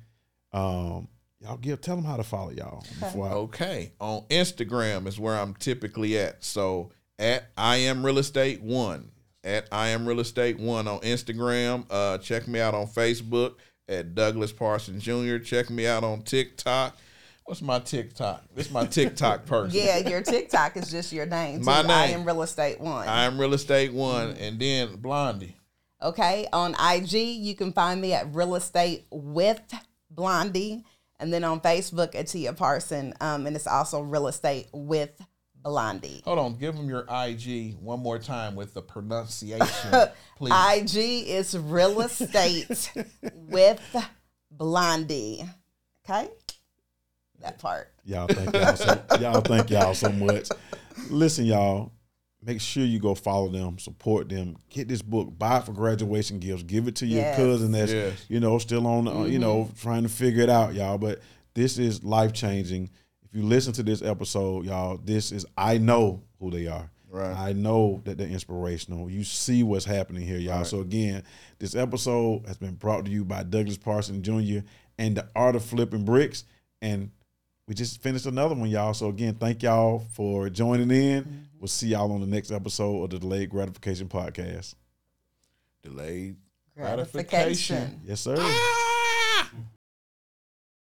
Um, 0.52 1.08
y'all 1.40 1.56
give 1.56 1.80
tell 1.80 1.96
them 1.96 2.04
how 2.04 2.16
to 2.16 2.24
follow 2.24 2.50
y'all 2.50 2.82
before 2.98 3.28
I, 3.28 3.32
Okay. 3.32 3.92
On 4.00 4.22
Instagram 4.30 5.06
is 5.06 5.18
where 5.18 5.36
I'm 5.38 5.54
typically 5.54 6.18
at. 6.18 6.42
So 6.44 6.90
at 7.20 7.50
I 7.56 7.76
am 7.76 8.04
real 8.04 8.18
estate 8.18 8.60
one. 8.62 9.10
At 9.44 9.68
I 9.70 9.88
am 9.88 10.06
real 10.06 10.20
estate 10.20 10.58
one 10.58 10.88
on 10.88 11.00
Instagram. 11.00 11.86
Uh, 11.88 12.18
check 12.18 12.48
me 12.48 12.60
out 12.60 12.74
on 12.74 12.86
Facebook 12.86 13.54
at 13.88 14.14
Douglas 14.14 14.52
Parsons 14.52 15.04
Jr. 15.04 15.38
Check 15.38 15.70
me 15.70 15.86
out 15.86 16.02
on 16.02 16.22
TikTok. 16.22 16.96
What's 17.44 17.62
my 17.62 17.78
TikTok? 17.78 18.44
This 18.54 18.66
is 18.66 18.72
my 18.72 18.86
TikTok 18.86 19.46
person. 19.46 19.78
Yeah, 19.78 19.98
your 19.98 20.22
TikTok 20.22 20.76
is 20.76 20.90
just 20.90 21.12
your 21.12 21.26
name. 21.26 21.64
My 21.64 21.82
too. 21.82 21.88
I 21.88 22.06
am 22.06 22.24
real 22.24 22.42
estate 22.42 22.80
one. 22.80 23.06
I 23.06 23.24
am 23.24 23.40
real 23.40 23.54
estate 23.54 23.92
one, 23.92 24.30
and 24.32 24.58
then 24.58 24.96
Blondie. 24.96 25.56
Okay. 26.02 26.48
On 26.52 26.74
IG, 26.74 27.12
you 27.12 27.54
can 27.54 27.72
find 27.72 28.00
me 28.00 28.12
at 28.12 28.34
Real 28.34 28.54
Estate 28.54 29.06
with 29.10 29.60
Blondie. 30.10 30.84
And 31.18 31.32
then 31.32 31.44
on 31.44 31.60
Facebook 31.60 32.14
at 32.14 32.28
Tia 32.28 32.54
Parson. 32.54 33.12
Um, 33.20 33.46
and 33.46 33.54
it's 33.54 33.66
also 33.66 34.00
Real 34.00 34.26
Estate 34.26 34.68
with 34.72 35.20
Blondie. 35.62 36.22
Hold 36.24 36.38
on, 36.38 36.56
give 36.56 36.74
them 36.76 36.88
your 36.88 37.04
IG 37.10 37.76
one 37.80 38.00
more 38.00 38.18
time 38.18 38.54
with 38.54 38.72
the 38.74 38.82
pronunciation, 38.82 39.92
please. 40.36 40.52
IG 40.96 41.28
is 41.28 41.56
Real 41.58 42.00
Estate 42.00 42.90
with 43.34 43.96
Blondie. 44.50 45.44
Okay. 46.08 46.28
That 47.40 47.58
part. 47.58 47.88
y'all 48.04 48.26
thank 48.26 48.52
y'all 48.54 48.76
so 48.76 49.02
y'all 49.18 49.40
thank 49.40 49.70
y'all 49.70 49.94
so 49.94 50.10
much. 50.10 50.48
Listen, 51.08 51.46
y'all, 51.46 51.90
make 52.44 52.60
sure 52.60 52.84
you 52.84 52.98
go 52.98 53.14
follow 53.14 53.48
them, 53.48 53.78
support 53.78 54.28
them, 54.28 54.56
get 54.68 54.88
this 54.88 55.00
book, 55.00 55.38
buy 55.38 55.58
it 55.58 55.64
for 55.64 55.72
graduation 55.72 56.38
gifts, 56.38 56.62
give 56.64 56.86
it 56.86 56.96
to 56.96 57.06
your 57.06 57.20
Yes. 57.20 57.36
cousin 57.36 57.72
that's 57.72 57.92
Yes. 57.92 58.26
you 58.28 58.40
know 58.40 58.58
still 58.58 58.86
on 58.86 59.08
uh, 59.08 59.22
you 59.24 59.38
know 59.38 59.70
trying 59.80 60.02
to 60.02 60.08
figure 60.10 60.42
it 60.42 60.50
out, 60.50 60.74
y'all. 60.74 60.98
But 60.98 61.20
this 61.54 61.78
is 61.78 62.04
life 62.04 62.32
changing. 62.34 62.90
If 63.30 63.38
you 63.38 63.46
listen 63.46 63.72
to 63.74 63.82
this 63.82 64.02
episode, 64.02 64.64
y'all, 64.66 64.96
this 64.96 65.30
is 65.30 65.46
I 65.56 65.78
know 65.78 66.22
who 66.40 66.50
they 66.50 66.66
are. 66.66 66.90
Right. 67.08 67.36
I 67.36 67.52
know 67.52 68.00
that 68.04 68.18
they're 68.18 68.26
inspirational. 68.26 69.10
You 69.10 69.24
see 69.24 69.62
what's 69.62 69.84
happening 69.84 70.22
here, 70.22 70.38
y'all. 70.38 70.64
So 70.64 70.80
again, 70.80 71.22
this 71.58 71.74
episode 71.74 72.46
has 72.46 72.56
been 72.56 72.74
brought 72.74 73.04
to 73.04 73.10
you 73.10 73.24
by 73.24 73.42
Douglas 73.42 73.78
Parson 73.78 74.22
Jr. 74.22 74.64
and 74.98 75.16
the 75.16 75.28
Art 75.34 75.56
of 75.56 75.64
Flipping 75.64 76.04
Bricks. 76.04 76.44
And 76.82 77.10
we 77.66 77.74
just 77.74 78.02
finished 78.02 78.26
another 78.26 78.54
one, 78.54 78.68
y'all. 78.68 78.94
So 78.94 79.08
again, 79.08 79.34
thank 79.34 79.62
y'all 79.62 80.04
for 80.12 80.48
joining 80.50 80.90
in. 80.90 81.22
Mm-hmm. 81.22 81.36
We'll 81.60 81.68
see 81.68 81.88
y'all 81.88 82.10
on 82.12 82.20
the 82.20 82.26
next 82.26 82.50
episode 82.50 83.04
of 83.04 83.10
the 83.10 83.18
Delayed 83.18 83.50
Gratification 83.50 84.08
Podcast. 84.08 84.74
Delayed 85.82 86.36
Gratification. 86.76 88.00
Yes, 88.04 88.20
sir. 88.20 88.36
Ah! 88.38 88.79